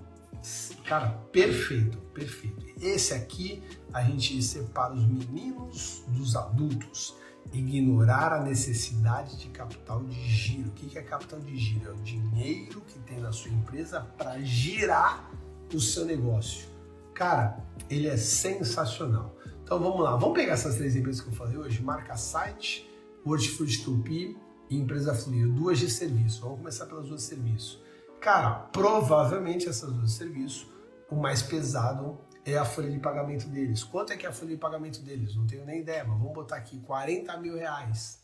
cara, 0.86 1.10
perfeito, 1.32 1.98
perfeito. 2.14 2.64
Esse 2.80 3.16
aqui 3.16 3.64
a 3.92 4.04
gente 4.04 4.40
separa 4.44 4.94
os 4.94 5.08
meninos 5.08 6.04
dos 6.10 6.36
adultos 6.36 7.23
ignorar 7.52 8.34
a 8.34 8.44
necessidade 8.44 9.38
de 9.38 9.50
capital 9.50 10.04
de 10.04 10.22
giro. 10.22 10.70
O 10.70 10.72
que 10.72 10.98
é 10.98 11.02
capital 11.02 11.40
de 11.40 11.58
giro? 11.58 11.90
É 11.90 11.94
o 11.94 11.98
dinheiro 11.98 12.82
que 12.82 13.00
tem 13.00 13.20
na 13.20 13.32
sua 13.32 13.52
empresa 13.52 14.02
para 14.18 14.40
girar 14.42 15.30
o 15.74 15.80
seu 15.80 16.06
negócio. 16.06 16.68
Cara, 17.14 17.58
ele 17.90 18.08
é 18.08 18.18
sensacional. 18.18 19.36
Então 19.64 19.80
vamos 19.80 20.02
lá, 20.02 20.16
vamos 20.16 20.36
pegar 20.36 20.54
essas 20.54 20.76
três 20.76 20.96
empresas 20.96 21.22
que 21.22 21.30
eu 21.30 21.34
falei 21.34 21.58
hoje: 21.58 21.82
Marca 21.82 22.16
Site, 22.18 22.90
Hortifruti 23.26 23.84
Tupi 23.84 24.38
e 24.70 24.78
Empresa 24.78 25.14
Fluir, 25.14 25.48
duas 25.48 25.80
de 25.80 25.90
serviço. 25.90 26.42
Vamos 26.42 26.58
começar 26.58 26.86
pelas 26.86 27.08
duas 27.08 27.22
de 27.22 27.28
serviço. 27.28 27.82
Cara, 28.20 28.52
provavelmente 28.52 29.68
essas 29.68 29.92
duas 29.92 30.12
de 30.12 30.18
serviço, 30.18 30.68
o 31.10 31.16
mais 31.16 31.42
pesado 31.42 32.18
é 32.46 32.58
a 32.58 32.66
folha 32.66 32.92
de 32.92 33.00
pagamento 33.00 33.48
deles. 33.48 33.84
Quanto 33.84 34.12
é 34.12 34.18
que 34.18 34.26
é 34.26 34.30
a 34.30 34.34
folha 34.34 34.52
de 34.52 34.58
pagamento 34.58 35.02
deles? 35.02 35.36
Não 35.36 35.48
tenho 35.48 35.66
nem 35.66 35.80
ideia, 35.80 36.04
mas 36.04 36.18
vamos 36.18 36.34
botar 36.34 36.58
aqui 36.58 36.80
40 36.80 37.38
mil 37.38 37.56
reais. 37.56 38.20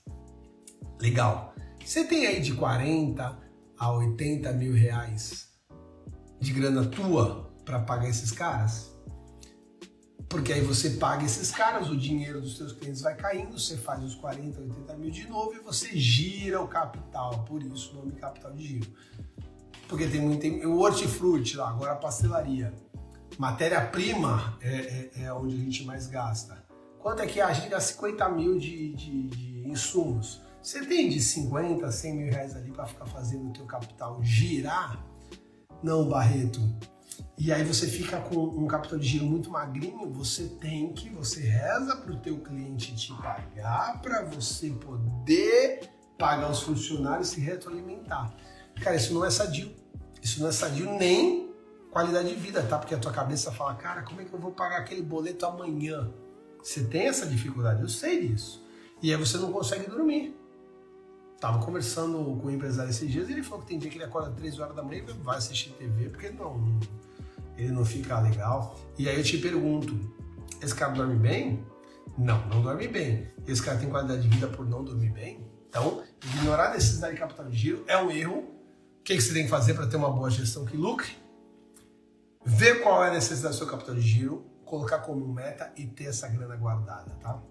Legal. 1.00 1.54
Você 1.84 2.04
tem 2.04 2.28
aí 2.28 2.42
de 2.42 2.54
40 2.54 3.40
a 3.78 3.92
80 3.94 4.52
mil 4.54 4.74
reais 4.74 5.50
de 6.40 6.54
grana 6.54 6.86
tua 6.86 7.54
para 7.64 7.80
pagar 7.80 8.10
esses 8.10 8.32
caras? 8.32 8.90
Porque 10.28 10.54
aí 10.54 10.62
você 10.62 10.92
paga 10.92 11.24
esses 11.26 11.50
caras, 11.50 11.90
o 11.90 11.98
dinheiro 11.98 12.40
dos 12.40 12.56
seus 12.58 12.72
clientes 12.74 13.02
vai 13.02 13.16
caindo, 13.16 13.58
você 13.58 13.76
faz 13.76 14.04
os 14.04 14.14
40, 14.14 14.62
80 14.62 14.98
mil 14.98 15.10
de 15.10 15.28
novo 15.28 15.56
e 15.56 15.60
você 15.60 15.98
gira 15.98 16.62
o 16.62 16.68
capital. 16.68 17.44
Por 17.46 17.64
isso 17.64 17.94
o 17.94 17.96
nome 17.96 18.12
capital 18.12 18.52
de 18.54 18.68
giro. 18.68 18.94
Porque 19.88 20.06
tem 20.08 20.22
muito. 20.22 20.46
o 20.68 20.82
hortifruti 20.82 21.58
lá, 21.58 21.70
agora 21.70 21.94
a 21.94 21.96
pastelaria 21.96 22.72
Matéria-prima 23.38 24.58
é, 24.62 24.70
é, 24.70 25.24
é, 25.24 25.34
onde 25.34 25.56
a 25.56 25.60
gente 25.60 25.86
mais 25.86 26.08
gasta. 26.08 26.66
Quanto 27.00 27.22
é 27.22 27.28
que 27.28 27.40
a 27.40 27.54
gente 27.54 27.70
gasta 27.70 27.94
50 27.94 28.30
mil 28.30 28.58
de, 28.60 28.94
de, 28.94 29.28
de 29.28 29.70
insumos? 29.70 30.42
Você 30.62 30.86
tem 30.86 31.10
de 31.10 31.22
50, 31.22 31.90
100 31.90 32.16
mil 32.16 32.32
reais 32.32 32.56
ali 32.56 32.72
para 32.72 32.86
ficar 32.86 33.06
fazendo 33.06 33.50
o 33.50 33.54
teu 33.54 33.66
capital 33.66 34.22
girar? 34.22 35.04
Não, 35.82 36.08
Barreto. 36.08 36.60
E 37.38 37.54
aí 37.54 37.64
você 37.64 37.88
fica 37.88 38.20
com 38.20 38.36
um 38.36 38.68
capital 38.68 39.00
de 39.00 39.08
giro 39.08 39.26
muito 39.26 39.50
magrinho, 39.50 40.12
você 40.12 40.44
tem 40.60 40.92
que, 40.92 41.10
você 41.10 41.40
reza 41.40 41.96
para 41.96 42.12
o 42.12 42.18
teu 42.18 42.38
cliente 42.40 42.94
te 42.96 43.14
pagar 43.14 44.02
para 44.02 44.26
você 44.26 44.70
poder 44.72 45.90
pagar 46.18 46.52
os 46.52 46.62
funcionários 46.62 47.32
e 47.32 47.36
se 47.36 47.42
retroalimentar. 47.42 48.36
Cara, 48.82 48.98
isso 48.98 49.14
não 49.14 49.24
é 49.24 49.32
sadio. 49.32 49.74
Isso 50.22 50.42
não 50.42 50.50
é 50.50 50.52
sadio 50.52 50.92
nem 50.98 51.49
qualidade 51.92 52.30
de 52.30 52.36
vida, 52.36 52.62
tá? 52.64 52.78
Porque 52.78 52.94
a 52.94 52.98
tua 52.98 53.12
cabeça 53.12 53.52
fala, 53.52 53.76
cara, 53.76 54.02
como 54.04 54.22
é 54.22 54.26
que 54.26 54.34
eu 54.34 54.40
vou 54.40 54.52
pagar 54.52 54.78
aquele 54.78 55.02
boleto 55.02 55.46
amanhã? 55.46 56.12
Você 56.64 56.84
tem 56.84 57.08
essa 57.08 57.26
dificuldade, 57.26 57.82
eu 57.82 57.90
sei 57.90 58.28
disso. 58.28 58.64
E 59.02 59.12
aí 59.12 59.18
você 59.18 59.38
não 59.38 59.52
consegue 59.52 59.90
dormir. 59.90 60.36
Tava 61.40 61.64
conversando 61.64 62.38
com 62.42 62.48
o 62.48 62.52
empresário 62.52 62.90
esses 62.90 63.10
dias 63.10 63.30
e 63.30 63.32
ele 63.32 63.44
falou 63.44 63.62
que 63.62 63.68
tem 63.70 63.80
dia 63.80 63.90
que 63.90 63.98
ele 63.98 64.04
acorda 64.04 64.30
3 64.32 64.60
horas 64.60 64.76
da 64.76 64.84
manhã 64.84 65.04
e 65.08 65.14
vai 65.24 65.38
assistir 65.38 65.72
TV, 65.72 66.10
porque 66.10 66.30
não, 66.32 66.80
ele 67.58 67.72
não 67.72 67.86
fica 67.86 68.20
legal. 68.20 68.78
E 68.98 69.08
aí 69.08 69.18
eu 69.18 69.24
te 69.24 69.38
pergunto, 69.38 69.98
esse 70.62 70.76
cara 70.76 70.92
dorme 70.92 71.16
bem? 71.16 71.66
Não, 72.18 72.46
não 72.48 72.62
dorme 72.62 72.90
bem. 72.90 73.30
Esse 73.48 73.64
cara 73.64 73.78
tem 73.78 73.90
qualidade 73.90 74.22
de 74.22 74.28
vida 74.28 74.50
por 74.50 74.68
não 74.68 74.84
dormir 74.84 75.12
bem? 75.12 75.48
Então, 75.70 76.04
ignorar 76.36 76.72
a 76.72 76.74
necessidade 76.74 77.14
de 77.14 77.20
capital 77.20 77.46
de 77.48 77.56
giro 77.56 77.86
é 77.88 77.98
um 77.98 78.12
erro. 78.12 78.40
O 79.00 79.04
que, 79.04 79.16
que 79.16 79.22
você 79.22 79.34
tem 79.34 79.44
que 79.44 79.50
fazer 79.50 79.76
para 79.76 79.88
ter 79.88 79.96
uma 79.96 80.12
boa 80.12 80.30
gestão 80.30 80.66
que 80.66 80.76
lucre? 80.76 81.16
Ver 82.46 82.82
qual 82.82 83.04
é 83.04 83.10
a 83.10 83.14
necessidade 83.14 83.56
do 83.56 83.58
seu 83.58 83.68
capital 83.68 83.96
de 83.96 84.02
giro, 84.02 84.46
colocar 84.66 85.00
como 85.00 85.28
meta 85.28 85.72
e 85.76 85.86
ter 85.88 86.06
essa 86.06 86.28
grana 86.28 86.56
guardada, 86.56 87.12
tá? 87.22 87.42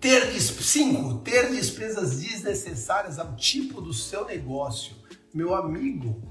Ter, 0.00 0.30
cinco, 0.40 1.18
ter 1.18 1.50
despesas 1.50 2.20
desnecessárias 2.20 3.18
ao 3.18 3.34
tipo 3.34 3.80
do 3.80 3.92
seu 3.92 4.24
negócio. 4.24 4.94
Meu 5.34 5.54
amigo, 5.56 6.22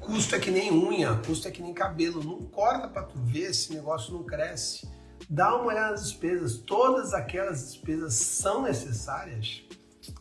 custo 0.00 0.34
é 0.34 0.40
que 0.40 0.50
nem 0.50 0.72
unha, 0.72 1.14
custo 1.24 1.46
é 1.46 1.52
que 1.52 1.62
nem 1.62 1.72
cabelo. 1.72 2.22
Não 2.22 2.44
corta 2.46 2.88
para 2.88 3.04
tu 3.04 3.16
ver 3.20 3.54
se 3.54 3.72
negócio 3.72 4.12
não 4.12 4.24
cresce. 4.24 4.88
Dá 5.30 5.54
uma 5.54 5.66
olhada 5.66 5.92
nas 5.92 6.04
despesas. 6.04 6.56
Todas 6.56 7.14
aquelas 7.14 7.64
despesas 7.64 8.14
são 8.14 8.62
necessárias. 8.62 9.62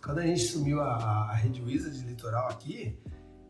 Quando 0.03 0.19
a 0.19 0.25
gente 0.27 0.41
sumiu 0.41 0.79
a, 0.79 1.29
a 1.31 1.33
Rede 1.33 1.63
Wizard 1.63 1.97
Litoral 2.05 2.49
aqui, 2.49 2.99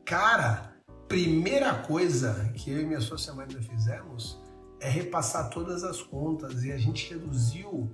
cara, 0.06 0.77
primeira 1.08 1.74
coisa 1.74 2.52
que 2.56 2.72
eu 2.72 2.82
e 2.82 2.86
minha 2.86 3.02
sócia 3.02 3.34
Marina 3.34 3.62
fizemos 3.62 4.40
é 4.80 4.90
repassar 4.90 5.50
todas 5.50 5.84
as 5.84 6.02
contas 6.02 6.64
e 6.64 6.72
a 6.72 6.78
gente 6.78 7.10
reduziu 7.10 7.90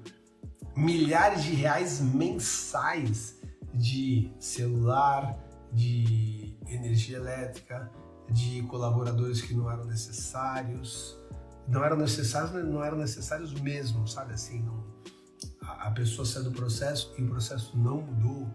milhares 0.75 1.43
de 1.43 1.53
reais 1.53 2.01
mensais 2.01 3.39
de 3.73 4.31
celular, 4.39 5.37
de 5.71 6.55
energia 6.67 7.17
elétrica, 7.17 7.89
de 8.29 8.61
colaboradores 8.63 9.41
que 9.41 9.53
não 9.53 9.69
eram 9.69 9.85
necessários. 9.85 11.17
Não 11.67 11.83
eram 11.83 11.95
necessários, 11.95 12.51
não 12.51 12.83
eram 12.83 12.97
necessários 12.97 13.53
mesmo, 13.53 14.05
sabe 14.07 14.33
assim? 14.33 14.61
Não, 14.61 14.83
a, 15.61 15.87
a 15.87 15.91
pessoa 15.91 16.25
saiu 16.25 16.45
do 16.45 16.51
processo 16.51 17.13
e 17.17 17.23
o 17.23 17.29
processo 17.29 17.77
não 17.77 18.01
mudou. 18.01 18.49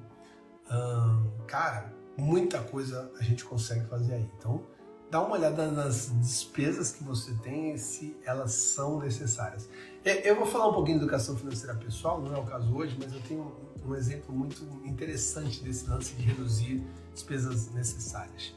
Hum, 0.71 1.31
cara, 1.47 1.98
muita 2.19 2.59
coisa 2.61 3.11
a 3.19 3.23
gente 3.23 3.45
consegue 3.45 3.87
fazer 3.87 4.15
aí. 4.15 4.29
Então, 4.37 4.63
dá 5.11 5.21
uma 5.23 5.37
olhada 5.37 5.71
nas 5.71 6.11
despesas 6.21 6.93
que 6.93 7.03
você 7.03 7.33
tem 7.35 7.73
e 7.73 7.79
se 7.79 8.17
elas 8.25 8.53
são 8.53 8.99
necessárias. 8.99 9.69
Eu 10.05 10.37
vou 10.37 10.47
falar 10.47 10.69
um 10.69 10.75
pouquinho 10.75 10.99
de 10.99 11.05
educação 11.05 11.37
financeira 11.37 11.75
pessoal, 11.75 12.21
não 12.21 12.35
é 12.35 12.39
o 12.39 12.45
caso 12.45 12.75
hoje, 12.75 12.97
mas 13.01 13.13
eu 13.13 13.21
tenho 13.23 13.53
um 13.87 13.95
exemplo 13.95 14.35
muito 14.35 14.63
interessante 14.85 15.63
desse 15.63 15.89
lance 15.89 16.15
de 16.15 16.23
reduzir 16.23 16.85
despesas 17.15 17.71
necessárias. 17.73 18.55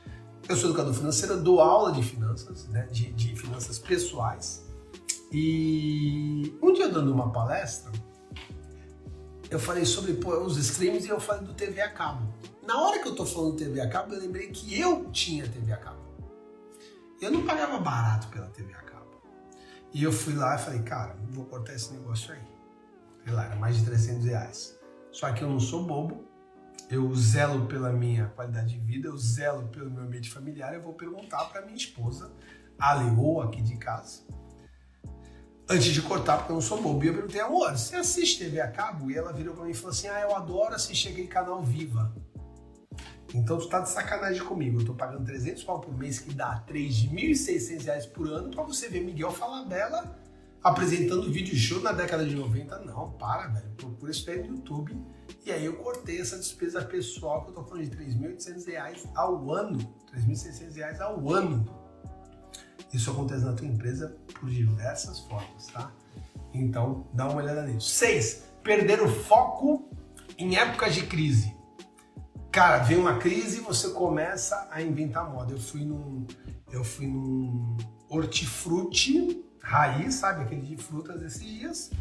Eu 0.49 0.55
sou 0.55 0.69
educador 0.69 0.93
financeiro, 0.93 1.39
dou 1.39 1.61
aula 1.61 1.91
de 1.91 2.03
finanças, 2.03 2.67
né, 2.67 2.87
de, 2.91 3.11
de 3.11 3.35
finanças 3.35 3.77
pessoais. 3.79 4.65
E 5.31 6.57
um 6.61 6.73
dia 6.73 6.89
dando 6.89 7.13
uma 7.13 7.31
palestra, 7.31 7.91
eu 9.51 9.59
falei 9.59 9.83
sobre 9.85 10.13
pô, 10.13 10.33
os 10.39 10.57
streams 10.57 11.05
e 11.05 11.09
eu 11.09 11.19
falei 11.19 11.45
do 11.45 11.53
TV 11.53 11.81
a 11.81 11.91
cabo. 11.91 12.33
Na 12.65 12.81
hora 12.81 13.01
que 13.01 13.09
eu 13.09 13.13
tô 13.13 13.25
falando 13.25 13.57
TV 13.57 13.81
a 13.81 13.89
cabo, 13.89 14.13
eu 14.13 14.21
lembrei 14.21 14.47
que 14.47 14.79
eu 14.79 15.11
tinha 15.11 15.45
TV 15.45 15.73
a 15.73 15.77
cabo. 15.77 15.99
Eu 17.21 17.29
não 17.29 17.45
pagava 17.45 17.77
barato 17.77 18.29
pela 18.29 18.47
TV 18.47 18.73
a 18.73 18.81
cabo. 18.81 19.21
E 19.93 20.01
eu 20.01 20.11
fui 20.11 20.33
lá 20.33 20.55
e 20.55 20.57
falei, 20.57 20.81
cara, 20.83 21.17
vou 21.29 21.43
cortar 21.45 21.73
esse 21.73 21.91
negócio 21.91 22.33
aí. 22.33 22.41
Sei 23.25 23.33
lá, 23.33 23.45
era 23.45 23.55
mais 23.57 23.75
de 23.75 23.83
300 23.83 24.25
reais. 24.25 24.79
Só 25.11 25.31
que 25.33 25.43
eu 25.43 25.49
não 25.49 25.59
sou 25.59 25.85
bobo, 25.85 26.25
eu 26.89 27.13
zelo 27.13 27.67
pela 27.67 27.91
minha 27.91 28.27
qualidade 28.27 28.73
de 28.73 28.79
vida, 28.79 29.09
eu 29.09 29.17
zelo 29.17 29.67
pelo 29.67 29.91
meu 29.91 30.03
ambiente 30.03 30.31
familiar, 30.31 30.73
eu 30.73 30.81
vou 30.81 30.93
perguntar 30.93 31.43
para 31.45 31.61
minha 31.61 31.75
esposa, 31.75 32.31
a 32.79 32.93
Leoa 32.93 33.45
aqui 33.45 33.61
de 33.61 33.75
casa, 33.75 34.21
antes 35.71 35.93
de 35.93 36.01
cortar, 36.01 36.37
porque 36.37 36.51
eu 36.51 36.55
não 36.55 36.61
sou 36.61 36.81
bobo. 36.81 37.03
E 37.03 37.07
eu 37.07 37.13
perguntei, 37.13 37.41
amor, 37.41 37.71
você 37.71 37.95
assiste 37.95 38.39
TV 38.39 38.59
a 38.59 38.67
cabo? 38.67 39.09
E 39.09 39.17
ela 39.17 39.31
virou 39.31 39.55
para 39.55 39.63
mim 39.63 39.71
e 39.71 39.73
falou 39.73 39.91
assim, 39.91 40.07
ah, 40.07 40.21
eu 40.21 40.35
adoro 40.35 40.75
assistir 40.75 41.09
aquele 41.09 41.27
canal 41.27 41.63
Viva. 41.63 42.13
Então 43.33 43.57
tu 43.57 43.67
tá 43.67 43.79
de 43.79 43.89
sacanagem 43.89 44.43
comigo. 44.43 44.81
Eu 44.81 44.85
tô 44.85 44.93
pagando 44.93 45.25
300 45.25 45.63
pau 45.63 45.79
por 45.79 45.97
mês, 45.97 46.19
que 46.19 46.33
dá 46.33 46.63
3.600 46.67 47.85
reais 47.85 48.05
por 48.05 48.27
ano, 48.27 48.51
pra 48.51 48.63
você 48.63 48.89
ver 48.89 49.01
Miguel 49.01 49.31
Falabella 49.31 50.19
apresentando 50.63 51.31
vídeo 51.31 51.55
show 51.55 51.81
na 51.81 51.91
década 51.91 52.25
de 52.25 52.35
90. 52.35 52.79
Não, 52.79 53.11
para, 53.13 53.47
velho. 53.47 53.71
Procura 53.77 54.11
isso 54.11 54.29
aí 54.29 54.39
no 54.39 54.57
YouTube. 54.57 54.95
E 55.45 55.51
aí 55.51 55.65
eu 55.65 55.77
cortei 55.77 56.19
essa 56.19 56.37
despesa 56.37 56.83
pessoal, 56.83 57.43
que 57.43 57.51
eu 57.51 57.55
tô 57.55 57.63
falando 57.63 57.89
de 57.89 57.97
3.800 57.97 58.67
reais 58.67 59.07
ao 59.15 59.51
ano. 59.51 59.79
3.600 60.13 60.75
reais 60.75 61.01
ao 61.01 61.29
ano. 61.29 61.80
Isso 62.93 63.09
acontece 63.11 63.45
na 63.45 63.53
tua 63.53 63.67
empresa 63.67 64.15
por 64.39 64.49
diversas 64.49 65.19
formas, 65.19 65.67
tá? 65.67 65.91
Então, 66.53 67.07
dá 67.13 67.27
uma 67.27 67.41
olhada 67.41 67.63
nisso. 67.63 67.89
6. 67.89 68.43
Perder 68.63 69.01
o 69.01 69.07
foco 69.07 69.89
em 70.37 70.57
épocas 70.57 70.93
de 70.93 71.05
crise. 71.05 71.55
Cara, 72.51 72.79
vem 72.79 72.97
uma 72.97 73.17
crise 73.17 73.59
e 73.59 73.61
você 73.61 73.89
começa 73.91 74.67
a 74.69 74.81
inventar 74.81 75.31
moda. 75.31 75.53
Eu 75.53 75.59
fui 75.59 75.85
num, 75.85 76.27
eu 76.69 76.83
fui 76.83 77.07
num 77.07 77.77
hortifruti 78.09 79.41
raiz, 79.61 80.15
sabe? 80.15 80.43
Aquele 80.43 80.61
de 80.61 80.75
frutas 80.75 81.21
esses 81.21 81.45
dias, 81.45 81.91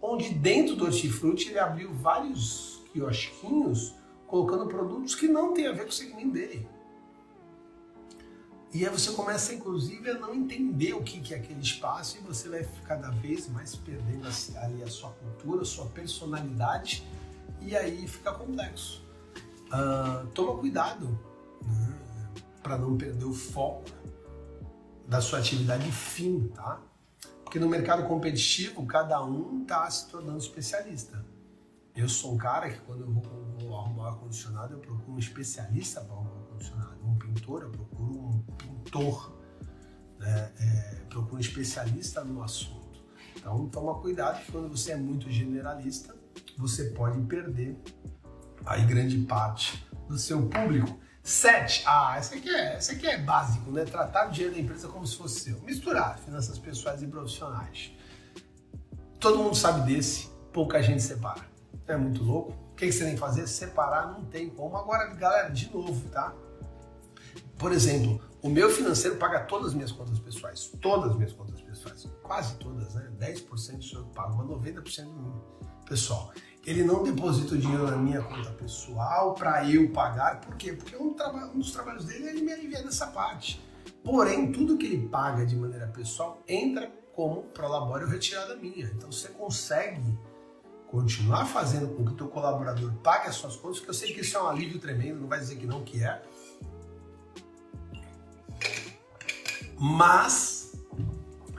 onde 0.00 0.32
dentro 0.32 0.76
do 0.76 0.86
hortifruti 0.86 1.50
ele 1.50 1.58
abriu 1.58 1.92
vários 1.92 2.82
quiosquinhos 2.92 3.94
colocando 4.26 4.66
produtos 4.66 5.14
que 5.14 5.28
não 5.28 5.52
tem 5.52 5.66
a 5.66 5.72
ver 5.72 5.82
com 5.82 5.90
o 5.90 5.92
segmento 5.92 6.32
dele. 6.32 6.66
E 8.72 8.84
aí 8.84 8.90
você 8.90 9.12
começa, 9.12 9.54
inclusive, 9.54 10.10
a 10.10 10.18
não 10.18 10.34
entender 10.34 10.92
o 10.92 11.02
que 11.02 11.32
é 11.32 11.38
aquele 11.38 11.60
espaço 11.60 12.18
e 12.18 12.20
você 12.20 12.50
vai 12.50 12.68
cada 12.86 13.10
vez 13.10 13.48
mais 13.48 13.74
perdendo 13.74 14.28
ali 14.56 14.82
a 14.82 14.88
sua 14.88 15.10
cultura, 15.10 15.62
a 15.62 15.64
sua 15.64 15.86
personalidade 15.86 17.06
e 17.62 17.74
aí 17.74 18.06
fica 18.06 18.32
complexo. 18.32 19.02
Uh, 19.66 20.26
toma 20.28 20.58
cuidado 20.58 21.18
né, 21.62 21.98
para 22.62 22.76
não 22.76 22.96
perder 22.96 23.24
o 23.24 23.32
foco 23.32 23.84
da 25.06 25.20
sua 25.20 25.38
atividade 25.38 25.90
fim, 25.90 26.48
tá? 26.48 26.80
Porque 27.42 27.58
no 27.58 27.68
mercado 27.68 28.06
competitivo, 28.06 28.84
cada 28.84 29.24
um 29.24 29.62
está 29.62 29.90
se 29.90 30.10
tornando 30.10 30.36
especialista. 30.38 31.24
Eu 31.96 32.08
sou 32.08 32.34
um 32.34 32.36
cara 32.36 32.70
que 32.70 32.78
quando 32.80 33.00
eu 33.00 33.10
vou, 33.10 33.22
vou 33.58 33.78
arrumar 33.78 34.08
ar-condicionado, 34.08 34.74
eu 34.74 34.78
procuro 34.78 35.12
um 35.12 35.18
especialista 35.18 36.02
para 36.02 36.14
arrumar 36.14 36.36
ar-condicionado. 36.36 36.98
Um 37.02 37.16
pintor, 37.16 37.62
eu 37.62 37.70
procuro 37.70 37.87
pintor. 38.88 39.32
Né? 40.18 40.50
É, 40.60 40.98
um 41.32 41.38
especialista 41.38 42.22
no 42.22 42.42
assunto. 42.42 43.02
Então 43.36 43.68
toma 43.68 43.94
cuidado 44.00 44.44
que 44.44 44.52
quando 44.52 44.68
você 44.68 44.92
é 44.92 44.96
muito 44.96 45.30
generalista, 45.30 46.14
você 46.56 46.84
pode 46.90 47.20
perder 47.22 47.76
aí 48.64 48.84
grande 48.84 49.18
parte 49.18 49.84
do 50.08 50.16
seu 50.16 50.46
público. 50.46 50.98
Sete, 51.22 51.82
ah, 51.86 52.16
esse 52.18 52.36
aqui, 52.36 52.48
é, 52.48 52.78
esse 52.78 52.92
aqui 52.92 53.06
é 53.06 53.18
básico, 53.18 53.70
né? 53.70 53.84
Tratar 53.84 54.28
o 54.28 54.30
dinheiro 54.30 54.54
da 54.54 54.60
empresa 54.60 54.88
como 54.88 55.06
se 55.06 55.16
fosse 55.16 55.40
seu. 55.40 55.60
Misturar 55.60 56.18
finanças 56.18 56.58
pessoais 56.58 57.02
e 57.02 57.06
profissionais. 57.06 57.92
Todo 59.18 59.38
mundo 59.38 59.56
sabe 59.56 59.92
desse, 59.92 60.28
pouca 60.52 60.80
gente 60.82 61.02
separa. 61.02 61.46
É 61.86 61.96
muito 61.96 62.22
louco. 62.22 62.52
O 62.72 62.74
que 62.76 62.90
você 62.90 63.04
tem 63.04 63.14
que 63.14 63.20
fazer? 63.20 63.46
Separar 63.46 64.12
não 64.12 64.24
tem 64.24 64.48
como. 64.48 64.76
Agora, 64.76 65.06
galera, 65.14 65.48
de 65.48 65.70
novo, 65.72 66.08
tá? 66.10 66.32
Por 67.58 67.72
exemplo, 67.72 68.22
o 68.42 68.48
meu 68.48 68.70
financeiro 68.70 69.16
paga 69.16 69.40
todas 69.40 69.68
as 69.68 69.74
minhas 69.74 69.92
contas 69.92 70.18
pessoais. 70.18 70.70
Todas 70.80 71.10
as 71.10 71.16
minhas 71.16 71.32
contas 71.32 71.60
pessoais. 71.60 72.08
Quase 72.22 72.56
todas, 72.56 72.94
né? 72.94 73.10
10% 73.18 73.94
eu 73.94 74.04
pago, 74.06 74.36
mas 74.36 74.46
90% 74.46 75.04
do 75.04 75.12
meu 75.12 75.42
pessoal 75.86 76.32
ele 76.68 76.84
não 76.84 77.02
deposita 77.02 77.54
o 77.54 77.58
dinheiro 77.58 77.90
na 77.90 77.96
minha 77.96 78.20
conta 78.20 78.50
pessoal 78.50 79.32
para 79.32 79.66
eu 79.66 79.88
pagar. 79.90 80.40
Por 80.40 80.54
quê? 80.56 80.74
Porque 80.74 80.94
um, 80.96 81.16
um, 81.54 81.58
dos 81.58 81.72
trabalhos 81.72 82.04
dele 82.04 82.26
é 82.26 82.30
ele 82.30 82.42
me 82.42 82.52
aliviar 82.52 82.82
dessa 82.82 83.06
parte. 83.06 83.58
Porém, 84.04 84.52
tudo 84.52 84.76
que 84.76 84.84
ele 84.84 85.08
paga 85.08 85.46
de 85.46 85.56
maneira 85.56 85.86
pessoal 85.86 86.42
entra 86.46 86.92
como 87.14 87.44
prolabore 87.44 88.04
ou 88.04 88.10
retirada 88.10 88.54
minha. 88.56 88.84
Então 88.94 89.10
você 89.10 89.28
consegue 89.28 90.18
continuar 90.88 91.46
fazendo 91.46 91.88
com 91.94 92.04
que 92.04 92.12
o 92.12 92.16
teu 92.16 92.28
colaborador 92.28 92.92
pague 93.02 93.28
as 93.28 93.36
suas 93.36 93.56
contas, 93.56 93.80
que 93.80 93.88
eu 93.88 93.94
sei 93.94 94.12
que 94.12 94.20
isso 94.20 94.36
é 94.36 94.42
um 94.42 94.46
alívio 94.46 94.78
tremendo, 94.78 95.20
não 95.20 95.28
vai 95.28 95.38
dizer 95.38 95.56
que 95.56 95.66
não 95.66 95.82
que 95.82 96.04
é. 96.04 96.22
Mas 99.78 100.72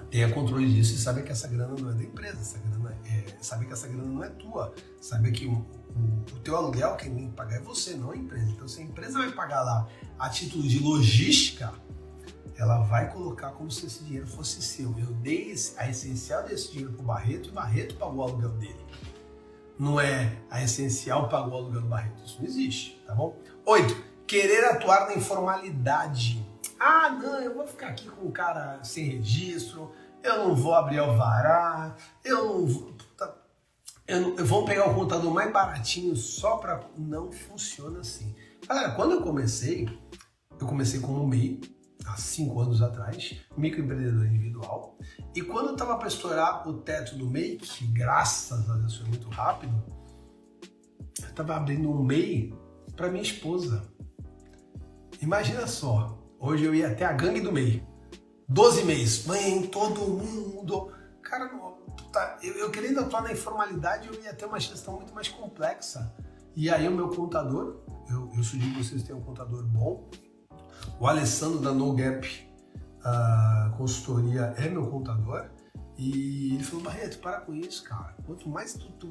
tenha 0.09 0.32
controle 0.32 0.72
disso 0.74 0.95
e 0.95 0.97
sabe 0.97 1.24
que 1.24 1.32
essa 1.32 1.47
grana 1.47 1.76
não 1.80 1.91
é 1.91 1.93
da 1.93 2.03
empresa, 2.03 2.39
essa 2.39 2.57
grana 2.57 2.97
é, 3.05 3.38
sabe 3.41 3.65
que 3.65 3.74
essa 3.74 3.88
grana 3.88 4.05
não 4.05 4.24
é 4.24 4.30
tua, 4.30 4.74
sabe 4.99 5.32
que 5.32 5.45
o, 5.45 5.53
o, 5.53 6.36
o 6.36 6.39
teu 6.39 6.57
aluguel 6.57 6.95
quem 6.95 7.13
tem 7.13 7.30
que 7.30 7.36
pagar 7.36 7.57
é 7.57 7.61
você, 7.61 7.93
não 7.93 8.11
a 8.11 8.17
empresa. 8.17 8.49
Então 8.49 8.67
se 8.67 8.82
a 8.82 8.84
empresa 8.84 9.20
vai 9.20 9.32
pagar 9.32 9.61
lá 9.61 9.88
a 10.17 10.30
título 10.30 10.63
de 10.63 10.80
logística, 10.80 11.74
ela 12.57 12.82
vai 12.82 13.09
colocar 13.13 13.51
como 13.51 13.72
se 13.72 13.86
esse 13.86 14.03
dinheiro 14.03 14.28
fosse 14.28 14.61
seu. 14.61 14.93
Eu 14.99 15.13
dei 15.13 15.55
a 15.78 15.89
essencial 15.89 16.43
desse 16.43 16.72
dinheiro 16.72 16.91
para 16.91 17.01
o 17.01 17.05
Barreto 17.05 17.47
e 17.47 17.51
o 17.51 17.53
Barreto 17.53 17.95
pagou 17.95 18.17
o 18.17 18.24
aluguel 18.24 18.51
dele. 18.51 18.86
Não 19.78 19.99
é 19.99 20.38
a 20.49 20.61
essencial 20.61 21.30
pagou 21.30 21.53
o 21.53 21.57
aluguel 21.57 21.82
do 21.82 21.88
Barreto. 21.88 22.22
Isso 22.26 22.38
não 22.39 22.45
existe, 22.45 23.01
tá 23.07 23.15
bom? 23.15 23.38
Oito, 23.65 23.95
querer 24.28 24.65
atuar 24.65 25.07
na 25.07 25.15
informalidade. 25.15 26.45
Ah, 26.80 27.10
não, 27.10 27.42
eu 27.42 27.54
vou 27.54 27.68
ficar 27.68 27.90
aqui 27.90 28.08
com 28.10 28.28
o 28.28 28.32
cara 28.32 28.82
sem 28.84 29.06
registro, 29.06 29.92
eu 30.24 30.48
não 30.48 30.56
vou 30.56 30.74
abrir 30.74 31.00
alvará, 31.00 31.96
eu 32.24 32.46
não 32.46 32.66
vou. 32.66 32.98
Eu, 34.08 34.36
eu 34.38 34.46
vou 34.46 34.66
pegar 34.66 34.90
o 34.90 34.96
computador 34.96 35.32
mais 35.32 35.52
baratinho 35.52 36.16
só 36.16 36.58
para. 36.58 36.82
Não 36.98 37.32
funciona 37.32 38.00
assim. 38.00 38.36
Galera, 38.68 38.92
quando 38.92 39.12
eu 39.12 39.22
comecei, 39.22 39.88
eu 40.60 40.66
comecei 40.66 41.00
como 41.00 41.28
MEI, 41.28 41.62
há 42.06 42.16
cinco 42.18 42.60
anos 42.60 42.82
atrás, 42.82 43.40
microempreendedor 43.56 44.26
individual, 44.26 44.98
e 45.36 45.42
quando 45.42 45.68
eu 45.68 45.74
estava 45.74 45.98
para 45.98 46.08
estourar 46.08 46.68
o 46.68 46.82
teto 46.82 47.16
do 47.16 47.30
MEI, 47.30 47.58
que 47.58 47.86
graças 47.88 48.70
a 48.70 48.78
Deus 48.78 48.98
foi 48.98 49.08
muito 49.08 49.30
rápido, 49.30 49.74
eu 51.22 51.30
estava 51.30 51.56
abrindo 51.56 51.90
um 51.90 52.04
MEI 52.04 52.54
para 52.96 53.10
minha 53.10 53.24
esposa. 53.24 53.84
Imagina 55.22 55.68
só, 55.68 56.18
hoje 56.40 56.66
eu 56.66 56.74
ia 56.74 56.88
até 56.88 57.06
a 57.06 57.14
gangue 57.14 57.42
do 57.42 57.52
MEI. 57.52 57.86
12 58.48 58.84
meses. 58.84 59.26
Mãe, 59.26 59.62
todo 59.68 60.02
mundo. 60.02 60.92
Cara, 61.22 61.52
tá, 62.12 62.40
eu, 62.42 62.56
eu, 62.56 62.72
querendo 62.72 63.00
atuar 63.00 63.22
na 63.22 63.32
informalidade, 63.32 64.08
eu 64.08 64.24
ia 64.24 64.34
ter 64.34 64.46
uma 64.46 64.60
gestão 64.60 64.96
muito 64.96 65.14
mais 65.14 65.28
complexa. 65.28 66.14
E 66.56 66.70
aí 66.70 66.88
o 66.88 66.92
meu 66.92 67.10
contador, 67.10 67.82
eu, 68.10 68.32
eu 68.36 68.44
sugiro 68.44 68.74
que 68.74 68.84
vocês 68.84 69.04
tenham 69.04 69.20
um 69.20 69.24
contador 69.24 69.64
bom. 69.64 70.10
O 71.00 71.08
Alessandro 71.08 71.60
da 71.60 71.72
No 71.72 71.94
Gap 71.94 72.28
uh, 73.00 73.78
Consultoria 73.78 74.54
é 74.58 74.68
meu 74.68 74.88
contador. 74.88 75.50
E 75.98 76.56
ele 76.56 76.64
falou, 76.64 76.86
Barreto, 76.86 77.20
para 77.20 77.42
com 77.42 77.54
isso, 77.54 77.84
cara. 77.84 78.16
Quanto 78.26 78.50
mais 78.50 78.74
tu, 78.74 78.90
tu, 78.94 79.10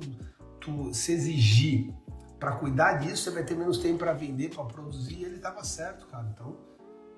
tu 0.61 0.95
se 0.95 1.12
exigir 1.12 1.95
para 2.41 2.53
cuidar 2.57 2.95
disso, 2.95 3.24
você 3.24 3.31
vai 3.31 3.45
ter 3.45 3.55
menos 3.55 3.79
tempo 3.79 3.99
para 3.99 4.12
vender, 4.12 4.55
para 4.55 4.64
produzir. 4.64 5.18
E 5.18 5.24
ele 5.24 5.37
estava 5.37 5.62
certo, 5.62 6.07
cara. 6.07 6.29
Então, 6.35 6.57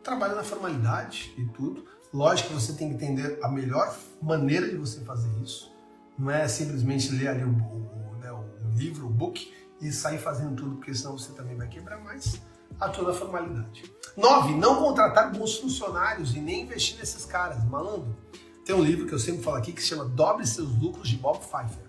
trabalha 0.02 0.34
na 0.34 0.42
formalidade 0.42 1.34
e 1.36 1.44
tudo. 1.46 1.84
Lógico 2.12 2.48
que 2.48 2.54
você 2.54 2.72
tem 2.72 2.88
que 2.88 2.94
entender 2.94 3.38
a 3.42 3.48
melhor 3.48 3.96
maneira 4.20 4.68
de 4.68 4.76
você 4.76 5.00
fazer 5.00 5.30
isso. 5.42 5.70
Não 6.18 6.30
é 6.30 6.46
simplesmente 6.48 7.12
ler 7.12 7.28
ali 7.28 7.44
o, 7.44 7.48
o, 7.48 8.16
né, 8.20 8.32
o 8.32 8.76
livro, 8.76 9.06
o 9.06 9.10
book 9.10 9.52
e 9.80 9.92
sair 9.92 10.18
fazendo 10.18 10.56
tudo, 10.56 10.76
porque 10.76 10.94
senão 10.94 11.16
você 11.16 11.32
também 11.32 11.56
vai 11.56 11.68
quebrar 11.68 11.98
mais 12.02 12.40
a 12.78 12.88
toda 12.88 13.12
a 13.12 13.14
formalidade. 13.14 13.84
9. 14.16 14.54
Não 14.54 14.76
contratar 14.76 15.32
bons 15.32 15.56
funcionários 15.56 16.34
e 16.34 16.40
nem 16.40 16.62
investir 16.62 16.98
nesses 16.98 17.24
caras. 17.24 17.64
Malandro, 17.64 18.16
tem 18.64 18.74
um 18.74 18.82
livro 18.82 19.06
que 19.06 19.14
eu 19.14 19.18
sempre 19.18 19.42
falo 19.42 19.56
aqui 19.56 19.72
que 19.72 19.80
se 19.80 19.88
chama 19.88 20.04
Dobre 20.04 20.46
Seus 20.46 20.70
Lucros 20.78 21.08
de 21.08 21.16
Bob 21.16 21.38
Pfeiffer. 21.38 21.88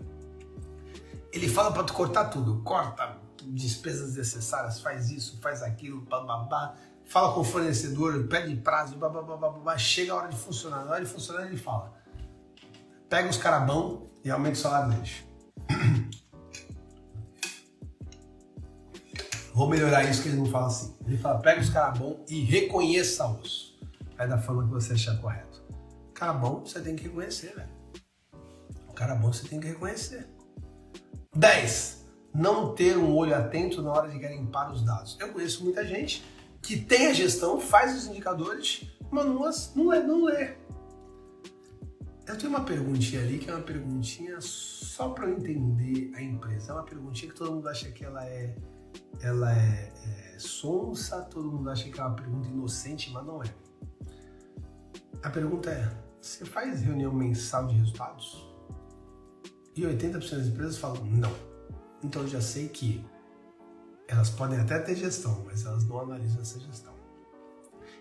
Ele 1.31 1.47
fala 1.47 1.71
para 1.71 1.83
tu 1.83 1.93
cortar 1.93 2.25
tudo. 2.25 2.61
Corta 2.63 3.19
despesas 3.43 4.15
necessárias, 4.15 4.79
faz 4.79 5.09
isso, 5.09 5.39
faz 5.41 5.63
aquilo, 5.63 6.01
babá 6.01 6.75
fala 7.11 7.33
com 7.33 7.41
o 7.41 7.43
fornecedor, 7.43 8.25
pede 8.29 8.55
prazo, 8.55 8.95
blá, 8.95 9.09
blá, 9.09 9.21
blá, 9.21 9.35
blá, 9.35 9.49
blá, 9.49 9.77
chega 9.77 10.13
a 10.13 10.15
hora 10.15 10.29
de 10.29 10.37
funcionar. 10.37 10.85
Na 10.85 10.91
hora 10.91 11.03
de 11.03 11.11
funcionar, 11.11 11.45
ele 11.45 11.57
fala: 11.57 11.91
pega 13.09 13.27
os 13.29 13.35
carabão 13.35 14.07
e 14.23 14.31
aumenta 14.31 14.55
o 14.55 14.59
salário 14.61 14.93
deles. 14.93 15.25
Vou 19.53 19.67
melhorar 19.67 20.05
isso 20.05 20.23
que 20.23 20.29
ele 20.29 20.37
não 20.37 20.45
fala 20.45 20.67
assim. 20.67 20.95
Ele 21.05 21.17
fala: 21.17 21.39
pega 21.39 21.59
os 21.59 21.69
carabão 21.69 22.23
e 22.29 22.39
reconheça-os. 22.45 23.77
Aí 24.17 24.29
da 24.29 24.37
forma 24.37 24.63
que 24.63 24.69
você 24.69 24.93
achar 24.93 25.17
correto. 25.17 25.61
Cara 26.13 26.31
bom, 26.31 26.61
você 26.63 26.79
tem 26.79 26.95
que 26.95 27.03
reconhecer, 27.03 27.53
velho. 27.53 27.81
Cara 28.95 29.15
bom 29.15 29.33
você 29.33 29.45
tem 29.45 29.59
que 29.59 29.67
reconhecer. 29.67 30.29
10. 31.35 32.05
Não 32.33 32.73
ter 32.73 32.97
um 32.97 33.13
olho 33.13 33.35
atento 33.35 33.81
na 33.81 33.91
hora 33.91 34.09
de 34.09 34.17
garimpar 34.17 34.71
os 34.71 34.81
dados. 34.81 35.17
Eu 35.19 35.33
conheço 35.33 35.61
muita 35.65 35.85
gente 35.85 36.23
que 36.61 36.79
tem 36.79 37.07
a 37.07 37.13
gestão, 37.13 37.59
faz 37.59 37.95
os 37.95 38.07
indicadores, 38.07 38.89
mas 39.11 39.25
não, 39.75 39.89
lê, 39.89 39.99
não 40.03 40.25
lê. 40.25 40.55
Eu 42.27 42.37
tenho 42.37 42.49
uma 42.49 42.63
perguntinha 42.63 43.21
ali 43.21 43.39
que 43.39 43.49
é 43.49 43.53
uma 43.53 43.63
perguntinha 43.63 44.39
só 44.39 45.09
para 45.09 45.27
eu 45.27 45.37
entender 45.37 46.11
a 46.15 46.21
empresa. 46.21 46.71
É 46.71 46.75
uma 46.75 46.83
perguntinha 46.83 47.31
que 47.31 47.37
todo 47.37 47.51
mundo 47.51 47.67
acha 47.67 47.91
que 47.91 48.05
ela 48.05 48.23
é, 48.25 48.55
ela 49.21 49.51
é, 49.51 49.91
é 50.05 50.39
sonsa, 50.39 51.21
todo 51.23 51.51
mundo 51.51 51.69
acha 51.69 51.89
que 51.89 51.99
é 51.99 52.03
uma 52.03 52.15
pergunta 52.15 52.47
inocente, 52.47 53.11
mas 53.11 53.25
não 53.25 53.43
é. 53.43 53.53
A 55.23 55.29
pergunta 55.29 55.69
é: 55.69 55.91
você 56.21 56.45
faz 56.45 56.81
reunião 56.81 57.11
mensal 57.11 57.67
de 57.67 57.75
resultados? 57.75 58.47
E 59.75 59.81
80% 59.81 60.11
das 60.19 60.47
empresas 60.47 60.77
falam 60.77 61.03
não. 61.05 61.33
Então 62.03 62.21
eu 62.21 62.27
já 62.27 62.41
sei 62.41 62.67
que 62.67 63.03
elas 64.11 64.29
podem 64.29 64.59
até 64.59 64.77
ter 64.77 64.95
gestão, 64.95 65.41
mas 65.45 65.65
elas 65.65 65.85
não 65.85 66.01
analisam 66.01 66.41
essa 66.41 66.59
gestão. 66.59 66.93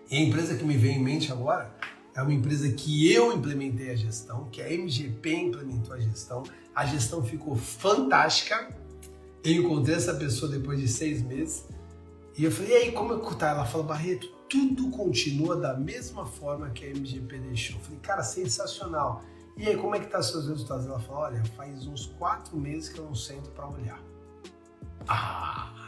E 0.09 0.17
a 0.17 0.19
empresa 0.19 0.55
que 0.57 0.63
me 0.65 0.75
vem 0.75 0.97
em 0.97 1.03
mente 1.03 1.31
agora 1.31 1.73
é 2.13 2.21
uma 2.21 2.33
empresa 2.33 2.69
que 2.69 3.09
eu 3.09 3.31
implementei 3.31 3.91
a 3.91 3.95
gestão, 3.95 4.49
que 4.51 4.61
a 4.61 4.69
MGP 4.69 5.33
implementou 5.33 5.95
a 5.95 5.99
gestão. 5.99 6.43
A 6.75 6.85
gestão 6.85 7.23
ficou 7.23 7.55
fantástica. 7.55 8.75
Eu 9.41 9.63
encontrei 9.63 9.95
essa 9.95 10.13
pessoa 10.13 10.51
depois 10.51 10.81
de 10.81 10.87
seis 10.89 11.23
meses. 11.23 11.65
E 12.37 12.43
eu 12.43 12.51
falei, 12.51 12.71
e 12.71 12.75
aí, 12.75 12.91
como 12.91 13.13
é 13.13 13.19
que 13.19 13.35
tá? 13.37 13.51
Ela 13.51 13.65
falou, 13.65 13.87
Barreto, 13.87 14.27
tudo 14.49 14.89
continua 14.89 15.55
da 15.55 15.77
mesma 15.77 16.25
forma 16.25 16.69
que 16.71 16.85
a 16.85 16.89
MGP 16.89 17.39
deixou. 17.39 17.77
Eu 17.77 17.83
falei, 17.83 17.99
cara, 17.99 18.23
sensacional. 18.23 19.23
E 19.55 19.65
aí, 19.65 19.77
como 19.77 19.95
é 19.95 19.99
que 20.01 20.07
tá 20.07 20.21
seus 20.21 20.45
resultados? 20.45 20.85
Ela 20.85 20.99
falou, 20.99 21.21
olha, 21.21 21.41
faz 21.55 21.87
uns 21.87 22.07
quatro 22.19 22.57
meses 22.57 22.89
que 22.89 22.99
eu 22.99 23.05
não 23.05 23.15
sento 23.15 23.49
para 23.51 23.69
olhar. 23.69 24.03
Ah! 25.07 25.80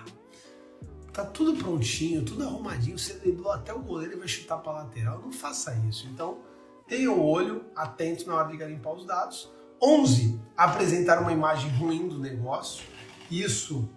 Tá 1.14 1.24
tudo 1.24 1.56
prontinho, 1.64 2.26
tudo 2.26 2.44
arrumadinho, 2.44 2.98
você 2.98 3.14
driblou 3.14 3.52
até 3.52 3.72
o 3.72 3.80
goleiro 3.80 4.16
e 4.16 4.18
vai 4.18 4.28
chutar 4.28 4.58
para 4.58 4.74
lateral. 4.74 5.20
Não 5.20 5.32
faça 5.32 5.72
isso. 5.88 6.08
Então, 6.08 6.40
tenha 6.88 7.12
o 7.12 7.24
olho 7.24 7.66
atento 7.76 8.28
na 8.28 8.36
hora 8.36 8.50
de 8.50 8.58
garimpar 8.58 8.94
os 8.94 9.06
dados. 9.06 9.52
11. 9.82 10.42
Apresentar 10.58 11.22
uma 11.22 11.32
imagem 11.32 11.70
ruim 11.78 12.08
do 12.08 12.18
negócio. 12.18 12.84
Isso 13.30 13.88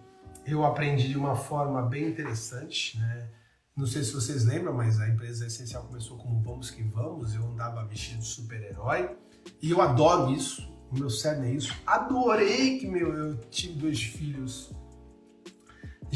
eu 0.45 0.63
aprendi 0.63 1.07
de 1.07 1.17
uma 1.17 1.35
forma 1.35 1.81
bem 1.81 2.07
interessante, 2.07 2.99
né? 2.99 3.29
Não 3.75 3.87
sei 3.87 4.03
se 4.03 4.13
vocês 4.13 4.45
lembram, 4.45 4.73
mas 4.73 4.99
a 4.99 5.07
empresa 5.07 5.47
essencial 5.47 5.83
começou 5.83 6.17
como 6.17 6.39
Vamos 6.41 6.69
que 6.69 6.83
Vamos. 6.83 7.33
Eu 7.33 7.47
andava 7.47 7.83
vestido 7.85 8.19
de 8.19 8.25
super-herói 8.25 9.17
e 9.59 9.71
eu 9.71 9.81
adoro 9.81 10.31
isso. 10.31 10.71
O 10.91 10.99
meu 10.99 11.09
cérebro 11.09 11.47
é 11.47 11.51
isso. 11.51 11.75
Adorei 11.85 12.77
que 12.77 12.87
meu, 12.87 13.11
eu 13.13 13.37
tive 13.49 13.73
dois 13.73 14.01
filhos 14.01 14.71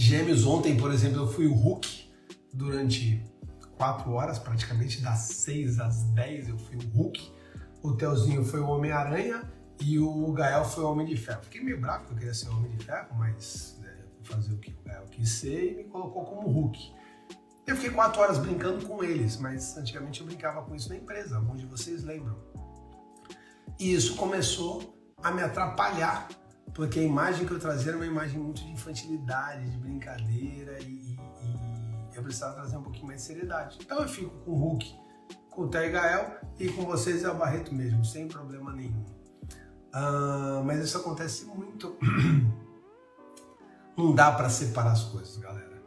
gêmeos. 0.01 0.45
Ontem, 0.45 0.75
por 0.75 0.91
exemplo, 0.91 1.19
eu 1.19 1.27
fui 1.27 1.45
o 1.45 1.53
Hulk 1.53 2.09
durante 2.53 3.23
quatro 3.77 4.11
horas, 4.11 4.39
praticamente 4.39 5.01
das 5.01 5.19
seis 5.19 5.79
às 5.79 6.03
dez 6.11 6.49
eu 6.49 6.57
fui 6.57 6.77
o 6.77 6.89
Hulk. 6.89 7.31
O 7.83 7.93
Telzinho 7.93 8.43
foi 8.43 8.59
o 8.59 8.67
Homem-Aranha 8.67 9.43
e 9.79 9.97
o 9.99 10.31
Gael 10.33 10.65
foi 10.65 10.83
o 10.83 10.91
Homem 10.91 11.05
de 11.05 11.17
Ferro. 11.17 11.41
Fiquei 11.43 11.63
meio 11.63 11.79
bravo 11.79 12.05
que 12.05 12.13
eu 12.13 12.17
queria 12.17 12.33
ser 12.33 12.49
o 12.49 12.57
Homem 12.57 12.71
de 12.71 12.83
Ferro, 12.83 13.15
mas 13.17 13.77
né, 13.81 13.95
fazer 14.23 14.53
o 14.53 14.57
que 14.57 14.71
o 14.71 14.83
Gael 14.83 15.05
quis 15.05 15.29
ser 15.29 15.71
e 15.71 15.75
me 15.75 15.83
colocou 15.85 16.25
como 16.25 16.49
Hulk. 16.49 16.93
Eu 17.67 17.75
fiquei 17.75 17.91
quatro 17.91 18.21
horas 18.21 18.37
brincando 18.37 18.85
com 18.85 19.03
eles, 19.03 19.37
mas 19.37 19.77
antigamente 19.77 20.19
eu 20.19 20.25
brincava 20.25 20.63
com 20.63 20.75
isso 20.75 20.89
na 20.89 20.97
empresa, 20.97 21.37
alguns 21.37 21.61
de 21.61 21.67
vocês 21.67 22.03
lembram. 22.03 22.37
E 23.79 23.93
isso 23.93 24.15
começou 24.15 24.95
a 25.23 25.31
me 25.31 25.41
atrapalhar, 25.41 26.27
porque 26.73 26.99
a 26.99 27.03
imagem 27.03 27.45
que 27.45 27.51
eu 27.51 27.59
trazia 27.59 27.89
era 27.89 27.97
uma 27.97 28.05
imagem 28.05 28.39
muito 28.39 28.61
de 28.63 28.71
infantilidade, 28.71 29.69
de 29.69 29.77
brincadeira, 29.77 30.79
e, 30.81 30.85
e, 30.85 31.19
eu 32.13 32.23
precisava 32.23 32.55
trazer 32.55 32.77
um 32.77 32.83
pouquinho 32.83 33.07
mais 33.07 33.21
de 33.21 33.27
seriedade. 33.27 33.79
Então 33.81 33.99
eu 33.99 34.07
fico 34.07 34.29
com 34.45 34.51
o 34.51 34.55
Hulk, 34.55 34.95
com 35.49 35.63
o 35.63 35.67
Té 35.67 35.89
Gael 35.89 36.37
e 36.59 36.69
com 36.69 36.83
vocês 36.83 37.23
é 37.23 37.29
o 37.29 37.35
Barreto 37.35 37.73
mesmo, 37.73 38.03
sem 38.05 38.27
problema 38.27 38.73
nenhum. 38.73 39.05
Uh, 39.93 40.63
mas 40.65 40.79
isso 40.79 40.97
acontece 40.97 41.45
muito. 41.45 41.97
Não 43.97 44.15
dá 44.15 44.31
para 44.31 44.49
separar 44.49 44.93
as 44.93 45.03
coisas, 45.03 45.37
galera. 45.37 45.81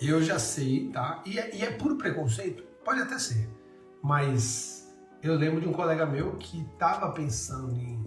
Eu 0.00 0.22
já 0.22 0.38
sei, 0.38 0.90
tá? 0.90 1.22
E 1.24 1.38
é, 1.38 1.54
e 1.54 1.62
é 1.62 1.70
puro 1.70 1.96
preconceito? 1.96 2.64
Pode 2.84 3.00
até 3.00 3.18
ser. 3.18 3.48
Mas 4.02 4.92
eu 5.22 5.34
lembro 5.36 5.60
de 5.60 5.68
um 5.68 5.72
colega 5.72 6.04
meu 6.04 6.36
que 6.36 6.62
estava 6.62 7.12
pensando 7.12 7.74
em, 7.78 8.04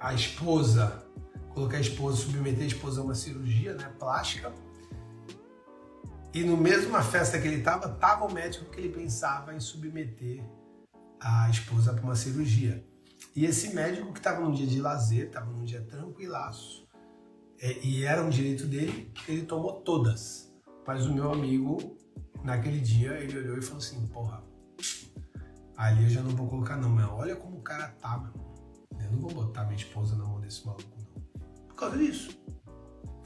a 0.00 0.14
esposa, 0.14 1.04
colocar 1.50 1.76
a 1.76 1.80
esposa, 1.80 2.16
submeter 2.16 2.64
a 2.64 2.66
esposa 2.66 3.00
a 3.00 3.04
uma 3.04 3.14
cirurgia 3.14 3.74
né, 3.74 3.92
plástica. 3.98 4.52
E 6.32 6.42
no 6.42 6.56
mesma 6.56 7.02
festa 7.02 7.38
que 7.38 7.46
ele 7.46 7.58
estava, 7.58 7.92
estava 7.92 8.24
o 8.24 8.32
médico 8.32 8.70
que 8.70 8.80
ele 8.80 8.88
pensava 8.88 9.54
em 9.54 9.60
submeter 9.60 10.42
a 11.20 11.50
esposa 11.50 11.92
para 11.92 12.02
uma 12.02 12.16
cirurgia. 12.16 12.84
E 13.36 13.44
esse 13.44 13.74
médico 13.74 14.12
que 14.12 14.18
estava 14.18 14.40
num 14.40 14.52
dia 14.52 14.66
de 14.66 14.80
lazer, 14.80 15.26
estava 15.26 15.50
num 15.50 15.64
dia 15.64 15.82
tranquilaço, 15.82 16.88
é, 17.60 17.84
e 17.84 18.04
era 18.04 18.22
um 18.22 18.30
direito 18.30 18.66
dele, 18.66 19.12
ele 19.28 19.42
tomou 19.42 19.82
todas. 19.82 20.50
Mas 20.86 21.06
o 21.06 21.12
meu 21.12 21.30
amigo, 21.30 21.98
naquele 22.42 22.80
dia, 22.80 23.12
ele 23.18 23.38
olhou 23.38 23.58
e 23.58 23.62
falou 23.62 23.78
assim: 23.78 24.06
porra, 24.06 24.42
ali 25.76 26.04
eu 26.04 26.10
já 26.10 26.22
não 26.22 26.30
vou 26.30 26.48
colocar, 26.48 26.76
não, 26.76 26.88
mas 26.88 27.06
olha 27.10 27.36
como 27.36 27.58
o 27.58 27.62
cara 27.62 27.88
tá, 28.00 28.16
meu. 28.16 28.49
Eu 28.98 29.12
não 29.12 29.20
vou 29.20 29.30
botar 29.32 29.64
minha 29.64 29.76
esposa 29.76 30.16
na 30.16 30.24
mão 30.24 30.40
desse 30.40 30.66
maluco, 30.66 30.84
não. 30.98 31.22
Por 31.68 31.74
causa 31.74 31.98
disso. 31.98 32.38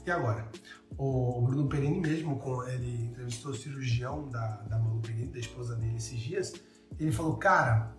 E 0.05 0.11
agora? 0.11 0.49
O 0.97 1.41
Bruno 1.41 1.67
Perini 1.67 1.99
mesmo, 1.99 2.39
ele 2.67 3.05
entrevistou 3.07 3.51
o 3.51 3.55
cirurgião 3.55 4.29
da, 4.29 4.47
da 4.63 4.77
Malu 4.77 5.01
Perini, 5.01 5.27
da 5.27 5.39
esposa 5.39 5.75
dele, 5.75 5.97
esses 5.97 6.19
dias. 6.19 6.53
Ele 6.99 7.11
falou, 7.11 7.37
cara, 7.37 7.95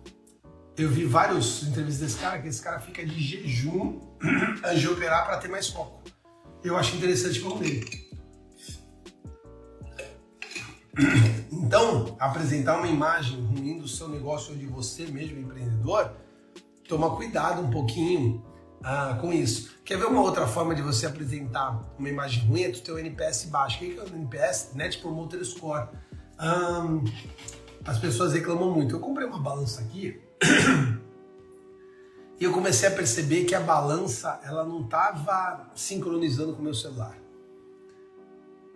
eu 0.77 0.89
vi 0.89 1.05
vários 1.05 1.63
entrevistas 1.67 2.07
desse 2.07 2.19
cara, 2.19 2.41
que 2.41 2.47
esse 2.47 2.61
cara 2.61 2.79
fica 2.79 3.05
de 3.05 3.19
jejum 3.19 3.99
antes 4.63 4.79
de 4.79 4.87
operar 4.87 5.25
para 5.25 5.37
ter 5.37 5.47
mais 5.47 5.67
foco. 5.67 6.01
Eu 6.63 6.77
acho 6.77 6.95
interessante 6.95 7.39
como 7.39 7.59
dele. 7.59 8.07
Então, 11.51 12.15
apresentar 12.19 12.77
uma 12.77 12.87
imagem 12.87 13.39
ruim 13.41 13.77
do 13.77 13.87
seu 13.87 14.07
negócio 14.07 14.53
ou 14.53 14.57
de 14.57 14.65
você 14.65 15.05
mesmo, 15.07 15.39
empreendedor, 15.39 16.15
toma 16.87 17.15
cuidado 17.15 17.61
um 17.61 17.69
pouquinho 17.69 18.43
ah, 18.83 19.17
com 19.19 19.33
isso. 19.33 19.75
Quer 19.83 19.97
ver 19.97 20.05
uma 20.05 20.21
outra 20.21 20.47
forma 20.47 20.75
de 20.75 20.81
você 20.81 21.05
apresentar 21.05 21.83
uma 21.97 22.09
imagem 22.09 22.45
ruim? 22.45 22.63
É 22.63 22.71
tu 22.71 22.81
ter 22.81 22.91
o 22.91 22.99
NPS 22.99 23.45
baixo. 23.45 23.77
O 23.77 23.79
que 23.79 23.97
é 23.97 24.03
o 24.03 24.07
NPS? 24.07 24.71
Net 24.73 24.97
Promoter 24.99 25.43
Score. 25.43 25.89
Um, 26.39 27.03
as 27.85 27.97
pessoas 27.97 28.33
reclamam 28.33 28.71
muito. 28.71 28.95
Eu 28.95 28.99
comprei 28.99 29.27
uma 29.27 29.39
balança 29.39 29.81
aqui 29.81 30.21
e 32.39 32.43
eu 32.43 32.51
comecei 32.51 32.87
a 32.87 32.91
perceber 32.91 33.45
que 33.45 33.55
a 33.55 33.59
balança 33.59 34.39
ela 34.43 34.63
não 34.63 34.81
estava 34.81 35.71
sincronizando 35.73 36.53
com 36.53 36.61
o 36.61 36.63
meu 36.63 36.73
celular. 36.73 37.17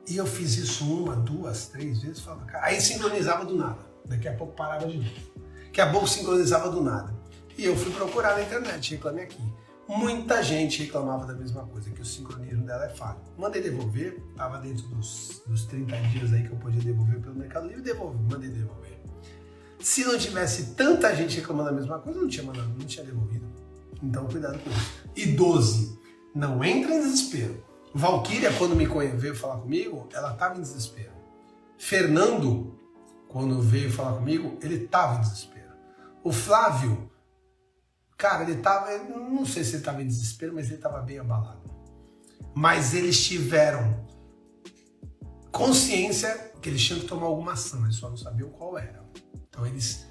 E 0.08 0.18
eu 0.18 0.26
fiz 0.26 0.58
isso 0.58 0.84
uma, 0.92 1.16
duas, 1.16 1.68
três 1.68 2.02
vezes. 2.02 2.20
Falava, 2.20 2.46
aí 2.56 2.82
sincronizava 2.82 3.46
do 3.46 3.56
nada. 3.56 3.80
Daqui 4.04 4.28
a 4.28 4.34
pouco 4.34 4.54
parava 4.54 4.88
de 4.88 4.98
novo. 4.98 5.10
Daqui 5.66 5.80
a 5.80 5.92
pouco 5.92 6.08
sincronizava 6.08 6.70
do 6.70 6.82
nada. 6.82 7.21
E 7.62 7.66
eu 7.66 7.78
fui 7.78 7.92
procurar 7.92 8.34
na 8.34 8.42
internet, 8.42 8.96
reclamei 8.96 9.26
aqui. 9.26 9.54
Muita 9.88 10.42
gente 10.42 10.82
reclamava 10.82 11.28
da 11.28 11.36
mesma 11.36 11.64
coisa, 11.64 11.92
que 11.92 12.02
o 12.02 12.06
sincronismo 12.06 12.66
dela 12.66 12.86
é 12.86 12.90
falho. 12.90 13.20
Mandei 13.38 13.62
devolver, 13.62 14.20
estava 14.32 14.58
dentro 14.58 14.88
dos, 14.88 15.44
dos 15.46 15.66
30 15.66 15.96
dias 16.08 16.34
aí 16.34 16.42
que 16.42 16.52
eu 16.52 16.58
podia 16.58 16.82
devolver 16.82 17.20
pelo 17.20 17.36
Mercado 17.36 17.68
Livre, 17.68 17.84
devolvi, 17.84 18.18
mandei 18.24 18.50
devolver. 18.50 19.00
Se 19.80 20.04
não 20.04 20.18
tivesse 20.18 20.74
tanta 20.74 21.16
gente 21.16 21.40
reclamando 21.40 21.70
a 21.70 21.74
mesma 21.74 22.00
coisa, 22.00 22.20
não 22.20 22.28
tinha 22.28 22.44
mandado, 22.44 22.68
não 22.70 22.84
tinha 22.88 23.06
devolvido. 23.06 23.46
Então 24.02 24.26
cuidado 24.26 24.58
com 24.58 24.70
isso. 24.72 24.94
E 25.16 25.28
12, 25.28 26.00
não 26.34 26.64
entra 26.64 26.96
em 26.96 27.00
desespero. 27.00 27.64
Valkyria, 27.94 28.52
quando 28.54 28.76
me 28.76 28.88
veio 28.88 29.36
falar 29.36 29.58
comigo, 29.58 30.10
ela 30.12 30.34
estava 30.34 30.58
em 30.58 30.62
desespero. 30.62 31.12
Fernando, 31.78 32.76
quando 33.28 33.62
veio 33.62 33.92
falar 33.92 34.18
comigo, 34.18 34.58
ele 34.64 34.86
estava 34.86 35.20
em 35.20 35.22
desespero. 35.22 35.70
O 36.24 36.32
Flávio, 36.32 37.11
cara, 38.22 38.44
ele 38.44 38.60
estava, 38.60 38.96
não 39.00 39.44
sei 39.48 39.64
se 39.64 39.72
ele 39.72 39.78
estava 39.80 40.04
em 40.04 40.06
desespero, 40.06 40.54
mas 40.54 40.68
ele 40.68 40.76
estava 40.76 41.02
bem 41.02 41.18
abalado. 41.18 41.60
Mas 42.54 42.94
eles 42.94 43.20
tiveram 43.26 44.06
consciência 45.52 46.54
que 46.62 46.70
eles 46.70 46.84
tinham 46.84 47.00
que 47.00 47.08
tomar 47.08 47.26
alguma 47.26 47.54
ação, 47.54 47.84
eles 47.84 47.96
só 47.96 48.08
não 48.12 48.18
sabiam 48.18 48.50
qual 48.50 48.78
era. 48.78 49.04
Então 49.50 49.66
eles 49.66 50.06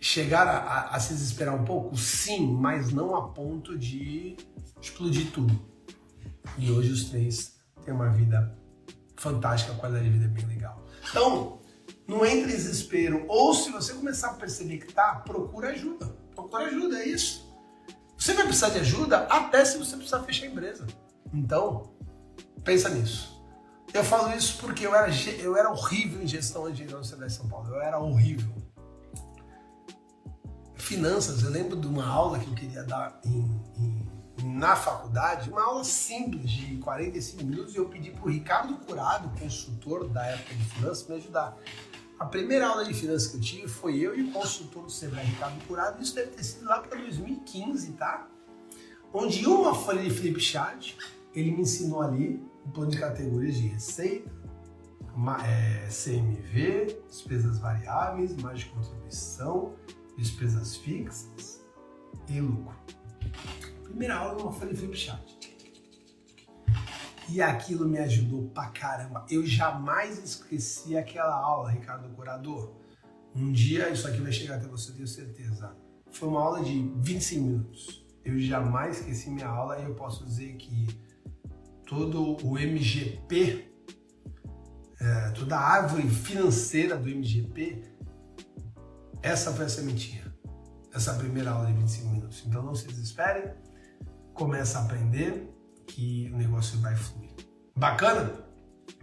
chegaram 0.00 0.52
a, 0.52 0.54
a, 0.54 0.96
a 0.96 1.00
se 1.00 1.12
desesperar 1.12 1.54
um 1.54 1.66
pouco, 1.66 1.94
sim, 1.98 2.46
mas 2.46 2.90
não 2.90 3.14
a 3.14 3.28
ponto 3.28 3.76
de 3.76 4.38
explodir 4.80 5.30
tudo. 5.30 5.54
E 6.56 6.70
hoje 6.70 6.92
os 6.92 7.10
três 7.10 7.56
têm 7.84 7.92
uma 7.92 8.08
vida 8.08 8.58
fantástica, 9.16 9.74
a 9.74 9.76
qualidade 9.76 10.06
de 10.06 10.18
vida 10.18 10.24
é 10.24 10.28
bem 10.28 10.46
legal. 10.46 10.82
Então, 11.10 11.60
não 12.08 12.24
entre 12.24 12.52
em 12.52 12.56
desespero. 12.56 13.26
Ou 13.28 13.52
se 13.52 13.70
você 13.70 13.92
começar 13.92 14.30
a 14.30 14.34
perceber 14.34 14.78
que 14.78 14.94
tá, 14.94 15.16
procura 15.16 15.68
ajuda. 15.68 16.23
Procura 16.34 16.64
ajuda, 16.66 16.98
é 16.98 17.08
isso. 17.08 17.44
Você 18.16 18.32
vai 18.34 18.44
precisar 18.44 18.70
de 18.70 18.78
ajuda 18.78 19.18
até 19.26 19.64
se 19.64 19.78
você 19.78 19.96
precisar 19.96 20.22
fechar 20.22 20.46
a 20.46 20.48
empresa. 20.48 20.86
Então, 21.32 21.94
pensa 22.62 22.88
nisso. 22.88 23.34
Eu 23.92 24.02
falo 24.02 24.34
isso 24.34 24.58
porque 24.58 24.86
eu 24.86 24.94
era, 24.94 25.08
eu 25.38 25.56
era 25.56 25.70
horrível 25.70 26.22
em 26.22 26.26
gestão 26.26 26.70
de 26.70 26.84
na 26.84 26.96
Universidade 26.96 27.32
de 27.32 27.36
São 27.36 27.48
Paulo. 27.48 27.68
Eu 27.68 27.80
era 27.80 27.98
horrível. 27.98 28.52
Finanças, 30.74 31.42
eu 31.42 31.50
lembro 31.50 31.76
de 31.76 31.86
uma 31.86 32.06
aula 32.06 32.38
que 32.38 32.46
eu 32.46 32.54
queria 32.54 32.82
dar 32.82 33.20
em, 33.24 33.62
em 33.78 34.14
na 34.44 34.76
faculdade, 34.76 35.50
uma 35.50 35.64
aula 35.64 35.84
simples 35.84 36.50
de 36.50 36.76
45 36.78 37.44
minutos 37.44 37.74
e 37.74 37.78
eu 37.78 37.88
pedi 37.88 38.10
para 38.10 38.24
o 38.24 38.30
Ricardo 38.30 38.76
Curado, 38.84 39.30
consultor 39.38 40.08
da 40.08 40.26
época 40.26 40.54
de 40.54 40.64
finanças, 40.64 41.08
me 41.08 41.16
ajudar. 41.16 41.56
A 42.18 42.26
primeira 42.26 42.68
aula 42.68 42.84
de 42.84 42.94
finanças 42.94 43.28
que 43.28 43.36
eu 43.36 43.40
tive 43.40 43.68
foi 43.68 43.98
eu 43.98 44.16
e 44.16 44.22
o 44.22 44.32
consultor 44.32 44.84
do 44.84 44.90
Sebrae, 44.90 45.26
Ricardo 45.26 45.66
Curado, 45.66 46.02
isso 46.02 46.14
deve 46.14 46.30
ter 46.30 46.44
sido 46.44 46.64
lá 46.64 46.80
para 46.80 46.98
2015, 46.98 47.92
tá? 47.92 48.28
Onde 49.12 49.46
uma 49.46 49.74
folha 49.74 50.02
de 50.02 50.10
flip 50.10 50.40
chart, 50.40 50.94
ele 51.34 51.50
me 51.50 51.62
ensinou 51.62 52.02
ali 52.02 52.42
um 52.66 52.70
plano 52.70 52.90
de 52.90 52.98
categorias 52.98 53.56
de 53.56 53.66
receita, 53.68 54.30
é, 55.46 55.88
CMV, 55.88 57.02
despesas 57.08 57.58
variáveis, 57.58 58.36
margem 58.36 58.68
de 58.68 58.74
contribuição, 58.74 59.74
despesas 60.16 60.76
fixas 60.76 61.64
e 62.28 62.40
lucro 62.40 62.74
primeira 63.94 64.16
aula 64.16 64.42
uma 64.42 64.52
folha 64.52 64.74
flipchart. 64.76 65.33
E 67.28 67.40
aquilo 67.40 67.88
me 67.88 67.98
ajudou 67.98 68.48
pra 68.50 68.68
caramba. 68.68 69.24
Eu 69.30 69.46
jamais 69.46 70.18
esqueci 70.18 70.96
aquela 70.96 71.34
aula, 71.36 71.70
Ricardo 71.70 72.08
Curador. 72.14 72.74
Um 73.34 73.50
dia 73.50 73.88
isso 73.88 74.06
aqui 74.06 74.20
vai 74.20 74.30
chegar 74.30 74.56
até 74.56 74.66
você, 74.66 74.92
tenho 74.92 75.08
certeza. 75.08 75.74
Foi 76.12 76.28
uma 76.28 76.40
aula 76.40 76.62
de 76.62 76.80
25 76.96 77.44
minutos. 77.44 78.06
Eu 78.24 78.38
jamais 78.38 79.00
esqueci 79.00 79.30
minha 79.30 79.48
aula 79.48 79.78
e 79.78 79.84
eu 79.84 79.94
posso 79.94 80.24
dizer 80.24 80.54
que 80.56 80.86
todo 81.86 82.36
o 82.46 82.58
MGP, 82.58 83.70
é, 85.00 85.30
toda 85.30 85.56
a 85.56 85.60
árvore 85.60 86.08
financeira 86.08 86.96
do 86.96 87.08
MGP, 87.08 87.82
essa 89.22 89.52
foi 89.52 89.64
a 89.64 89.68
sementinha. 89.68 90.32
Essa 90.92 91.14
primeira 91.14 91.50
aula 91.50 91.66
de 91.66 91.72
25 91.72 92.08
minutos. 92.08 92.44
Então 92.46 92.62
não 92.62 92.74
se 92.74 92.86
desesperem, 92.86 93.52
começa 94.32 94.78
a 94.78 94.84
aprender 94.84 95.53
que 95.86 96.30
o 96.32 96.36
negócio 96.36 96.78
vai 96.80 96.94
fluir. 96.96 97.30
Bacana? 97.76 98.32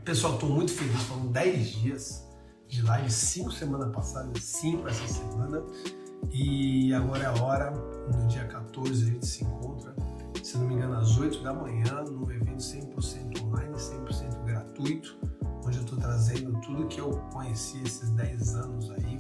Pessoal, 0.04 0.34
estou 0.34 0.50
muito 0.50 0.72
feliz. 0.72 1.02
Foram 1.04 1.28
10 1.28 1.68
dias 1.68 2.28
de 2.68 2.82
live, 2.82 3.12
5 3.12 3.52
semana 3.52 3.88
passada, 3.90 4.32
5 4.40 4.88
essa 4.88 5.08
semana. 5.08 5.64
E 6.32 6.94
agora 6.94 7.24
é 7.24 7.26
a 7.26 7.44
hora, 7.44 7.72
no 7.72 8.28
dia 8.28 8.46
14 8.46 9.04
a 9.04 9.06
gente 9.08 9.26
se 9.26 9.44
encontra, 9.44 9.94
se 10.42 10.58
não 10.58 10.68
me 10.68 10.76
engano, 10.76 10.96
às 10.96 11.18
8 11.18 11.44
da 11.44 11.54
manhã, 11.54 12.04
num 12.04 12.32
evento 12.32 12.62
100% 12.62 13.44
online, 13.44 13.74
100% 13.76 14.44
gratuito, 14.46 15.18
onde 15.66 15.78
eu 15.78 15.84
estou 15.84 16.00
trazendo 16.00 16.60
tudo 16.62 16.88
que 16.88 17.02
eu 17.02 17.12
conheci 17.34 17.82
esses 17.84 18.10
10 18.12 18.56
anos 18.56 18.92
aí 18.92 19.20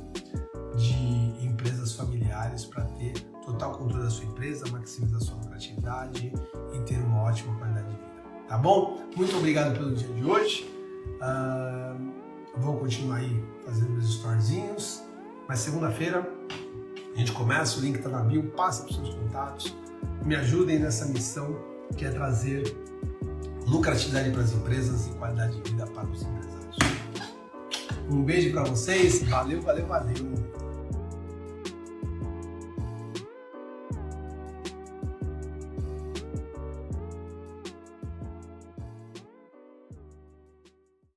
de 0.77 1.45
empresas 1.91 1.95
familiares 1.95 2.65
para 2.65 2.83
ter 2.85 3.13
total 3.45 3.77
controle 3.77 4.03
da 4.03 4.09
sua 4.09 4.25
empresa, 4.25 4.65
maximizar 4.71 5.19
sua 5.19 5.35
lucratividade 5.35 6.33
e 6.73 6.79
ter 6.81 6.97
uma 6.99 7.23
ótima 7.23 7.55
qualidade 7.57 7.87
de 7.87 7.95
vida. 7.95 8.11
Tá 8.47 8.57
bom? 8.57 9.01
Muito 9.15 9.35
obrigado 9.37 9.73
pelo 9.77 9.93
dia 9.95 10.07
de 10.07 10.23
hoje. 10.23 10.69
Uh, 11.17 12.11
vou 12.59 12.77
continuar 12.77 13.17
aí 13.17 13.43
fazendo 13.65 13.91
meus 13.91 14.09
storyzinhos, 14.09 15.03
mas 15.47 15.59
segunda-feira 15.59 16.27
a 17.13 17.17
gente 17.17 17.31
começa, 17.31 17.79
o 17.79 17.81
link 17.81 17.97
está 17.97 18.09
na 18.09 18.21
bio, 18.21 18.43
passa 18.51 18.83
para 18.83 18.91
os 18.91 18.97
seus 18.97 19.15
contatos, 19.15 19.75
me 20.23 20.35
ajudem 20.35 20.79
nessa 20.79 21.05
missão 21.05 21.57
que 21.97 22.05
é 22.05 22.09
trazer 22.09 22.75
lucratividade 23.67 24.31
para 24.31 24.41
as 24.41 24.53
empresas 24.53 25.07
e 25.07 25.09
qualidade 25.11 25.59
de 25.61 25.71
vida 25.71 25.85
para 25.87 26.07
os 26.07 26.21
empresários. 26.21 26.77
Um 28.09 28.23
beijo 28.23 28.51
para 28.51 28.63
vocês, 28.63 29.23
valeu, 29.23 29.61
valeu, 29.61 29.85
valeu. 29.87 30.60